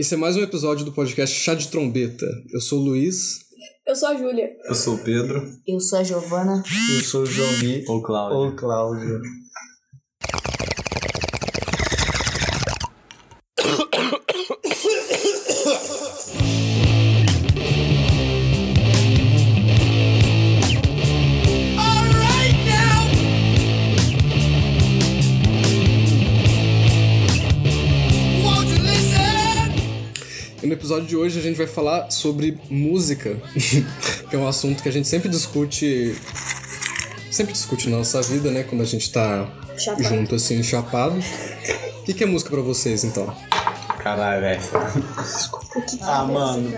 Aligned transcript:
Esse 0.00 0.14
é 0.14 0.16
mais 0.16 0.34
um 0.34 0.40
episódio 0.40 0.82
do 0.82 0.92
podcast 0.92 1.38
Chá 1.38 1.54
de 1.54 1.68
Trombeta. 1.68 2.24
Eu 2.50 2.58
sou 2.58 2.80
o 2.80 2.84
Luiz. 2.84 3.40
Eu 3.86 3.94
sou 3.94 4.08
a 4.08 4.16
Júlia. 4.16 4.48
Eu 4.64 4.74
sou 4.74 4.94
o 4.94 4.98
Pedro. 5.04 5.46
Eu 5.68 5.78
sou 5.78 5.98
a 5.98 6.02
Giovana. 6.02 6.62
Eu 6.96 7.00
sou 7.02 7.24
o 7.24 7.26
Jomi. 7.26 7.84
Ou 7.86 8.02
Cláudio. 8.02 8.38
Ou 8.38 8.56
Cláudio. 8.56 9.20
Episódio 30.90 31.06
de 31.06 31.16
hoje 31.16 31.38
a 31.38 31.42
gente 31.42 31.56
vai 31.56 31.68
falar 31.68 32.10
sobre 32.10 32.58
música, 32.68 33.36
que 34.28 34.34
é 34.34 34.36
um 34.36 34.48
assunto 34.48 34.82
que 34.82 34.88
a 34.88 34.92
gente 34.92 35.06
sempre 35.06 35.28
discute. 35.28 36.16
Sempre 37.30 37.52
discute 37.52 37.88
na 37.88 37.98
nossa 37.98 38.20
vida, 38.22 38.50
né? 38.50 38.64
Quando 38.64 38.80
a 38.80 38.84
gente 38.84 39.08
tá 39.12 39.48
Chapado. 39.78 40.02
junto, 40.02 40.34
assim, 40.34 40.60
chapado. 40.64 41.14
O 42.00 42.02
que, 42.02 42.12
que 42.12 42.24
é 42.24 42.26
música 42.26 42.50
pra 42.50 42.60
vocês, 42.60 43.04
então? 43.04 43.32
Caralho, 44.02 44.40
velho. 44.40 44.60
O 45.52 45.80
que 45.82 45.96
que 45.96 46.02
Ah, 46.02 46.26
é 46.28 46.32
mano. 46.32 46.76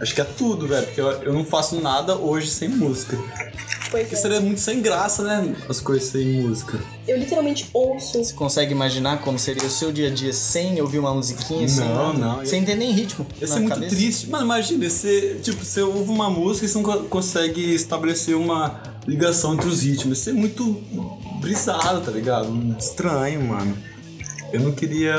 Acho 0.00 0.14
que 0.14 0.20
é 0.20 0.24
tudo, 0.24 0.68
velho. 0.68 0.86
Porque 0.86 1.00
eu, 1.00 1.10
eu 1.24 1.32
não 1.32 1.44
faço 1.44 1.80
nada 1.80 2.14
hoje 2.16 2.48
sem 2.48 2.68
música. 2.68 3.18
Pois 3.94 4.02
Porque 4.08 4.16
é. 4.16 4.18
seria 4.18 4.40
muito 4.40 4.60
sem 4.60 4.80
graça, 4.82 5.22
né? 5.22 5.54
As 5.68 5.78
coisas 5.80 6.08
sem 6.08 6.42
música. 6.42 6.78
Eu 7.06 7.16
literalmente 7.16 7.68
ouço. 7.72 8.24
Você 8.24 8.32
consegue 8.32 8.72
imaginar 8.72 9.20
como 9.20 9.38
seria 9.38 9.64
o 9.64 9.70
seu 9.70 9.92
dia 9.92 10.08
a 10.08 10.10
dia 10.10 10.32
sem 10.32 10.80
ouvir 10.80 10.98
uma 10.98 11.14
musiquinha? 11.14 11.68
sem 11.68 11.84
Não, 11.88 12.12
nada? 12.12 12.18
não. 12.38 12.46
Sem 12.46 12.64
ter 12.64 12.74
nem 12.74 12.90
ritmo. 12.92 13.24
Ia 13.40 13.46
ser 13.46 13.60
muito 13.60 13.68
cabeça? 13.74 13.94
triste. 13.94 14.28
Mano, 14.30 14.44
imagina, 14.46 14.88
você, 14.90 15.38
tipo, 15.42 15.64
você 15.64 15.80
ouve 15.82 16.10
uma 16.10 16.28
música 16.28 16.66
e 16.66 16.68
você 16.68 16.74
não 16.78 16.82
co- 16.82 17.04
consegue 17.04 17.74
estabelecer 17.74 18.34
uma 18.36 18.82
ligação 19.06 19.54
entre 19.54 19.68
os 19.68 19.82
ritmos. 19.82 20.18
Isso 20.18 20.30
é 20.30 20.32
muito 20.32 20.64
brisado, 21.40 22.00
tá 22.00 22.10
ligado? 22.10 22.74
Estranho, 22.78 23.42
mano. 23.42 23.76
Eu 24.52 24.60
não 24.60 24.72
queria 24.72 25.14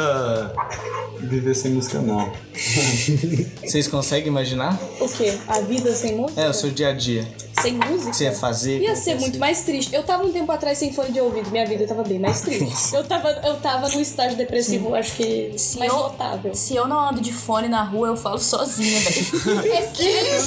viver 1.21 1.55
sem 1.55 1.71
música, 1.71 1.99
não. 2.01 2.31
Vocês 3.63 3.87
conseguem 3.87 4.27
imaginar? 4.27 4.79
O 4.99 5.07
quê? 5.09 5.33
A 5.47 5.59
vida 5.61 5.93
sem 5.95 6.15
música? 6.15 6.41
É, 6.41 6.49
o 6.49 6.53
seu 6.53 6.69
dia 6.71 6.89
a 6.89 6.93
dia. 6.93 7.27
Sem 7.61 7.73
música? 7.73 8.11
Que 8.11 8.17
você 8.17 8.23
ia 8.25 8.33
fazer? 8.33 8.81
Ia 8.81 8.95
ser 8.95 9.15
que 9.15 9.21
muito 9.21 9.39
mais 9.39 9.61
triste. 9.61 9.93
Eu 9.95 10.03
tava 10.03 10.25
um 10.25 10.31
tempo 10.31 10.51
atrás 10.51 10.77
sem 10.77 10.91
fone 10.93 11.11
de 11.11 11.19
ouvido, 11.21 11.49
minha 11.51 11.65
vida 11.65 11.87
tava 11.87 12.03
bem 12.03 12.19
mais 12.19 12.41
triste. 12.41 12.93
eu, 12.93 13.03
tava, 13.03 13.29
eu 13.29 13.55
tava 13.57 13.87
num 13.89 14.01
estágio 14.01 14.37
depressivo, 14.37 14.93
acho 14.93 15.13
que 15.15 15.53
Se 15.57 15.79
mais 15.79 15.91
eu- 15.91 15.97
notável. 15.97 16.53
Se 16.53 16.75
eu 16.75 16.87
não 16.87 16.99
ando 17.09 17.21
de 17.21 17.31
fone 17.33 17.67
na 17.69 17.83
rua, 17.83 18.09
eu 18.09 18.17
falo 18.17 18.37
sozinha, 18.39 18.99
velho. 18.99 19.25
É 19.75 19.81
sério? 19.93 20.41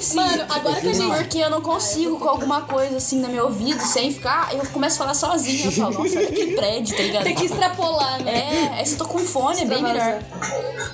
Sim. 0.00 0.16
Mano, 0.16 0.44
agora 0.48 0.80
que 0.80 0.88
a 0.88 0.92
gente. 0.92 1.16
Porque 1.16 1.38
eu 1.38 1.50
não 1.50 1.60
consigo 1.60 2.18
com 2.18 2.28
alguma 2.28 2.62
coisa 2.62 2.96
assim 2.96 3.20
no 3.20 3.28
meu 3.28 3.44
ouvido, 3.46 3.80
sem 3.82 4.12
ficar, 4.12 4.54
eu 4.54 4.64
começo 4.70 4.96
a 4.96 4.98
falar 4.98 5.14
sozinha. 5.14 5.66
Eu 5.66 5.72
falo, 5.72 5.98
nossa, 6.02 6.18
olha 6.18 6.28
aquele 6.28 6.56
prédio, 6.56 6.96
tá 6.96 7.02
ligado? 7.02 7.24
Tem 7.24 7.34
que 7.34 7.44
extrapolar, 7.46 8.22
né? 8.22 8.72
É, 8.76 8.80
é, 8.80 8.84
se 8.84 8.92
eu 8.92 8.98
tô 8.98 9.04
com 9.06 9.18
fone, 9.18 9.60
é 9.62 9.64
bem 9.64 9.82
melhor. 9.82 10.20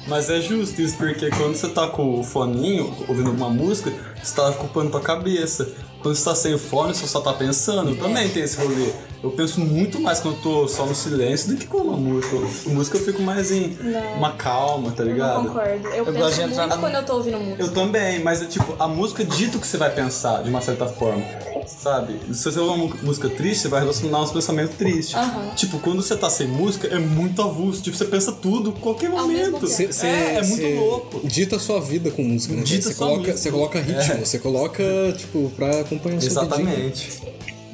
Mas 0.06 0.28
é 0.30 0.40
justo 0.40 0.80
isso, 0.82 0.96
porque 0.96 1.30
quando 1.30 1.54
você 1.56 1.68
tá 1.68 1.86
com 1.88 2.18
o 2.20 2.24
foninho, 2.24 2.94
ouvindo 3.08 3.30
uma 3.30 3.48
música, 3.48 3.92
você 4.22 4.34
tá 4.34 4.48
ocupando 4.50 4.90
tua 4.90 5.00
cabeça. 5.00 5.68
Quando 6.02 6.16
você 6.16 6.24
tá 6.24 6.34
sem 6.34 6.58
fone, 6.58 6.92
você 6.94 7.06
só 7.06 7.20
tá 7.20 7.32
pensando. 7.32 7.90
Eu 7.90 7.96
também 7.98 8.28
tenho 8.28 8.44
esse 8.44 8.56
rolê. 8.60 8.90
Eu 9.22 9.30
penso 9.30 9.60
muito 9.60 10.00
mais 10.00 10.18
quando 10.18 10.34
eu 10.34 10.40
tô 10.42 10.68
só 10.68 10.84
no 10.84 10.96
silêncio 10.96 11.50
do 11.50 11.56
que 11.56 11.64
com 11.66 11.78
uma 11.78 11.96
música. 11.96 12.36
Com 12.64 12.70
música 12.70 12.98
eu 12.98 13.04
fico 13.04 13.22
mais 13.22 13.52
em 13.52 13.76
Não. 13.80 14.14
uma 14.14 14.32
calma, 14.32 14.90
tá 14.90 15.04
Eu 15.04 15.06
não 15.06 15.12
ligado? 15.12 15.46
concordo. 15.46 15.88
Eu, 15.90 16.04
gosto 16.04 16.12
penso 16.18 16.34
de 16.34 16.40
entrar 16.42 16.66
muito 16.66 16.68
na- 16.74 16.76
quando 16.78 16.94
eu 16.96 17.04
tô 17.06 17.14
ouvindo 17.14 17.38
música. 17.38 17.62
Eu 17.62 17.72
também, 17.72 18.20
mas 18.20 18.42
é 18.42 18.46
tipo, 18.46 18.74
a 18.80 18.88
música 18.88 19.24
dita 19.24 19.58
o 19.58 19.60
que 19.60 19.66
você 19.66 19.76
vai 19.76 19.90
pensar, 19.94 20.42
de 20.42 20.50
uma 20.50 20.60
certa 20.60 20.86
forma. 20.86 21.22
Sabe? 21.66 22.14
Se 22.34 22.44
você 22.44 22.58
ouvir 22.58 22.82
uma 22.82 22.96
música 23.02 23.28
triste, 23.28 23.62
você 23.62 23.68
vai 23.68 23.80
relacionar 23.80 24.22
uns 24.22 24.30
pensamentos 24.32 24.76
tristes. 24.76 25.14
Aham. 25.14 25.50
Tipo, 25.54 25.78
quando 25.78 26.02
você 26.02 26.16
tá 26.16 26.28
sem 26.30 26.46
música, 26.48 26.88
é 26.88 26.98
muito 26.98 27.40
avulso. 27.42 27.82
Tipo, 27.82 27.96
você 27.96 28.04
pensa 28.04 28.32
tudo, 28.32 28.72
qualquer 28.72 29.10
momento. 29.10 29.66
Cê- 29.66 29.92
cê- 29.92 30.06
é, 30.06 30.34
é 30.38 30.42
muito 30.46 30.66
louco. 30.80 31.20
Dita 31.26 31.56
a 31.56 31.58
sua 31.58 31.80
vida 31.80 32.10
com 32.10 32.22
música, 32.22 32.54
né? 32.54 32.62
Dita 32.62 32.88
Você 32.88 32.94
sua 32.94 33.06
coloca, 33.06 33.24
vida. 33.26 33.36
você 33.38 33.50
coloca 33.50 33.80
ritmo, 33.80 34.00
É. 34.14 34.24
você 34.24 34.38
coloca, 34.38 34.82
tipo, 35.16 35.50
pra 35.56 35.80
acompanhar 35.80 36.18
o 36.18 36.20
seu. 36.20 36.30
Exatamente. 36.30 37.20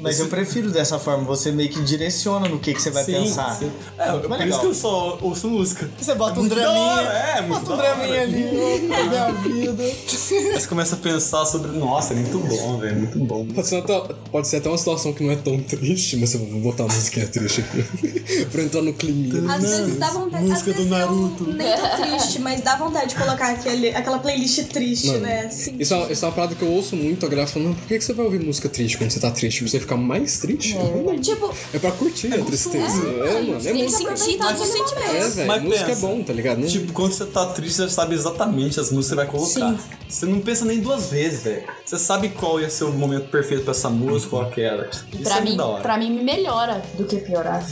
Mas 0.01 0.21
eu 0.21 0.29
prefiro 0.29 0.71
dessa 0.71 0.99
forma, 0.99 1.25
você 1.25 1.51
meio 1.51 1.69
que 1.69 1.81
direciona 1.83 2.49
no 2.49 2.59
que, 2.59 2.73
que 2.75 2.81
você 2.81 2.91
vai 2.91 3.05
Sim, 3.05 3.13
pensar. 3.13 3.55
sim. 3.57 3.71
É, 3.99 4.11
Muito 4.11 4.23
por 4.23 4.29
mais 4.31 4.41
isso 4.43 4.49
legal. 4.49 4.61
que 4.61 4.67
eu 4.67 4.75
só 4.75 5.19
ouço 5.21 5.49
música. 5.49 5.91
Você 6.01 6.15
bota 6.15 6.39
um 6.39 6.43
muito 6.43 6.55
da 6.55 6.63
draminha. 6.63 6.81
hora, 6.85 7.09
é, 7.13 7.41
muito 7.43 7.61
Bota 7.61 7.73
um 7.73 7.77
draminha 7.77 8.23
ali, 8.23 8.45
opa, 8.57 9.03
minha 9.05 9.33
vida. 9.33 9.83
Aí 9.83 10.53
você 10.61 10.67
começa 10.69 10.95
a 10.95 10.99
pensar 10.99 11.45
sobre. 11.47 11.73
Nossa, 11.73 12.13
é 12.15 12.17
muito 12.17 12.39
bom, 12.39 12.79
velho. 12.79 12.97
Muito 12.97 13.19
bom. 13.19 13.47
Pode 13.47 13.67
ser, 13.67 13.77
até, 13.77 14.01
pode 14.31 14.49
ser 14.49 14.57
até 14.59 14.69
uma 14.69 14.79
situação 14.79 15.13
que 15.13 15.25
não 15.25 15.33
é 15.33 15.37
tão 15.37 15.59
triste, 15.61 16.17
mas 16.17 16.35
eu 16.35 16.41
vou 16.47 16.61
botar 16.61 16.85
uma 16.85 16.95
musiquinha 16.95 17.27
triste 17.27 17.61
aqui. 17.63 18.47
pra 18.53 18.63
entrar 18.63 18.83
no 18.83 18.93
clima. 18.93 19.55
Às 19.55 19.63
vezes 19.63 19.97
dá 19.97 20.11
vontade. 20.11 20.45
Música 20.45 20.73
do 20.73 20.85
Naruto. 20.87 21.45
Eu 21.45 21.55
nem 21.55 21.77
tô 21.77 22.03
triste, 22.19 22.39
mas 22.41 22.61
dá 22.61 22.77
vontade 22.77 23.09
de 23.11 23.15
colocar 23.17 23.51
aquele, 23.51 23.89
aquela 23.91 24.19
playlist 24.19 24.63
triste, 24.69 25.09
Mano, 25.09 25.21
né? 25.21 25.47
Assim. 25.47 25.77
Isso 25.79 25.95
é, 25.95 26.13
isso 26.13 26.25
é 26.25 26.29
uma 26.29 26.35
parada 26.35 26.55
que 26.55 26.63
eu 26.63 26.71
ouço 26.71 26.95
muito, 26.97 27.25
a 27.27 27.29
galera 27.29 27.49
falando, 27.49 27.75
por 27.77 27.87
que, 27.89 27.99
que 27.99 28.05
você 28.05 28.13
vai 28.13 28.25
ouvir 28.25 28.41
música 28.41 28.69
triste 28.69 28.97
quando 28.97 29.11
você 29.11 29.21
tá 29.21 29.31
triste? 29.31 29.63
Você 29.69 29.81
fica 29.81 29.88
mais 29.97 30.39
triste? 30.39 30.77
Tipo, 31.23 31.55
É 31.73 31.79
pra 31.79 31.91
curtir 31.93 32.33
a 32.35 32.45
tristeza. 32.45 33.07
É, 33.07 33.41
mano. 33.43 33.57
É 33.57 33.73
Tem 33.73 33.85
música. 33.85 34.17
sentir 34.17 34.39
todos 34.39 34.61
os 34.61 34.69
É, 34.69 34.73
sentimentos. 34.73 35.35
velho. 35.35 35.49
Mas 35.49 35.63
Música 35.63 35.85
pensa, 35.87 35.99
é 35.99 36.09
bom, 36.09 36.23
tá 36.23 36.33
ligado? 36.33 36.59
Não- 36.59 36.69
Tipo, 36.69 36.93
quando 36.93 37.13
você 37.13 37.25
tá 37.27 37.47
triste, 37.47 37.77
você 37.77 37.89
sabe 37.89 38.15
exatamente 38.15 38.79
as 38.81 38.91
músicas 38.91 38.99
que 38.99 39.09
você 39.09 39.15
vai 39.15 39.27
colocar. 39.27 39.85
Você 40.09 40.27
não 40.27 40.41
pensa 40.41 40.65
nem 40.65 40.81
duas 40.81 41.07
vezes, 41.11 41.43
velho. 41.43 41.63
Você 41.85 41.99
sabe 41.99 42.29
qual 42.31 42.61
ia 42.61 42.71
ser 42.71 42.85
o 42.85 42.93
momento 42.93 43.29
perfeito 43.31 43.63
pra 43.65 43.73
essa 43.73 43.89
música 43.91 44.37
ou 44.37 44.43
aquela. 44.43 44.89
Isso 45.13 45.23
Pra 45.23 45.37
é 45.37 45.41
mim, 45.41 45.47
muito 45.47 45.57
da 45.59 45.67
hora. 45.67 45.83
pra 45.83 45.97
mim 45.99 46.11
me 46.11 46.23
melhora 46.23 46.83
do 46.97 47.05
que 47.05 47.17
piorar. 47.17 47.67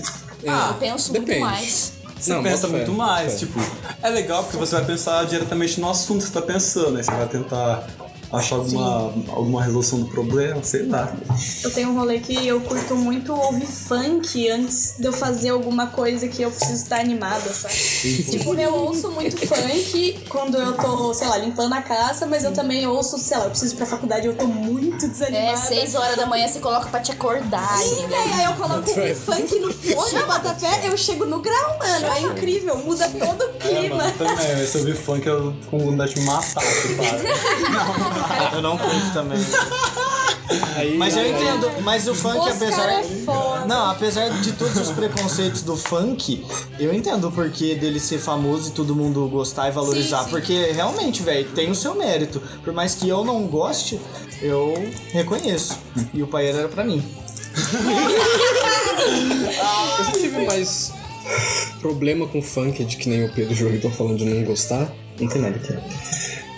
Ah, 0.47 0.69
eu 0.71 0.75
penso 0.75 1.13
depende. 1.13 1.41
muito 1.41 1.45
mais. 1.51 1.93
Você 2.19 2.33
Não, 2.33 2.43
pensa 2.43 2.67
bota 2.67 2.69
fé, 2.69 2.77
muito 2.87 2.93
mais. 2.93 3.33
fé. 3.33 3.39
Tipo, 3.41 3.61
é 4.03 4.09
legal 4.09 4.43
porque 4.45 4.57
você 4.57 4.75
vai 4.77 4.85
pensar 4.87 5.25
diretamente 5.27 5.79
no 5.81 5.91
assunto 5.91 6.21
que 6.23 6.27
você 6.29 6.33
tá 6.33 6.41
pensando. 6.43 6.97
Aí 6.97 7.05
você 7.05 7.11
vai 7.11 7.29
tentar 7.29 7.87
achar 8.33 8.57
alguma, 8.57 9.13
alguma 9.31 9.63
resolução 9.63 10.01
do 10.01 10.07
problema, 10.07 10.63
sei 10.63 10.85
lá. 10.87 11.13
eu 11.63 11.71
tenho 11.73 11.91
um 11.91 11.99
rolê 11.99 12.19
que 12.19 12.47
eu 12.47 12.61
curto 12.61 12.95
muito 12.97 13.33
ouvir 13.33 13.67
funk 13.67 14.49
antes 14.51 14.95
de 14.99 15.07
eu 15.07 15.13
fazer 15.13 15.51
alguma 15.51 15.87
coisa 15.89 16.27
que 16.29 16.43
eu 16.43 16.51
preciso 16.51 16.83
estar 16.83 17.01
animada, 17.01 17.41
sabe? 17.53 17.75
tipo, 18.31 18.55
eu 18.55 18.75
ouço 18.75 19.11
muito 19.13 19.37
funk 19.47 20.21
quando 20.29 20.57
eu 20.57 20.73
tô, 20.75 21.15
sei 21.15 21.29
lá, 21.29 21.39
limpando 21.39 21.73
a 21.75 21.83
casa, 21.83 22.27
mas 22.27 22.45
eu 22.45 22.53
também 22.53 22.87
ouço, 22.87 23.19
sei 23.19 23.39
lá, 23.39 23.45
eu 23.45 23.51
preciso 23.51 23.75
ir 23.75 23.77
pra 23.77 23.87
faculdade, 23.87 24.27
eu 24.27 24.35
tô 24.37 24.47
muito 24.47 25.07
desanimada. 25.09 25.53
É, 25.53 25.57
seis 25.57 25.95
horas 25.95 26.17
da 26.17 26.27
manhã 26.27 26.49
você 26.49 26.59
coloca 26.59 26.89
pra 26.89 27.01
te 27.01 27.13
acordar, 27.13 27.79
Sim, 27.79 28.07
velho, 28.07 28.35
aí 28.35 28.45
eu 28.45 28.53
coloco 28.55 28.91
um 28.91 29.15
funk 29.15 29.59
no 29.61 29.73
fone, 29.73 30.23
bota 30.25 30.55
fé, 30.55 30.81
eu 30.89 30.97
chego 30.97 31.25
no 31.27 31.41
grau, 31.41 31.79
mano. 31.79 32.07
É 32.07 32.21
incrível, 32.23 32.77
muda 32.79 33.09
todo 33.09 33.43
o 33.43 33.51
É, 33.57 33.59
clima. 33.59 33.97
mano, 33.97 34.13
também. 34.19 34.67
Se 34.67 34.75
eu 34.77 34.81
ouvir 34.81 34.97
funk, 34.97 35.27
eu 35.27 35.53
fico 35.61 35.67
com 35.71 35.79
vontade 35.79 36.15
de 36.15 36.21
me 36.21 36.27
matar, 36.27 36.63
se 36.65 36.95
para. 36.95 38.16
Eu 38.55 38.63
não 38.63 38.77
curto 38.79 39.13
também. 39.13 39.39
Aí- 40.77 40.97
Mas 40.97 41.17
eu 41.17 41.23
aí- 41.23 41.33
entendo, 41.33 41.71
mas 41.83 42.07
o 42.07 42.15
funk, 42.15 42.39
Os 42.39 42.57
apesar. 42.63 42.89
é 42.89 43.03
foda. 43.03 43.65
Não, 43.67 43.91
apesar 43.91 44.29
de 44.41 44.53
todos 44.53 44.77
os 44.77 44.91
preconceitos 44.93 45.63
do 45.63 45.77
funk, 45.77 46.47
eu 46.79 46.95
entendo 46.95 47.29
o 47.29 47.33
porquê 47.33 47.75
dele 47.75 47.99
ser 47.99 48.19
famoso 48.19 48.69
e 48.69 48.73
todo 48.73 48.95
mundo 48.95 49.27
gostar 49.29 49.69
e 49.69 49.73
valorizar. 49.73 50.19
Sim, 50.19 50.25
sim. 50.25 50.31
Porque 50.31 50.73
realmente, 50.73 51.23
velho, 51.23 51.49
tem 51.51 51.71
o 51.71 51.75
seu 51.75 51.95
mérito. 51.97 52.41
Por 52.63 52.73
mais 52.73 52.95
que 52.95 53.09
eu 53.09 53.25
não 53.25 53.43
goste, 53.47 54.01
eu 54.41 54.75
reconheço. 55.13 55.79
E 56.15 56.23
o 56.23 56.27
pai 56.29 56.47
era 56.49 56.69
pra 56.69 56.85
mim. 56.85 57.03
Eu 59.99 60.05
já 60.05 60.13
tive 60.13 60.47
mais 60.47 60.93
problema 61.81 62.27
com 62.27 62.41
funk 62.43 62.85
de 62.85 62.97
que 62.97 63.09
nem 63.09 63.25
o 63.25 63.33
Pedro 63.33 63.53
o 63.53 63.57
João 63.57 63.75
estão 63.75 63.91
falando 63.91 64.19
de 64.19 64.25
não 64.25 64.45
gostar. 64.45 64.91
Não 65.19 65.29
tem 65.29 65.41
nada 65.41 65.57
aqui. 65.57 65.75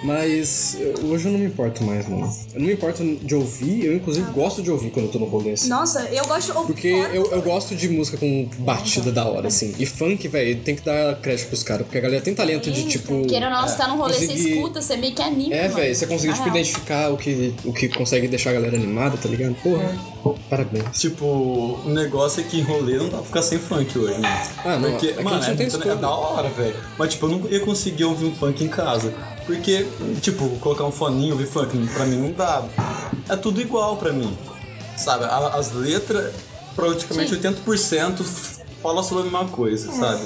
Mas 0.03 0.77
eu- 0.79 1.06
hoje 1.11 1.27
eu 1.27 1.33
não 1.33 1.39
me 1.41 1.47
importo 1.47 1.83
mais, 1.83 2.09
mano. 2.09 2.33
Eu 2.55 2.61
não 2.61 2.67
me 2.67 2.73
importo 2.73 3.03
de 3.05 3.35
ouvir, 3.35 3.85
eu 3.85 3.95
inclusive 3.95 4.31
gosto 4.33 4.62
de 4.62 4.71
ouvir 4.71 4.91
quando 4.91 5.06
eu 5.06 5.12
tô 5.12 5.19
no 5.19 5.27
rolê 5.27 5.53
assim. 5.53 5.69
Nossa, 5.69 6.03
eu 6.12 6.25
gosto 6.27 6.53
de 6.53 6.56
ouvir 6.59 6.73
Porque 6.73 6.89
eu, 6.89 7.31
eu 7.33 7.43
gosto 7.43 7.75
de 7.75 7.89
música 7.89 8.17
com 8.17 8.49
batida 8.59 9.11
da 9.11 9.25
hora, 9.25 9.49
assim. 9.49 9.75
E 9.79 9.85
funk, 9.87 10.27
velho, 10.29 10.61
tem 10.61 10.77
que 10.77 10.83
dar 10.83 11.17
crédito 11.21 11.49
pros 11.49 11.62
caras. 11.62 11.85
Porque 11.87 11.99
a 11.99 12.00
galera 12.00 12.23
tem 12.23 12.35
talento 12.35 12.71
de, 12.71 12.85
tipo... 12.87 13.27
Queira 13.27 13.47
ou 13.47 13.53
não, 13.53 13.67
você 13.67 13.77
tá 13.77 13.89
num 13.89 13.97
rolê, 13.97 14.15
você 14.15 14.27
conseguir- 14.29 14.53
escuta, 14.55 14.83
você 14.83 14.97
meio 14.97 15.15
que 15.15 15.23
anima. 15.23 15.55
É, 15.55 15.69
velho, 15.69 15.95
você 15.95 16.06
conseguir, 16.06 16.29
Na 16.31 16.37
tipo, 16.37 16.49
identificar 16.49 17.11
o 17.12 17.17
que, 17.17 17.55
o 17.65 17.73
que 17.73 17.89
consegue 17.89 18.29
deixar 18.29 18.50
a 18.50 18.53
galera 18.55 18.77
animada, 18.77 19.17
tá 19.17 19.29
ligado? 19.29 19.55
Porra, 19.62 19.99
parabéns. 20.49 20.85
Tipo, 20.99 21.25
o 21.27 21.89
negócio 21.89 22.41
é 22.41 22.45
que 22.45 22.59
em 22.59 22.62
rolê 22.62 22.99
não 22.99 23.09
dá 23.09 23.19
pra 23.19 23.27
ficar 23.27 23.43
sem 23.43 23.59
funk 23.59 23.99
hoje, 23.99 24.19
né? 24.19 24.49
Ah, 24.65 24.77
não, 24.77 24.91
Porque, 24.93 25.09
aqui 25.09 25.21
a 25.21 25.23
mano, 25.23 25.45
é, 25.45 25.49
não 25.49 25.56
tem 25.56 25.67
é 25.67 25.97
da 25.97 26.11
hora, 26.11 26.49
velho. 26.50 26.77
Mas, 26.97 27.12
tipo, 27.12 27.27
eu 27.27 27.31
não 27.31 27.49
ia 27.50 27.61
conseguir 27.61 28.05
ouvir 28.05 28.27
um 28.27 28.35
funk 28.35 28.62
em 28.62 28.69
casa. 28.69 29.12
Porque, 29.49 29.87
tipo, 30.21 30.47
colocar 30.61 30.85
um 30.85 30.93
foninho, 30.93 31.33
ouvir 31.33 31.47
funk, 31.47 31.75
pra 31.95 32.05
mim 32.05 32.17
não 32.19 32.33
dá. 32.33 32.62
É 33.31 33.35
tudo 33.35 33.62
igual 33.62 33.97
pra 33.97 34.12
mim. 34.12 34.37
Sabe? 34.95 35.25
As 35.25 35.73
letras, 35.73 36.35
praticamente 36.77 37.35
80% 37.35 38.23
fala 38.83 39.03
sobre 39.03 39.23
a 39.23 39.31
mesma 39.31 39.49
coisa, 39.49 39.91
sabe? 39.91 40.23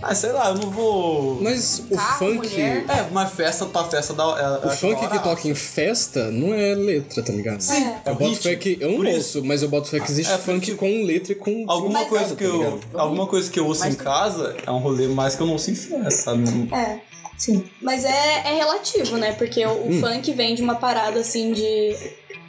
Ah, 0.00 0.14
sei 0.14 0.30
lá, 0.32 0.48
eu 0.50 0.54
não 0.56 0.70
vou. 0.70 1.40
Mas 1.42 1.82
o 1.90 1.96
Carro, 1.96 2.18
funk. 2.18 2.36
mulher. 2.48 2.84
É, 2.88 3.02
uma 3.02 3.26
festa 3.26 3.66
pra 3.66 3.84
festa 3.84 4.12
da. 4.12 4.60
É, 4.62 4.66
O 4.66 4.70
funk 4.70 5.08
que 5.08 5.18
toca 5.20 5.46
em 5.48 5.54
festa 5.54 6.28
não 6.30 6.52
é 6.54 6.74
letra, 6.74 7.22
tá 7.22 7.32
ligado? 7.32 7.60
Sim, 7.60 7.84
é 8.04 8.10
Eu 8.10 8.12
o 8.12 8.16
boto 8.16 8.34
fé 8.36 8.56
que. 8.56 8.78
Eu 8.80 8.92
não 8.98 9.04
isso. 9.04 9.38
ouço, 9.38 9.44
mas 9.44 9.62
eu 9.62 9.68
boto 9.68 9.88
fé 9.88 9.98
que 10.00 10.10
existe 10.10 10.32
É, 10.32 10.38
funk 10.38 10.74
com 10.74 11.04
letra 11.04 11.32
e 11.32 11.36
com. 11.36 11.64
Alguma 11.68 12.04
coisa 12.06 12.34
que 12.34 12.42
tá 12.44 12.50
eu. 12.50 12.56
ligado? 12.58 12.80
Alguma 12.94 13.26
coisa 13.28 13.48
que 13.50 13.58
eu 13.60 13.66
ouço 13.66 13.86
em 13.86 13.94
casa 13.94 14.56
é 14.66 14.70
um 14.72 14.78
rolê 14.78 15.06
mais 15.08 15.34
que 15.36 15.42
eu 15.42 15.46
não 15.46 15.52
ouço 15.54 15.70
em 15.70 15.74
festa, 15.76 16.10
sabe? 16.10 16.68
É. 16.74 16.98
Sim. 17.38 17.64
Mas 17.80 18.04
é, 18.04 18.42
é 18.46 18.54
relativo, 18.54 19.16
né? 19.16 19.32
Porque 19.32 19.64
o, 19.66 19.70
o 19.70 19.88
Hum. 19.90 20.00
funk 20.00 20.32
vem 20.32 20.54
de 20.54 20.62
uma 20.62 20.76
parada 20.76 21.20
assim 21.20 21.52
de 21.52 21.96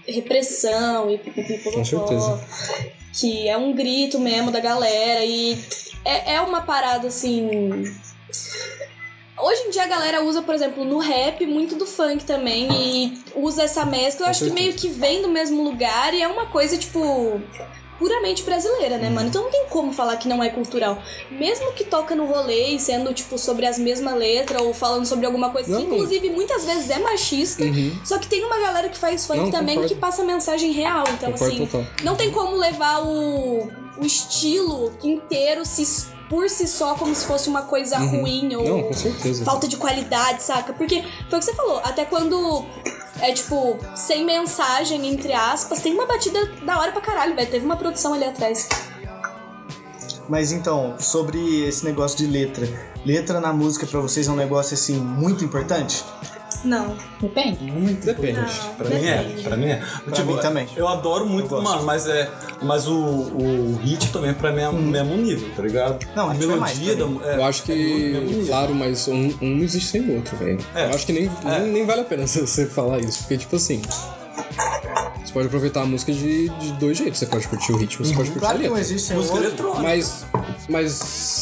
repressão 0.07 1.09
e 1.09 1.17
pipipi 1.17 1.57
Com 1.71 1.83
certeza. 1.85 2.43
Que 3.13 3.47
é 3.47 3.57
um 3.57 3.73
grito 3.73 4.19
mesmo 4.19 4.51
da 4.51 4.59
galera 4.59 5.23
e 5.23 5.57
é, 6.03 6.35
é 6.35 6.41
uma 6.41 6.61
parada 6.61 7.07
assim. 7.07 7.83
Hoje 9.37 9.61
em 9.63 9.69
dia 9.71 9.83
a 9.83 9.87
galera 9.87 10.23
usa, 10.23 10.41
por 10.41 10.53
exemplo, 10.53 10.85
no 10.85 10.99
rap 10.99 11.45
muito 11.45 11.75
do 11.75 11.85
funk 11.85 12.23
também 12.23 12.67
e 12.71 13.17
usa 13.35 13.63
essa 13.63 13.83
mescla. 13.85 14.27
Eu 14.27 14.29
acho 14.29 14.45
que 14.45 14.51
meio 14.51 14.73
que 14.73 14.87
vem 14.89 15.21
do 15.21 15.27
mesmo 15.29 15.63
lugar 15.63 16.13
e 16.13 16.21
é 16.21 16.27
uma 16.27 16.45
coisa, 16.45 16.77
tipo, 16.77 17.41
puramente 18.03 18.43
brasileira, 18.43 18.97
né, 18.97 19.09
mano? 19.09 19.29
Então 19.29 19.43
não 19.43 19.49
tem 19.49 19.65
como 19.69 19.93
falar 19.93 20.17
que 20.17 20.27
não 20.27 20.43
é 20.43 20.49
cultural. 20.49 21.01
Mesmo 21.31 21.71
que 21.71 21.85
toca 21.85 22.13
no 22.13 22.25
rolê 22.25 22.71
e 22.75 22.79
sendo, 22.79 23.13
tipo, 23.13 23.37
sobre 23.37 23.65
as 23.65 23.77
mesmas 23.79 24.13
letras 24.15 24.61
ou 24.61 24.73
falando 24.73 25.05
sobre 25.05 25.25
alguma 25.25 25.51
coisa 25.51 25.67
que, 25.77 25.85
Não. 25.85 25.93
inclusive, 25.93 26.29
muitas 26.29 26.65
vezes 26.65 26.89
é 26.89 26.99
machista. 26.99 27.63
Uhum. 27.63 27.97
Só 28.03 28.17
que 28.17 28.27
tem 28.27 28.43
uma 28.43 28.59
galera 28.59 28.89
que 28.89 28.97
faz 28.97 29.25
funk 29.25 29.39
Não, 29.39 29.49
também 29.51 29.75
concordo. 29.75 29.95
que 29.95 29.99
passa 30.01 30.21
mensagem 30.21 30.73
real. 30.73 31.05
Então, 31.13 31.31
Concordo 31.31 31.53
assim, 31.55 31.65
total. 31.65 31.85
não 32.03 32.15
tem 32.17 32.29
como 32.29 32.57
levar 32.57 32.99
o, 33.05 33.69
o 33.97 34.05
estilo 34.05 34.91
inteiro 35.01 35.63
se, 35.65 36.07
por 36.29 36.49
si 36.49 36.67
só 36.67 36.95
como 36.95 37.15
se 37.15 37.25
fosse 37.25 37.47
uma 37.47 37.61
coisa 37.61 37.97
ruim 37.99 38.53
ou 38.53 38.63
Uhum. 38.65 38.89
Não, 38.91 39.45
falta 39.45 39.65
de 39.65 39.77
qualidade, 39.77 40.43
saca? 40.43 40.73
Porque 40.73 41.01
foi 41.29 41.37
o 41.37 41.39
que 41.39 41.45
você 41.45 41.53
falou, 41.53 41.79
até 41.85 42.03
quando 42.03 42.65
é 43.23 43.31
tipo, 43.31 43.79
sem 43.95 44.25
mensagem, 44.25 45.07
entre 45.07 45.31
aspas, 45.31 45.79
tem 45.79 45.93
uma 45.93 46.05
batida 46.05 46.45
da 46.65 46.77
hora 46.77 46.91
pra 46.91 46.99
caralho, 46.99 47.33
velho. 47.33 47.49
Teve 47.49 47.65
uma 47.65 47.77
produção 47.77 48.13
ali 48.13 48.25
atrás. 48.25 48.67
Mas 50.27 50.51
então, 50.51 50.95
sobre 50.99 51.65
esse 51.65 51.85
negócio 51.85 52.17
de 52.17 52.27
letra. 52.27 52.67
Letra 53.05 53.39
na 53.39 53.53
música 53.53 53.87
pra 53.87 54.01
vocês 54.01 54.27
é 54.27 54.31
um 54.31 54.35
negócio 54.35 54.73
assim 54.73 54.95
muito 54.95 55.43
importante? 55.43 56.03
Não. 56.63 56.95
Depende. 57.21 57.71
Depende. 58.03 58.39
Não. 58.39 58.73
Pra 58.75 58.89
mim 58.89 59.05
é, 59.05 59.17
Depende. 59.23 59.43
pra 59.43 59.57
mim 59.57 59.65
é. 59.67 59.81
Pra 60.09 60.23
mim 60.23 60.37
também. 60.37 60.67
Eu 60.75 60.87
adoro 60.87 61.25
muito, 61.25 61.53
Eu 61.53 61.61
mano, 61.61 61.83
mas 61.83 62.07
é. 62.07 62.29
Mas 62.61 62.87
o, 62.87 62.93
o 62.95 63.79
hit 63.83 64.11
também 64.11 64.33
pra 64.33 64.51
mim 64.51 64.61
é 64.61 64.69
o 64.69 64.73
mesmo 64.73 65.15
nível, 65.17 65.49
tá 65.55 65.61
ligado? 65.63 66.05
Não, 66.15 66.29
a 66.29 66.35
é 66.35 66.37
melodia 66.37 66.95
da. 66.95 67.03
É, 67.03 67.35
Eu 67.37 67.43
acho 67.45 67.71
é 67.71 67.75
muito 67.75 67.87
que, 67.95 68.19
nível. 68.33 68.47
claro, 68.47 68.73
mas 68.75 69.07
um, 69.07 69.33
um 69.41 69.49
não 69.55 69.63
existe 69.63 69.89
sem 69.89 70.01
o 70.01 70.15
outro, 70.15 70.35
velho. 70.37 70.59
É. 70.75 70.85
Eu 70.85 70.95
acho 70.95 71.05
que 71.05 71.13
nem, 71.13 71.29
É. 71.45 71.59
nem, 71.59 71.71
nem 71.71 71.85
vale 71.85 72.01
a 72.01 72.05
pena 72.05 72.25
você 72.27 72.65
falar 72.65 72.99
isso, 72.99 73.19
porque, 73.19 73.37
tipo 73.37 73.55
assim. 73.55 73.81
Você 75.23 75.31
pode 75.31 75.47
aproveitar 75.47 75.81
a 75.81 75.85
música 75.85 76.11
de, 76.11 76.49
de 76.49 76.71
dois 76.73 76.97
jeitos. 76.97 77.19
Você 77.19 77.25
pode 77.25 77.47
curtir 77.47 77.71
o 77.71 77.77
ritmo, 77.77 78.05
você 78.05 78.13
pode 78.13 78.29
curtir 78.29 78.39
Claro 78.39 78.57
a 78.57 78.61
que 78.61 78.67
não 78.67 78.75
letra. 78.75 78.87
existe 78.93 79.07
sem 79.07 79.15
o 79.15 79.19
Música 79.19 79.35
outro. 79.37 79.49
eletrônica. 79.49 79.81
Mas. 79.83 80.25
Mas. 80.69 81.32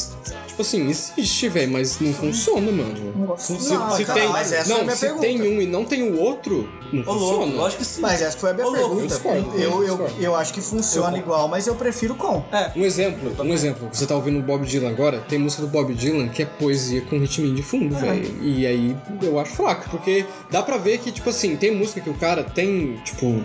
Tipo 0.61 0.77
assim, 0.77 0.89
existe, 0.89 1.49
velho, 1.49 1.71
mas 1.71 1.99
não 1.99 2.13
funciona, 2.13 2.71
mano. 2.71 3.13
Não. 3.15 3.37
Se, 3.37 3.53
Não, 3.73 3.91
se 3.91 4.05
cara, 4.05 4.19
tem, 4.19 4.29
mas 4.29 4.51
essa 4.51 4.71
é 4.71 4.73
a 4.73 4.77
não, 4.77 4.83
minha 4.83 4.95
se 4.95 5.01
pergunta. 5.05 5.21
tem 5.27 5.41
um 5.41 5.61
e 5.61 5.65
não 5.65 5.85
tem 5.85 6.03
o 6.03 6.19
outro, 6.19 6.69
não 6.93 7.01
Ô, 7.01 7.13
louco, 7.13 7.19
funciona. 7.35 7.55
lógico 7.61 7.79
que 7.81 7.87
sim. 7.87 8.01
Mas 8.01 8.21
essa 8.21 8.37
foi 8.37 8.51
a 8.51 8.53
minha 8.53 8.67
Ô, 8.67 8.69
louco, 8.69 8.95
pergunta. 8.95 9.01
eu 9.03 9.07
discordo, 9.07 9.59
eu, 9.59 9.83
eu 9.83 9.97
eu, 10.01 10.09
eu 10.19 10.35
acho 10.35 10.53
que 10.53 10.61
funciona 10.61 11.17
igual, 11.17 11.47
mas 11.47 11.65
eu 11.67 11.75
prefiro 11.75 12.15
com. 12.15 12.43
É. 12.51 12.71
Um 12.75 12.83
exemplo, 12.85 13.33
um 13.43 13.53
exemplo. 13.53 13.89
Você 13.91 14.05
tá 14.05 14.15
ouvindo 14.15 14.39
o 14.39 14.41
Bob 14.43 14.65
Dylan 14.65 14.89
agora, 14.89 15.19
tem 15.27 15.39
música 15.39 15.61
do 15.63 15.67
Bob 15.67 15.93
Dylan 15.93 16.27
que 16.29 16.43
é 16.43 16.45
poesia 16.45 17.01
com 17.01 17.17
ritminho 17.17 17.55
de 17.55 17.63
fundo, 17.63 17.95
velho. 17.95 18.37
E 18.41 18.65
aí 18.67 18.95
eu 19.21 19.39
acho 19.39 19.53
fraco, 19.55 19.89
porque 19.89 20.25
dá 20.51 20.61
pra 20.61 20.77
ver 20.77 20.99
que, 20.99 21.11
tipo 21.11 21.29
assim, 21.29 21.55
tem 21.55 21.75
música 21.75 21.99
que 22.01 22.09
o 22.09 22.13
cara 22.15 22.43
tem, 22.43 22.97
tipo. 23.03 23.41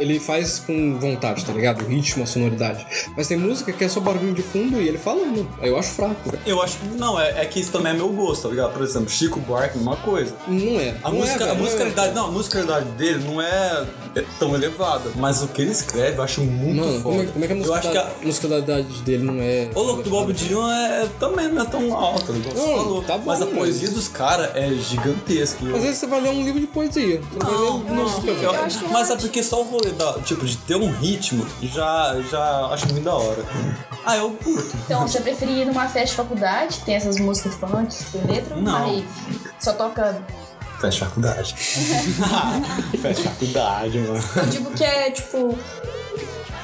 Ele 0.00 0.18
faz 0.18 0.58
com 0.58 0.98
vontade, 0.98 1.44
tá 1.44 1.52
ligado? 1.52 1.84
O 1.84 1.88
ritmo, 1.88 2.22
a 2.22 2.26
sonoridade. 2.26 2.86
Mas 3.16 3.28
tem 3.28 3.36
música 3.36 3.70
que 3.72 3.84
é 3.84 3.88
só 3.88 4.00
barulho 4.00 4.32
de 4.32 4.42
fundo 4.42 4.80
e 4.80 4.88
ele 4.88 4.98
falando. 4.98 5.46
Aí 5.60 5.68
eu 5.68 5.78
acho 5.78 5.90
fraco. 5.90 6.32
Eu 6.46 6.60
acho 6.62 6.78
que. 6.78 6.86
Não, 6.96 7.20
é, 7.20 7.42
é 7.42 7.44
que 7.46 7.60
isso 7.60 7.70
também 7.70 7.92
é 7.92 7.94
meu 7.96 8.08
gosto, 8.08 8.42
tá 8.44 8.48
ligado? 8.48 8.72
Por 8.72 8.82
exemplo, 8.82 9.10
Chico 9.10 9.38
Buarque, 9.40 9.78
uma 9.78 9.96
coisa. 9.96 10.34
Não 10.48 10.80
é. 10.80 10.96
A, 11.02 11.10
não 11.10 11.18
música, 11.18 11.44
é, 11.44 11.50
a 11.50 11.54
velho, 11.54 11.54
não 11.54 11.54
é. 11.54 11.56
musicalidade, 11.70 12.14
não, 12.14 12.24
a 12.24 12.30
musicalidade 12.30 12.86
dele 12.92 13.24
não 13.24 13.40
é 13.42 13.84
tão 14.38 14.54
elevada, 14.54 15.10
mas 15.16 15.42
o 15.42 15.48
que 15.48 15.62
ele 15.62 15.70
escreve 15.70 16.18
eu 16.18 16.22
acho 16.22 16.40
muito 16.40 16.76
Mano, 16.80 17.00
foda. 17.00 17.02
como 17.02 17.22
é, 17.22 17.26
como 17.26 17.44
é 17.44 17.48
que 17.48 17.52
a 17.52 17.56
eu 17.56 17.74
acho 17.74 17.90
que 17.90 17.98
a, 17.98 18.04
musicalidade, 18.24 18.26
musicalidade 18.26 19.02
dele 19.02 19.22
não 19.24 19.40
é. 19.40 19.70
O 19.74 19.82
louco 19.82 20.02
do 20.02 20.10
Bob 20.10 20.32
Dylan 20.32 20.74
é, 20.74 21.08
também 21.20 21.48
não 21.48 21.62
é 21.62 21.64
tão 21.66 21.94
alta, 21.94 22.32
igual 22.32 22.54
você 22.54 22.60
Não, 22.66 22.76
falou. 22.78 23.02
tá 23.02 23.18
bom, 23.18 23.24
mas 23.26 23.42
a 23.42 23.46
mas- 23.46 23.54
poesia 23.54 23.90
dos 23.90 24.08
caras 24.08 24.50
é 24.56 24.70
gigantesca. 24.72 25.64
Eu- 25.64 25.76
Às 25.76 25.82
vezes 25.82 25.98
você 25.98 26.06
vai 26.06 26.20
ler 26.22 26.30
um 26.30 26.42
livro 26.42 26.58
de 26.60 26.66
poesia. 26.66 27.20
Você 27.32 27.44
não, 27.44 27.52
eu- 27.54 27.78
velho. 28.34 28.50
acho 28.64 28.78
que 28.80 28.88
mas 28.92 29.10
é 29.10 29.16
porque 29.16 29.42
só 29.42 29.60
o 29.60 29.64
rolê 29.64 29.89
da, 29.92 30.14
tipo, 30.20 30.44
de 30.44 30.56
ter 30.58 30.76
um 30.76 30.90
ritmo 30.92 31.46
já, 31.62 32.16
já 32.30 32.66
acho 32.66 32.86
muito 32.88 33.04
da 33.04 33.14
hora. 33.14 33.44
Ah, 34.04 34.16
eu 34.16 34.30
curto. 34.32 34.76
Então, 34.84 35.06
você 35.06 35.20
preferia 35.20 35.62
ir 35.62 35.66
numa 35.66 35.88
festa 35.88 36.08
de 36.10 36.14
faculdade, 36.14 36.78
que 36.78 36.84
tem 36.84 36.94
essas 36.96 37.18
músicas 37.18 37.54
funk, 37.54 37.94
que 37.94 38.04
tem 38.12 38.24
letra, 38.26 38.56
Não. 38.56 38.72
rave? 38.72 39.06
Só 39.58 39.72
toca. 39.72 40.22
Fecha 40.80 41.04
faculdade. 41.04 41.54
Fecha 43.00 43.22
faculdade, 43.30 43.98
mano. 43.98 44.24
Eu 44.36 44.46
digo 44.46 44.70
que 44.72 44.84
é 44.84 45.10
tipo. 45.10 45.58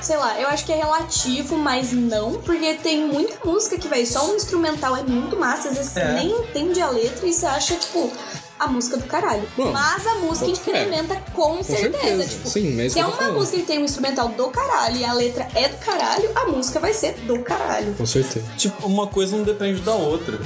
Sei 0.01 0.17
lá, 0.17 0.41
eu 0.41 0.47
acho 0.49 0.65
que 0.65 0.73
é 0.73 0.77
relativo, 0.77 1.57
mas 1.59 1.91
não, 1.93 2.35
porque 2.35 2.75
tem 2.75 3.07
muita 3.09 3.35
música 3.45 3.77
que, 3.77 3.89
velho, 3.89 4.07
só 4.07 4.25
um 4.31 4.37
instrumental 4.37 4.97
é 4.97 5.03
muito 5.03 5.37
massa, 5.37 5.69
às 5.71 5.77
vezes 5.77 5.93
você 5.93 6.01
É. 6.01 6.13
nem 6.13 6.31
entende 6.31 6.81
a 6.81 6.89
letra 6.91 7.27
e 7.27 7.33
você 7.33 7.45
acha, 7.47 7.75
tipo, 7.75 8.13
a 8.59 8.67
música 8.69 8.97
do 8.97 9.05
caralho. 9.05 9.47
Não, 9.57 9.73
mas 9.73 10.07
a 10.07 10.15
música 10.17 10.47
boto 10.47 10.61
fé. 10.61 10.71
incrementa 10.83 11.17
com, 11.35 11.63
certeza. 11.63 11.99
certeza. 11.99 12.25
Tipo, 12.29 12.49
Sim, 12.49 12.81
é 12.81 12.89
se 12.89 12.99
é 12.99 13.05
uma 13.07 13.17
falando. 13.17 13.35
música 13.35 13.57
que 13.59 13.63
tem 13.65 13.79
um 13.79 13.85
instrumental 13.85 14.29
do 14.29 14.49
caralho 14.49 14.97
e 14.97 15.05
a 15.05 15.13
letra 15.13 15.47
é 15.55 15.69
do 15.69 15.77
caralho, 15.79 16.31
a 16.35 16.45
música 16.47 16.81
vai 16.81 16.93
ser 16.95 17.15
do 17.27 17.39
caralho. 17.41 17.95
Com 17.95 18.07
certeza. 18.07 18.47
Tipo, 18.57 18.87
uma 18.87 19.07
coisa 19.07 19.37
não 19.37 19.45
depende 19.45 19.81
da 19.83 19.95
outra. 19.95 20.39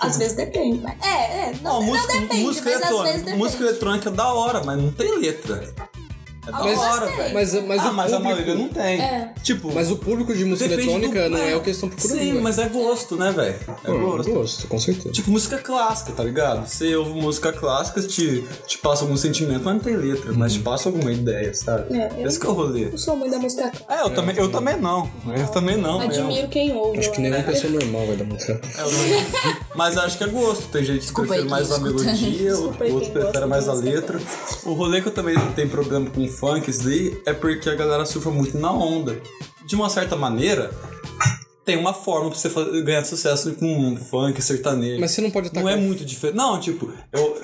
Às 0.00 0.16
vezes 0.16 0.36
depende. 0.36 0.80
mas- 0.80 0.94
É, 1.04 1.08
é, 1.48 1.52
não, 1.60 1.72
Não, 1.74 1.80
não 1.80 1.82
música, 1.88 2.12
depende, 2.12 2.42
música 2.42 2.70
mas 2.70 2.74
às 2.74 2.80
vezes 2.80 2.92
eletrônica. 3.00 3.18
depende. 3.24 3.38
Música 3.38 3.62
eletrônica 3.64 4.08
é 4.08 4.12
da 4.12 4.32
hora, 4.32 4.62
mas 4.64 4.78
não 4.80 4.92
tem 4.92 5.18
letra. 5.18 5.74
É 6.48 6.52
da 6.52 6.80
hora, 6.80 7.06
tem. 7.06 7.16
velho. 7.16 7.34
Mas, 7.34 7.52
mas 7.66 7.80
ah, 7.82 7.90
o 7.90 7.94
mas 7.94 8.12
a 8.12 8.16
público, 8.16 8.22
maioria 8.22 8.54
não 8.54 8.68
tem. 8.68 9.00
É. 9.00 9.32
Tipo, 9.42 9.72
Mas 9.72 9.90
o 9.90 9.96
público 9.96 10.34
de 10.34 10.44
música 10.44 10.72
eletrônica 10.72 11.22
do- 11.24 11.30
não 11.30 11.38
é 11.38 11.54
o 11.56 11.60
que 11.60 11.66
eles 11.68 11.76
estão 11.76 11.88
procurando. 11.88 12.18
Sim, 12.18 12.30
velho. 12.32 12.42
mas 12.42 12.58
é 12.58 12.68
gosto, 12.68 13.16
né, 13.16 13.30
velho? 13.32 13.58
É 13.84 13.86
Pô, 13.86 13.98
gosto. 13.98 14.32
gosto, 14.32 14.66
com 14.68 14.78
certeza. 14.78 15.10
Tipo 15.10 15.30
música 15.30 15.58
clássica, 15.58 16.12
tá 16.12 16.24
ligado? 16.24 16.66
Você 16.66 16.94
ouve 16.96 17.12
música 17.20 17.52
clássica, 17.52 18.00
te, 18.02 18.44
te 18.66 18.78
passa 18.78 19.02
algum 19.04 19.16
sentimento, 19.16 19.62
mas 19.64 19.74
não 19.74 19.80
tem 19.80 19.96
letra, 19.96 20.32
mas 20.32 20.52
te 20.54 20.60
passa 20.60 20.88
alguma 20.88 21.12
ideia, 21.12 21.52
sabe? 21.54 21.96
É, 21.96 22.10
eu- 22.18 22.26
Esse 22.26 22.38
que 22.40 22.46
é 22.46 22.48
o 22.48 22.52
rolê. 22.52 22.84
Eu 22.92 22.98
sou 22.98 23.16
muito 23.16 23.30
da 23.32 23.38
música 23.38 23.70
É, 23.88 24.02
eu, 24.02 24.10
também, 24.10 24.36
eu 24.36 24.50
também 24.50 24.76
não. 24.80 25.10
Eu 25.36 25.46
também 25.48 25.76
não. 25.76 26.00
Admiro 26.00 26.48
quem 26.48 26.72
ouve. 26.74 26.98
Acho 26.98 27.12
que 27.12 27.20
nenhuma 27.20 27.42
pessoa 27.42 27.72
normal 27.72 28.06
vai 28.06 28.16
dar 28.16 28.24
música. 28.24 28.60
É, 28.76 28.80
eu 28.80 28.90
não- 28.90 29.67
Mas 29.78 29.96
acho 29.96 30.18
que 30.18 30.24
é 30.24 30.26
gosto. 30.26 30.66
Tem 30.72 30.84
gente 30.84 31.06
que 31.06 31.14
prefere 31.14 31.44
mais 31.44 31.70
a 31.70 31.78
melodia, 31.78 32.12
Desculpa 32.12 32.84
outros 32.86 33.02
quem 33.02 33.12
prefere 33.12 33.22
gosta 33.22 33.46
mais 33.46 33.68
a 33.68 33.72
letra. 33.74 34.20
O 34.64 34.72
rolê 34.72 35.00
que 35.00 35.06
eu 35.06 35.14
também 35.14 35.36
tenho 35.54 35.70
problema 35.70 36.10
com 36.10 36.26
funk, 36.26 36.68
isso 36.68 36.82
daí, 36.82 37.16
é 37.24 37.32
porque 37.32 37.70
a 37.70 37.76
galera 37.76 38.04
surfa 38.04 38.28
muito 38.28 38.58
na 38.58 38.72
onda. 38.72 39.22
De 39.64 39.76
uma 39.76 39.88
certa 39.88 40.16
maneira, 40.16 40.72
tem 41.64 41.76
uma 41.76 41.94
forma 41.94 42.28
pra 42.28 42.36
você 42.36 42.48
ganhar 42.82 43.04
sucesso 43.04 43.54
com 43.54 43.96
funk, 43.96 44.42
sertanejo. 44.42 45.00
Mas 45.00 45.12
você 45.12 45.20
não 45.20 45.30
pode 45.30 45.46
estar 45.46 45.60
Não 45.60 45.68
é 45.68 45.76
muito 45.76 46.04
diferente. 46.04 46.36
Não, 46.36 46.58
tipo, 46.58 46.92
eu. 47.12 47.40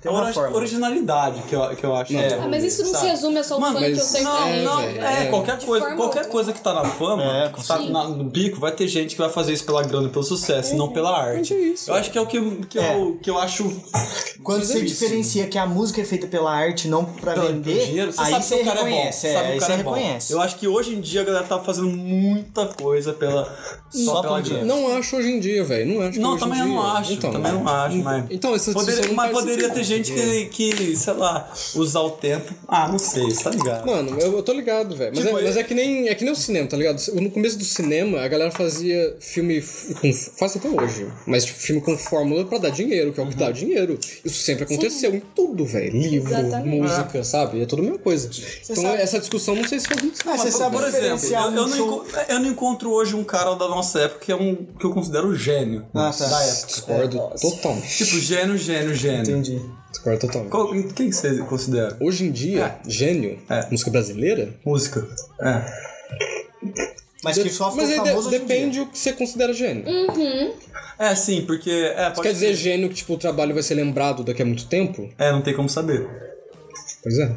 Tem 0.00 0.10
uma 0.10 0.22
ori- 0.24 0.54
originalidade 0.54 1.42
que 1.42 1.54
eu, 1.54 1.76
que 1.76 1.84
eu 1.84 1.94
acho. 1.94 2.12
Não. 2.12 2.20
é, 2.20 2.34
Ah, 2.34 2.48
mas 2.48 2.64
isso 2.64 2.82
não 2.82 2.88
se 2.88 2.94
sabe? 2.96 3.06
resume 3.08 3.38
a 3.38 3.44
só 3.44 3.56
o 3.56 3.60
Mano, 3.60 3.78
funk 3.78 3.88
mas- 3.90 3.98
ou 3.98 4.04
sertanejo. 4.04 4.64
Não, 4.64 4.74
não, 4.76 4.82
velho, 4.82 5.04
é, 5.04 5.22
é. 5.22 5.26
qualquer 5.26 5.58
coisa, 5.64 5.94
qualquer 5.94 6.28
coisa 6.28 6.52
que 6.52 6.60
tá 6.60 6.74
na 6.74 6.84
fama, 6.84 7.22
É, 7.24 7.48
que 7.48 7.66
tá 7.66 7.78
na- 7.78 8.04
no 8.08 8.24
bico, 8.24 8.58
vai 8.60 8.72
ter 8.72 8.88
gente 8.88 9.14
que 9.14 9.20
vai 9.20 9.30
fazer 9.30 9.52
isso 9.52 9.64
pela 9.64 9.82
grana 9.82 10.06
e 10.08 10.10
pelo 10.10 10.24
sucesso, 10.24 10.74
e 10.74 10.76
não 10.76 10.88
pela 10.92 11.16
arte. 11.16 11.54
é 11.54 11.58
isso. 11.58 11.90
Eu 11.90 11.94
acho 11.94 12.10
que 12.10 12.18
é 12.18 12.20
o 12.20 12.26
que, 12.26 12.40
que, 12.66 12.78
É. 12.78 12.94
Eu, 12.94 13.18
que 13.22 13.30
eu 13.30 13.38
acho. 13.38 13.64
Quando 14.42 14.62
é 14.62 14.64
você 14.66 14.82
diferencia 14.82 15.46
que 15.46 15.58
a 15.58 15.66
música 15.66 16.00
é 16.00 16.04
feita 16.04 16.26
pela 16.26 16.52
arte, 16.52 16.88
não 16.88 17.04
pra 17.04 17.34
pelo 17.34 17.46
vender, 17.48 17.86
dinheiro, 17.86 18.12
você 18.12 18.20
aí 18.20 18.30
sabe 18.32 18.44
você 18.44 18.56
que 18.58 18.64
cara 18.64 18.76
reconhece. 18.84 19.26
é 19.26 19.30
É, 19.30 19.32
bom. 19.34 19.38
Sabe 19.38 19.46
que 19.46 19.52
aí 19.52 19.56
o 19.56 19.60
cara 19.60 19.72
você 19.74 19.80
é 19.80 19.82
bom. 19.84 19.90
reconhece. 19.94 20.32
Eu 20.32 20.40
acho 20.40 20.56
que 20.56 20.68
hoje 20.68 20.94
em 20.94 21.00
dia 21.00 21.20
a 21.22 21.24
galera 21.24 21.44
tá 21.46 21.58
fazendo 21.58 21.88
muita 21.88 22.66
coisa 22.66 23.12
pela. 23.12 23.44
Só, 23.90 24.20
pela 24.20 24.40
grana. 24.40 24.42
dinheiro. 24.42 24.66
Não 24.66 24.96
acho 24.98 25.16
hoje 25.16 25.28
em 25.30 25.40
dia, 25.40 25.64
velho. 25.64 25.94
Não 25.94 26.00
acho. 26.02 26.12
que 26.12 26.18
Não, 26.18 26.30
hoje 26.34 26.36
em 26.36 26.40
também 26.48 26.60
eu 26.60 26.66
não 26.66 26.82
acho. 26.82 27.12
Então, 27.12 27.32
também 27.32 27.52
não 27.52 27.68
acho, 27.68 27.96
mas. 27.98 28.24
Então, 28.30 28.54
essa 28.54 28.72
Poderia, 28.72 29.00
discussão 29.00 29.16
não 29.16 29.22
mas 29.24 29.32
poderia 29.32 29.70
ter 29.76 29.84
gente 29.84 30.12
que, 30.12 30.46
que, 30.46 30.96
sei 30.96 31.12
lá, 31.14 31.52
usar 31.74 32.00
o 32.00 32.10
tempo. 32.10 32.52
Ah, 32.68 32.88
não 32.88 32.98
sei, 32.98 33.32
tá 33.34 33.50
ligado? 33.50 33.86
Mano, 33.86 34.18
eu, 34.20 34.32
eu 34.36 34.42
tô 34.42 34.52
ligado, 34.52 34.96
velho. 34.96 35.12
Mas, 35.14 35.24
Tipo, 35.24 35.38
é, 35.38 35.42
mas 35.42 35.56
é 35.56 35.62
que 35.62 35.74
nem 35.74 36.08
é 36.08 36.14
que 36.14 36.24
nem 36.24 36.32
o 36.32 36.36
cinema, 36.36 36.66
tá 36.68 36.76
ligado? 36.76 37.00
No 37.14 37.30
começo 37.30 37.58
do 37.58 37.64
cinema, 37.64 38.20
a 38.20 38.28
galera 38.28 38.50
fazia 38.50 39.16
filme 39.20 39.62
com. 40.00 40.12
Faz 40.12 40.56
até 40.56 40.68
hoje. 40.68 41.06
Mas 41.26 41.44
tipo, 41.44 41.58
filme 41.58 41.80
com 41.80 41.96
fórmula 41.96 42.44
pra 42.44 42.58
dar 42.58 42.70
dinheiro, 42.70 43.12
que 43.12 43.20
é 43.20 43.22
o 43.22 43.28
que 43.28 43.34
dá 43.36 43.50
dinheiro. 43.50 43.98
Isso 44.24 44.42
sempre 44.42 44.64
aconteceu 44.64 45.14
em 45.14 45.20
tudo, 45.34 45.64
velho. 45.64 45.92
Livro, 45.96 46.30
Exatamente. 46.32 46.68
música, 46.82 47.24
sabe? 47.24 47.62
É 47.62 47.66
tudo 47.66 47.80
a 47.80 47.82
mesma 47.84 47.98
coisa. 47.98 48.30
Então 48.68 48.76
sabe- 48.82 49.02
essa 49.02 49.18
discussão 49.18 49.54
não 49.54 49.64
sei 49.66 49.80
se 49.80 49.86
faz 49.88 50.02
muito 50.02 50.20
Ah, 50.26 50.36
você 50.36 50.50
sabe 50.50 50.76
por 50.76 50.86
exemplo, 50.86 51.26
eu, 51.26 51.40
um 51.40 51.44
eu 51.44 51.50
não 51.68 51.76
enco- 51.76 52.06
eu 52.28 52.40
não 52.40 52.50
encontro 52.50 52.90
hoje 52.90 53.14
um 53.14 53.24
cara 53.24 53.54
da 53.54 53.68
nossa 53.68 54.00
época 54.00 54.20
que 54.26 54.32
é 54.32 54.36
um 54.36 54.54
que 54.78 54.84
eu 54.84 54.92
considero 54.92 55.34
gênio 55.36 55.84
Ah, 55.94 56.10
tá. 56.16 56.26
da 56.26 56.42
época. 56.42 56.66
Discordo 56.66 57.18
total. 57.40 57.76
Tipo, 57.80 58.18
gênio, 58.20 58.56
gênio, 58.58 58.94
gênio. 58.94 59.22
Entendi. 59.22 59.60
Discordo 59.96 60.20
total. 60.26 60.44
Qual, 60.46 60.70
quem 60.94 61.08
que 61.10 61.12
você 61.12 61.38
considera? 61.44 61.96
Hoje 62.00 62.24
em 62.26 62.30
dia, 62.30 62.76
gênio, 62.86 63.38
É. 63.48 63.66
música 63.70 63.90
brasileira, 63.90 64.54
Música. 64.64 65.06
É. 65.40 65.86
Mas 67.24 67.38
que 67.38 67.48
só 67.50 67.70
ficou 67.70 67.84
mas 67.86 67.88
de- 67.88 67.96
famoso 67.96 68.28
hoje 68.28 68.36
em 68.36 68.40
depende 68.40 68.80
o 68.80 68.86
que 68.86 68.98
você 68.98 69.12
considera 69.12 69.52
gênio. 69.52 69.84
É, 70.98 71.14
sim, 71.14 71.42
porque. 71.46 71.70
É, 71.70 72.10
pode 72.10 72.22
Quer 72.22 72.32
dizer 72.34 72.48
ser. 72.48 72.54
gênio 72.54 72.88
que 72.88 72.94
tipo, 72.96 73.14
o 73.14 73.18
trabalho 73.18 73.52
vai 73.54 73.62
ser 73.62 73.74
lembrado 73.74 74.22
daqui 74.22 74.42
a 74.42 74.44
muito 74.44 74.66
tempo? 74.66 75.10
É, 75.18 75.32
não 75.32 75.42
tem 75.42 75.54
como 75.54 75.68
saber. 75.68 76.06
Pois 77.02 77.18
é. 77.18 77.32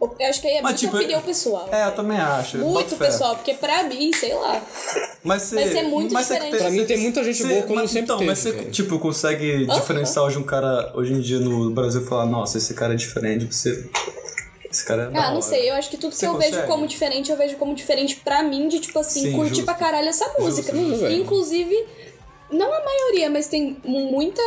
Eu 0.00 0.28
acho 0.28 0.40
que 0.40 0.48
aí 0.48 0.54
é 0.54 0.62
Mas, 0.62 0.72
muito 0.72 0.80
tipo, 0.80 0.96
opinião 0.96 1.22
pessoal. 1.22 1.68
É, 1.70 1.86
eu 1.86 1.92
também 1.92 2.18
acho. 2.18 2.58
Muito 2.58 2.96
pessoal, 2.96 3.36
porque 3.36 3.54
pra 3.54 3.84
mim, 3.84 4.12
sei 4.12 4.34
lá. 4.34 4.60
Mas 5.22 5.42
você, 5.42 5.54
Vai 5.54 5.68
ser 5.68 5.82
muito 5.82 6.12
mas 6.12 6.26
você 6.26 6.34
diferente. 6.34 6.58
Pra 6.58 6.70
mim 6.70 6.84
tem 6.84 6.98
muita 6.98 7.22
gente 7.24 7.42
você- 7.42 7.48
boa, 7.48 7.62
como 7.62 7.74
mas, 7.76 7.90
sempre 7.90 8.02
Então, 8.04 8.18
teve, 8.18 8.30
mas 8.30 8.38
você, 8.40 8.52
tipo, 8.70 8.98
consegue 8.98 9.66
diferenciar 9.66 10.24
hoje 10.24 10.38
um 10.38 10.42
cara, 10.42 10.92
hoje 10.94 11.12
em 11.12 11.20
dia 11.20 11.38
no 11.38 11.70
Brasil, 11.70 12.02
e 12.02 12.04
falar, 12.04 12.26
nossa, 12.26 12.58
esse 12.58 12.74
cara 12.74 12.94
é 12.94 12.96
diferente, 12.96 13.44
você... 13.46 13.88
Esse 14.70 14.84
cara 14.86 15.02
é 15.02 15.06
Ah, 15.18 15.26
não 15.28 15.32
hora. 15.34 15.42
sei, 15.42 15.68
eu 15.70 15.74
acho 15.74 15.90
que 15.90 15.98
tudo 15.98 16.16
que 16.16 16.24
eu 16.24 16.32
consegue? 16.32 16.54
vejo 16.56 16.66
como 16.66 16.86
diferente, 16.86 17.30
eu 17.30 17.36
vejo 17.36 17.56
como 17.56 17.74
diferente 17.74 18.16
pra 18.16 18.42
mim, 18.42 18.68
de 18.68 18.80
tipo 18.80 18.98
assim, 18.98 19.22
Sim, 19.24 19.32
curtir 19.32 19.50
justo. 19.56 19.64
pra 19.66 19.74
caralho 19.74 20.08
essa 20.08 20.26
música. 20.38 20.74
justo, 20.74 21.00
velho. 21.00 21.20
Inclusive, 21.22 21.86
não 22.50 22.72
a 22.72 22.82
maioria, 22.82 23.28
mas 23.28 23.48
tem 23.48 23.76
muita, 23.84 24.40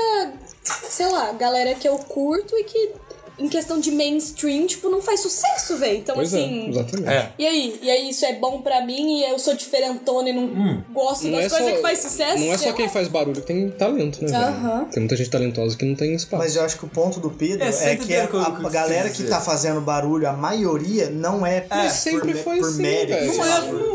sei 0.63 1.08
lá, 1.12 1.32
galera 1.34 1.75
que 1.75 1.88
eu 1.88 1.98
curto 2.00 2.58
e 2.58 2.63
que, 2.63 2.91
em 3.38 3.48
questão 3.50 3.80
de 3.80 3.92
mainstream, 3.92 4.65
tipo, 4.65 4.89
não 4.89 5.01
faz 5.01 5.20
sucesso, 5.20 5.77
velho. 5.77 5.98
Então, 5.98 6.15
Pois 6.15 6.34
assim. 6.34 6.68
é, 6.68 6.70
exatamente. 6.70 7.10
É. 7.10 7.30
E 7.38 7.46
aí? 7.48 7.80
E 7.82 7.89
aí, 7.89 8.10
isso 8.10 8.25
é 8.25 8.34
bom 8.34 8.62
pra 8.62 8.86
mim 8.86 9.20
e 9.20 9.30
eu 9.30 9.38
sou 9.39 9.54
diferentona 9.56 10.30
e 10.30 10.34
não 10.34 10.84
gosto 10.94 11.25
Não 11.27 11.34
das 11.39 11.46
é, 11.46 11.50
coisas 11.50 11.70
só, 11.70 11.75
que 11.75 11.82
faz 11.82 12.00
sucesso? 12.00 12.44
não 12.44 12.54
é 12.54 12.58
só 12.58 12.74
quem 12.74 12.89
faz 12.89 13.08
barulho 13.08 13.42
que 13.42 13.48
tem 13.48 13.70
talento, 13.72 14.22
né? 14.24 14.32
velho? 14.32 14.44
Aham. 14.44 14.86
Tem 14.92 15.01
muita 15.01 15.15
gente 15.15 15.30
talentosa 15.30 15.75
que 15.77 15.86
não 15.86 15.96
tem 15.96 16.13
espaço. 16.13 16.42
Mas 16.44 16.56
eu 16.56 16.63
acho 16.63 16.77
que 16.77 16.86
o 16.86 16.89
ponto 16.89 17.20
do 17.20 17.30
Pedro 17.30 17.63
É, 17.65 17.92
é, 17.92 17.96
que 17.96 18.15
a, 18.15 18.24
a 18.25 18.70
galera 18.70 19.10
que 19.10 19.24
tá 19.24 19.42
fazendo 19.42 19.82
barulho, 19.82 20.27
a 20.30 20.34
maioria, 20.34 21.10
não 21.10 21.46
é 21.46 21.62
por, 21.62 21.75
Mas 21.77 21.94
sempre 21.94 22.34
por, 22.34 22.44
foi 22.44 22.60
por 22.60 22.70
assim, 22.70 22.82
mérito. 22.82 23.25
Não 23.38 23.46
é, 23.46 23.62
por- 23.62 23.74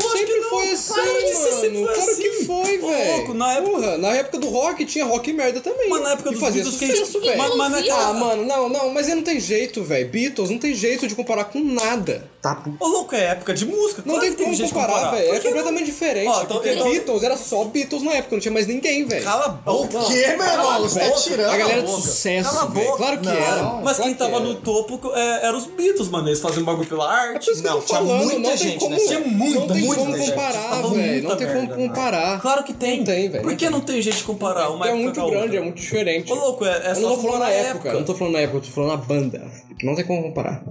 foi 0.51 0.69
assim, 0.71 0.93
Claro 0.93 1.09
que 1.17 1.33
mano. 1.33 1.61
sempre 1.61 1.75
foi 1.75 1.83
claro 1.95 2.11
assim. 2.11 2.21
que 2.21 2.31
foi, 2.45 2.77
velho. 2.77 3.33
na 3.33 3.53
época- 3.53 3.71
Porra, 3.71 3.97
na 3.97 4.15
época 4.15 4.37
do 4.39 4.47
rock 4.49 4.85
tinha 4.85 5.05
rock 5.05 5.33
merda 5.33 5.59
também. 5.61 5.89
Mas 5.89 6.01
na 6.03 6.11
época 6.11 6.29
E 6.29 6.31
dos 6.33 6.41
fazia 6.41 6.61
Beatles 6.63 6.79
que 6.79 6.87
sucesso, 6.95 7.19
velho. 7.21 7.37
Mas- 7.37 7.55
mas 7.55 7.71
naquela- 7.71 8.07
Ah, 8.09 8.13
mano, 8.13 8.45
não, 8.45 8.69
não, 8.69 8.89
mas 8.93 9.07
aí 9.07 9.15
não 9.15 9.23
tem 9.23 9.39
jeito, 9.39 9.83
velho. 9.83 10.07
Beatles 10.09 10.49
não 10.49 10.57
tem 10.59 10.73
jeito 10.73 11.07
de 11.07 11.15
comparar 11.15 11.45
com 11.45 11.59
nada. 11.63 12.29
Tá 12.41 12.55
pu- 12.55 12.73
Ô, 12.79 12.87
louco, 12.87 13.13
é 13.13 13.25
época 13.25 13.53
de 13.53 13.67
música. 13.67 14.01
Não 14.03 14.15
claro 14.15 14.33
tem 14.35 14.45
como 14.45 14.57
comparar, 14.69 15.11
velho. 15.11 15.35
É 15.35 15.39
completamente 15.39 15.85
diferente. 15.85 16.27
Ó, 16.27 16.41
então- 16.41 16.57
porque 16.57 16.71
então- 16.71 16.89
Beatles 16.89 17.21
era 17.23 17.37
só 17.37 17.63
Beatles 17.65 18.01
na 18.01 18.13
época, 18.13 18.35
não 18.35 18.41
tinha 18.41 18.51
mais 18.51 18.65
ninguém, 18.65 19.05
velho. 19.05 19.23
Cala 19.23 19.61
a 19.63 19.71
O 19.71 19.85
boca. 19.85 20.05
quê, 20.07 20.25
meu 20.35 20.45
irmão? 20.47 20.71
a 20.71 20.79
Você 20.79 20.99
tá 21.01 21.11
tirando. 21.11 21.49
A 21.51 21.57
galera 21.57 21.81
de 21.81 21.87
boca. 21.87 22.01
sucesso, 22.01 22.49
Cala 22.49 22.61
a 22.63 22.65
boca. 22.65 22.97
Claro 22.97 23.17
que 23.19 23.25
Não. 23.27 23.31
era. 23.33 23.63
Mas 23.63 23.81
claro 23.83 24.01
quem 24.03 24.13
que 24.13 24.17
tava 24.19 24.35
era. 24.37 24.39
no 24.39 24.55
topo 24.55 25.11
é, 25.13 25.45
era 25.45 25.55
os 25.55 25.67
Beatles, 25.67 26.09
mano. 26.09 26.27
Eles 26.29 26.39
faziam 26.39 26.63
bagulho 26.65 26.89
pela 26.89 27.11
arte. 27.13 27.51
Não, 27.61 27.79
tinha 27.79 27.81
falando, 27.99 28.23
muita 28.23 28.39
não 28.39 28.49
tem 28.49 28.57
gente 28.57 28.79
como, 28.79 28.89
nessa 28.91 29.07
Tinha 29.07 29.19
muita, 29.19 29.59
não 29.59 29.67
tem 29.67 29.81
muita 29.83 30.01
como 30.01 30.17
gente. 30.17 30.29
comparar, 30.31 30.81
velho. 30.81 31.29
Não 31.29 31.35
tem 31.37 31.47
como 31.47 31.61
né? 31.61 31.75
comparar. 31.87 32.41
Claro 32.41 32.63
que 32.63 32.73
tem. 32.73 32.97
Não 32.97 33.05
tem, 33.05 33.29
velho. 33.29 33.43
Por 33.43 33.55
que 33.55 33.69
não 33.69 33.81
tem 33.81 34.01
gente 34.01 34.23
comparar 34.23 34.69
uma 34.71 34.87
é 34.89 34.93
muito 34.95 35.23
grande, 35.27 35.57
é 35.57 35.61
muito 35.61 35.75
diferente. 35.79 36.31
Ô, 36.31 36.35
louco, 36.35 36.65
é, 36.65 36.87
é 36.87 36.91
eu 36.91 36.95
só 36.95 37.01
não 37.01 37.09
tô 37.15 37.21
falando 37.21 37.39
na 37.39 37.49
época, 37.51 37.89
eu 37.89 37.93
não 37.99 38.03
tô 38.03 38.15
falando 38.15 38.33
na 38.33 38.39
época, 38.39 38.57
eu 38.57 38.61
tô 38.61 38.67
falando 38.71 38.89
na 38.89 38.97
banda. 38.97 39.61
Não 39.83 39.95
tem 39.95 40.05
como 40.05 40.21
comparar. 40.21 40.63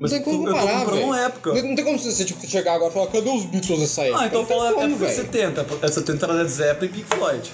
Não 0.00 0.08
tem 0.08 0.22
como 0.22 0.46
comparar, 0.46 0.84
velho. 0.86 1.05
Uma 1.06 1.20
época. 1.20 1.52
Não, 1.54 1.74
tem 1.74 1.84
como 1.84 1.98
você 1.98 2.24
tipo, 2.24 2.46
chegar 2.46 2.74
agora 2.74 2.90
e 2.90 2.94
falar, 2.94 3.06
cadê 3.08 3.28
os 3.28 3.44
Beatles 3.44 3.80
dessa 3.80 4.02
época? 4.02 4.22
Ah, 4.22 4.26
então 4.26 4.46
fala 4.46 4.72
como, 4.72 4.86
época 4.86 5.06
velho. 5.06 5.16
70. 5.16 5.66
É 5.82 5.88
70 5.88 6.26
era 6.26 6.32
Led 6.34 6.50
Zeppelin 6.50 6.90
e 6.90 6.94
Pink 6.94 7.16
Floyd. 7.16 7.52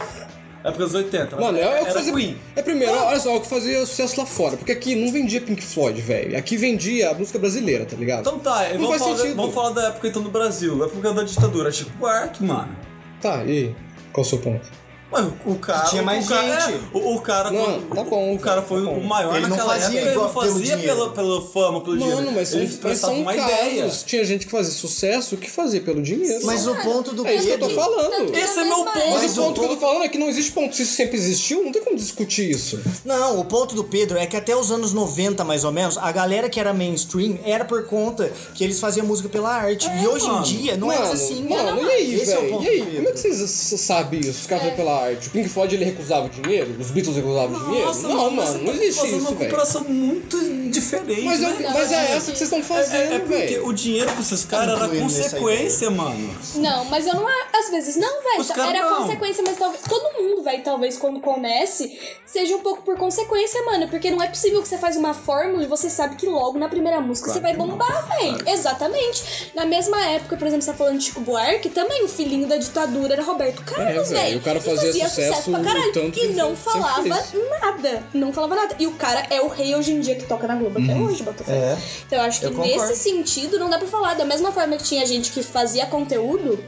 Época 0.64 0.84
dos 0.84 0.94
80. 0.94 1.36
Mano, 1.36 1.58
é, 1.58 1.62
é 1.62 1.82
o 1.82 1.86
que 1.86 1.92
fazia. 1.92 2.12
Queen. 2.12 2.36
É 2.54 2.62
primeiro, 2.62 2.94
olha 2.94 3.18
só, 3.18 3.30
é 3.30 3.36
o 3.36 3.40
que 3.40 3.48
fazia 3.48 3.80
sucesso 3.84 4.20
lá 4.20 4.26
fora. 4.26 4.56
Porque 4.56 4.70
aqui 4.70 4.94
não 4.94 5.12
vendia 5.12 5.40
Pink 5.40 5.60
Floyd, 5.62 6.00
velho. 6.00 6.36
Aqui 6.38 6.56
vendia 6.56 7.10
a 7.10 7.14
música 7.14 7.38
brasileira, 7.38 7.84
tá 7.84 7.96
ligado? 7.96 8.20
Então 8.20 8.38
tá, 8.38 8.68
Não 8.68 8.82
vamos 8.82 8.88
faz 8.90 9.02
falar, 9.02 9.12
da, 9.12 9.18
sentido. 9.18 9.36
vamos 9.36 9.54
falar 9.54 9.70
da 9.70 9.88
época 9.88 10.08
então 10.08 10.22
do 10.22 10.30
Brasil. 10.30 10.84
Época 10.84 11.12
da 11.12 11.22
ditadura. 11.24 11.72
Chico 11.72 11.90
Buarque, 11.98 12.44
mano. 12.44 12.76
Tá, 13.20 13.44
e? 13.44 13.74
Qual 14.12 14.24
o 14.24 14.28
seu 14.28 14.38
ponto? 14.38 14.81
Mano, 15.12 15.36
o 15.44 15.54
cara. 15.56 15.84
Tinha 15.90 16.02
mais 16.02 16.24
o 16.24 16.28
cara, 16.28 16.60
gente. 16.60 16.74
é, 16.74 16.80
o, 16.98 17.14
o 17.16 17.20
cara. 17.20 17.50
Não, 17.50 17.64
quando- 17.82 17.94
tá 17.94 18.04
bom, 18.04 18.34
O 18.34 18.38
cara 18.38 18.62
tá 18.62 18.68
foi 18.68 18.82
bom. 18.82 18.94
o 18.98 19.04
maior 19.04 19.36
Ele 19.36 19.46
não 19.46 19.56
fazia 19.58 19.84
época. 20.00 20.00
Ele 20.00 20.14
não 20.14 20.28
pelo 20.28 20.32
fazia 20.32 20.76
dinheiro. 20.76 20.82
pela, 20.82 21.10
pela 21.12 21.42
fama, 21.42 21.80
pelo 21.82 21.98
dinheiro. 21.98 22.16
Mano, 22.18 22.32
mas 22.32 22.48
são, 22.48 22.60
ele 22.60 22.78
mas 22.82 22.98
são 22.98 23.14
uma 23.20 23.34
casos. 23.34 23.52
ideia. 23.52 23.88
Tinha 24.06 24.24
gente 24.24 24.46
que 24.46 24.52
fazia 24.52 24.72
sucesso 24.72 25.36
que 25.36 25.50
fazia 25.50 25.80
pelo 25.80 26.00
dinheiro. 26.02 26.44
Mas 26.46 26.66
o 26.66 26.74
ponto 26.76 27.14
do 27.14 27.26
É 27.26 27.34
isso 27.34 27.46
que 27.46 27.52
eu 27.52 27.58
tô 27.58 27.66
Pedro. 27.68 27.82
falando. 27.82 28.34
Esse 28.36 28.58
é 28.60 28.64
meu 28.64 28.84
Mas 28.84 28.94
ponto. 28.94 29.10
Mas 29.10 29.22
Mas 29.22 29.38
o 29.38 29.40
o 29.40 29.44
ponto 29.44 29.60
que 29.60 29.66
eu 29.66 29.70
tô 29.70 29.76
falando 29.76 30.02
é 30.04 30.08
que 30.08 30.18
não 30.18 30.28
existe 30.28 30.52
ponto. 30.52 30.74
Se 30.74 30.82
isso 30.82 30.94
sempre 30.94 31.16
existiu, 31.16 31.62
não 31.64 31.72
tem 31.72 31.82
como 31.82 31.96
discutir 31.96 32.50
isso. 32.50 32.80
Não, 33.04 33.38
o 33.40 33.44
ponto 33.44 33.74
do 33.74 33.84
Pedro 33.84 34.16
é 34.18 34.26
que 34.26 34.36
até 34.36 34.56
os 34.56 34.70
anos 34.70 34.92
90, 34.92 35.44
mais 35.44 35.64
ou 35.64 35.72
menos, 35.72 35.98
a 35.98 36.10
galera 36.10 36.48
que 36.48 36.58
era 36.58 36.72
mainstream 36.72 37.38
era 37.44 37.64
por 37.64 37.84
conta 37.86 38.32
que 38.54 38.64
eles 38.64 38.80
faziam 38.80 39.06
música 39.06 39.28
pela 39.28 39.50
arte. 39.52 39.88
e 40.00 40.06
hoje 40.06 40.26
mano. 40.26 40.38
em 40.40 40.42
dia 40.42 40.76
não 40.76 40.90
é 40.90 40.96
mano, 40.96 41.08
mais 41.08 41.20
assim. 41.22 41.42
Mano, 41.48 41.76
Não, 41.82 41.88
e 41.88 41.90
aí, 41.92 42.20
é 42.20 42.22
o 42.22 42.26
velho? 42.26 42.50
ponto 42.50 42.64
e 42.64 42.68
aí? 42.68 42.80
Como 42.96 43.08
é 43.08 43.12
que 43.12 43.18
vocês 43.18 43.80
sabem 43.80 44.20
isso? 44.20 44.30
Os 44.42 44.46
caras 44.46 44.64
É. 44.64 44.68
é. 44.68 44.70
pela 44.72 44.92
arte. 44.96 45.01
O 45.10 45.30
Pink 45.30 45.48
Floyd 45.48 45.74
ele 45.74 45.84
recusava 45.84 46.28
dinheiro? 46.28 46.74
Os 46.78 46.90
Beatles 46.90 47.16
recusavam 47.16 47.64
dinheiro? 47.64 47.86
Nossa, 47.86 48.08
não, 48.08 48.30
mas 48.30 48.48
mano, 48.50 48.58
você 48.58 48.58
não 48.58 48.64
tá 48.72 48.84
existe 48.84 49.00
fazendo 49.00 49.16
isso, 49.18 49.28
uma 49.28 49.36
velho. 49.36 49.50
comparação 49.50 49.84
muito 49.84 50.70
diferente. 50.70 51.22
Mas, 51.22 51.42
é, 51.42 51.46
né? 51.46 51.54
que- 51.56 51.62
mas 51.64 51.92
é 51.92 52.12
essa 52.16 52.32
que 52.32 52.38
vocês 52.38 52.42
estão 52.42 52.58
É, 52.58 52.62
fazendo, 52.62 53.12
é 53.14 53.18
porque 53.18 53.58
o 53.64 53.72
dinheiro 53.72 54.10
pra 54.12 54.20
esses 54.20 54.44
caras 54.44 54.68
era 54.76 54.84
incluindo 54.86 55.04
nessa 55.04 55.22
consequência, 55.36 55.90
mano. 55.90 56.36
Não, 56.56 56.84
mas 56.86 57.06
eu 57.06 57.14
não. 57.14 57.26
Às 57.52 57.70
vezes 57.70 57.96
não, 57.96 58.22
velho. 58.22 58.60
Era 58.68 58.90
não. 58.90 59.02
consequência, 59.02 59.42
mas 59.46 59.56
talvez. 59.58 59.82
Todo 59.88 60.22
mundo, 60.22 60.42
velho, 60.42 60.62
talvez 60.62 60.96
quando 60.96 61.20
comece, 61.20 61.98
seja 62.26 62.56
um 62.56 62.60
pouco 62.60 62.82
por 62.82 62.96
consequência, 62.96 63.62
mano. 63.64 63.88
Porque 63.88 64.10
não 64.10 64.22
é 64.22 64.28
possível 64.28 64.62
que 64.62 64.68
você 64.68 64.78
faz 64.78 64.96
uma 64.96 65.14
fórmula 65.14 65.62
e 65.62 65.66
você 65.66 65.88
sabe 65.90 66.16
que 66.16 66.26
logo 66.26 66.58
na 66.58 66.68
primeira 66.68 67.00
música 67.00 67.30
você 67.32 67.40
vai 67.40 67.54
bombar, 67.54 68.08
velho. 68.18 68.38
Exatamente. 68.48 69.50
Na 69.54 69.64
mesma 69.66 70.00
época, 70.06 70.36
por 70.36 70.46
exemplo, 70.46 70.62
você 70.64 70.70
tá 70.72 70.76
falando 70.76 70.98
de 70.98 71.04
Chico 71.04 71.20
Buarque, 71.20 71.68
também 71.68 72.04
o 72.04 72.08
filhinho 72.08 72.46
da 72.48 72.56
ditadura 72.56 73.12
era 73.14 73.22
Roberto 73.22 73.62
Carlos, 73.64 74.10
É, 74.10 74.14
velho, 74.14 74.38
o 74.38 74.42
cara 74.42 74.58
E 74.58 74.62
fazia 75.00 75.08
sucesso 75.08 75.50
pra 75.50 75.60
caralho. 75.60 75.92
tanto 75.92 76.18
e 76.18 76.20
que 76.20 76.28
não 76.28 76.56
falava 76.56 77.08
nada. 77.08 78.02
Não 78.14 78.32
falava 78.32 78.54
nada. 78.56 78.76
E 78.78 78.86
o 78.86 78.92
cara 78.92 79.26
é 79.30 79.40
o 79.40 79.48
rei 79.48 79.74
hoje 79.74 79.92
em 79.92 80.00
dia 80.00 80.14
que 80.14 80.24
toca 80.24 80.46
na 80.46 80.56
Globo 80.56 80.78
até 80.82 80.94
hoje, 80.94 81.22
Botafogo. 81.22 81.56
É. 81.56 81.78
Então 82.06 82.18
eu 82.18 82.24
acho 82.24 82.40
que 82.40 82.46
Eu 82.46 82.58
nesse 82.58 82.96
sentido 82.96 83.58
não 83.58 83.68
dá 83.68 83.78
pra 83.78 83.88
falar. 83.88 84.14
Da 84.14 84.24
mesma 84.24 84.52
forma 84.52 84.76
que 84.76 84.84
tinha 84.84 85.04
gente 85.06 85.32
que 85.32 85.42
fazia 85.42 85.86
conteúdo, 85.86 86.62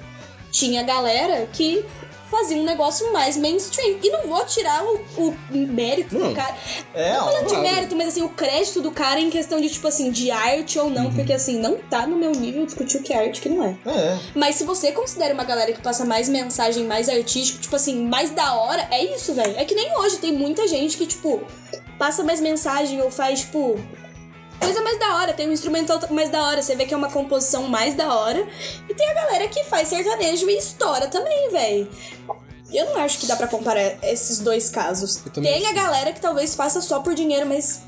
tinha 0.50 0.82
galera 0.82 1.46
que 1.52 1.84
fazia 2.36 2.56
um 2.56 2.64
negócio 2.64 3.12
mais 3.12 3.36
mainstream. 3.36 3.98
E 4.02 4.10
não 4.10 4.26
vou 4.26 4.44
tirar 4.44 4.84
o, 4.84 5.00
o 5.18 5.36
mérito 5.52 6.18
do 6.18 6.34
cara. 6.34 6.54
É, 6.94 7.14
não 7.14 7.24
falando 7.24 7.48
de 7.48 7.56
mérito, 7.56 7.96
mas 7.96 8.08
assim, 8.08 8.22
o 8.22 8.28
crédito 8.28 8.80
do 8.80 8.90
cara 8.90 9.20
em 9.20 9.30
questão 9.30 9.60
de, 9.60 9.68
tipo 9.68 9.86
assim, 9.86 10.10
de 10.10 10.30
arte 10.30 10.78
ou 10.78 10.90
não. 10.90 11.12
Porque 11.12 11.32
assim, 11.32 11.58
não 11.58 11.76
tá 11.76 12.06
no 12.06 12.16
meu 12.16 12.32
nível 12.32 12.64
discutir 12.64 12.98
o 12.98 13.02
que 13.02 13.12
é 13.12 13.26
arte 13.26 13.36
e 13.36 13.40
o 13.40 13.42
que 13.42 13.48
não 13.48 13.64
é. 13.64 13.76
É. 13.86 14.18
Mas 14.34 14.56
se 14.56 14.64
você 14.64 14.92
considera 14.92 15.34
uma 15.34 15.44
galera 15.44 15.72
que 15.72 15.80
passa 15.80 16.04
mais 16.04 16.28
mensagem, 16.28 16.84
mais 16.84 17.08
artístico, 17.08 17.60
tipo 17.60 17.76
assim, 17.76 18.06
mais 18.06 18.30
da 18.30 18.54
hora, 18.54 18.86
é 18.90 19.04
isso, 19.14 19.34
velho. 19.34 19.54
É 19.56 19.64
que 19.64 19.74
nem 19.74 19.96
hoje, 19.98 20.18
tem 20.18 20.32
muita 20.32 20.66
gente 20.66 20.96
que, 20.96 21.06
tipo, 21.06 21.42
passa 21.98 22.22
mais 22.22 22.40
mensagem 22.40 23.00
ou 23.02 23.10
faz, 23.10 23.40
tipo. 23.40 23.78
Coisa 24.64 24.82
mais 24.82 24.98
da 24.98 25.16
hora, 25.16 25.32
tem 25.32 25.48
um 25.48 25.52
instrumental 25.52 26.00
mais 26.10 26.30
da 26.30 26.42
hora, 26.42 26.62
você 26.62 26.74
vê 26.74 26.86
que 26.86 26.94
é 26.94 26.96
uma 26.96 27.10
composição 27.10 27.68
mais 27.68 27.94
da 27.94 28.14
hora. 28.14 28.46
E 28.88 28.94
tem 28.94 29.08
a 29.10 29.14
galera 29.14 29.48
que 29.48 29.62
faz 29.64 29.88
sertanejo 29.88 30.48
e 30.48 30.56
estoura 30.56 31.08
também, 31.08 31.50
velho. 31.50 31.88
Eu 32.72 32.86
não 32.86 32.96
acho 32.96 33.18
que 33.18 33.26
dá 33.26 33.36
pra 33.36 33.46
comparar 33.46 33.98
esses 34.02 34.40
dois 34.40 34.70
casos. 34.70 35.16
Tem 35.32 35.66
a 35.66 35.72
galera 35.72 36.12
que 36.12 36.20
talvez 36.20 36.54
faça 36.54 36.80
só 36.80 37.00
por 37.00 37.14
dinheiro, 37.14 37.46
mas 37.46 37.82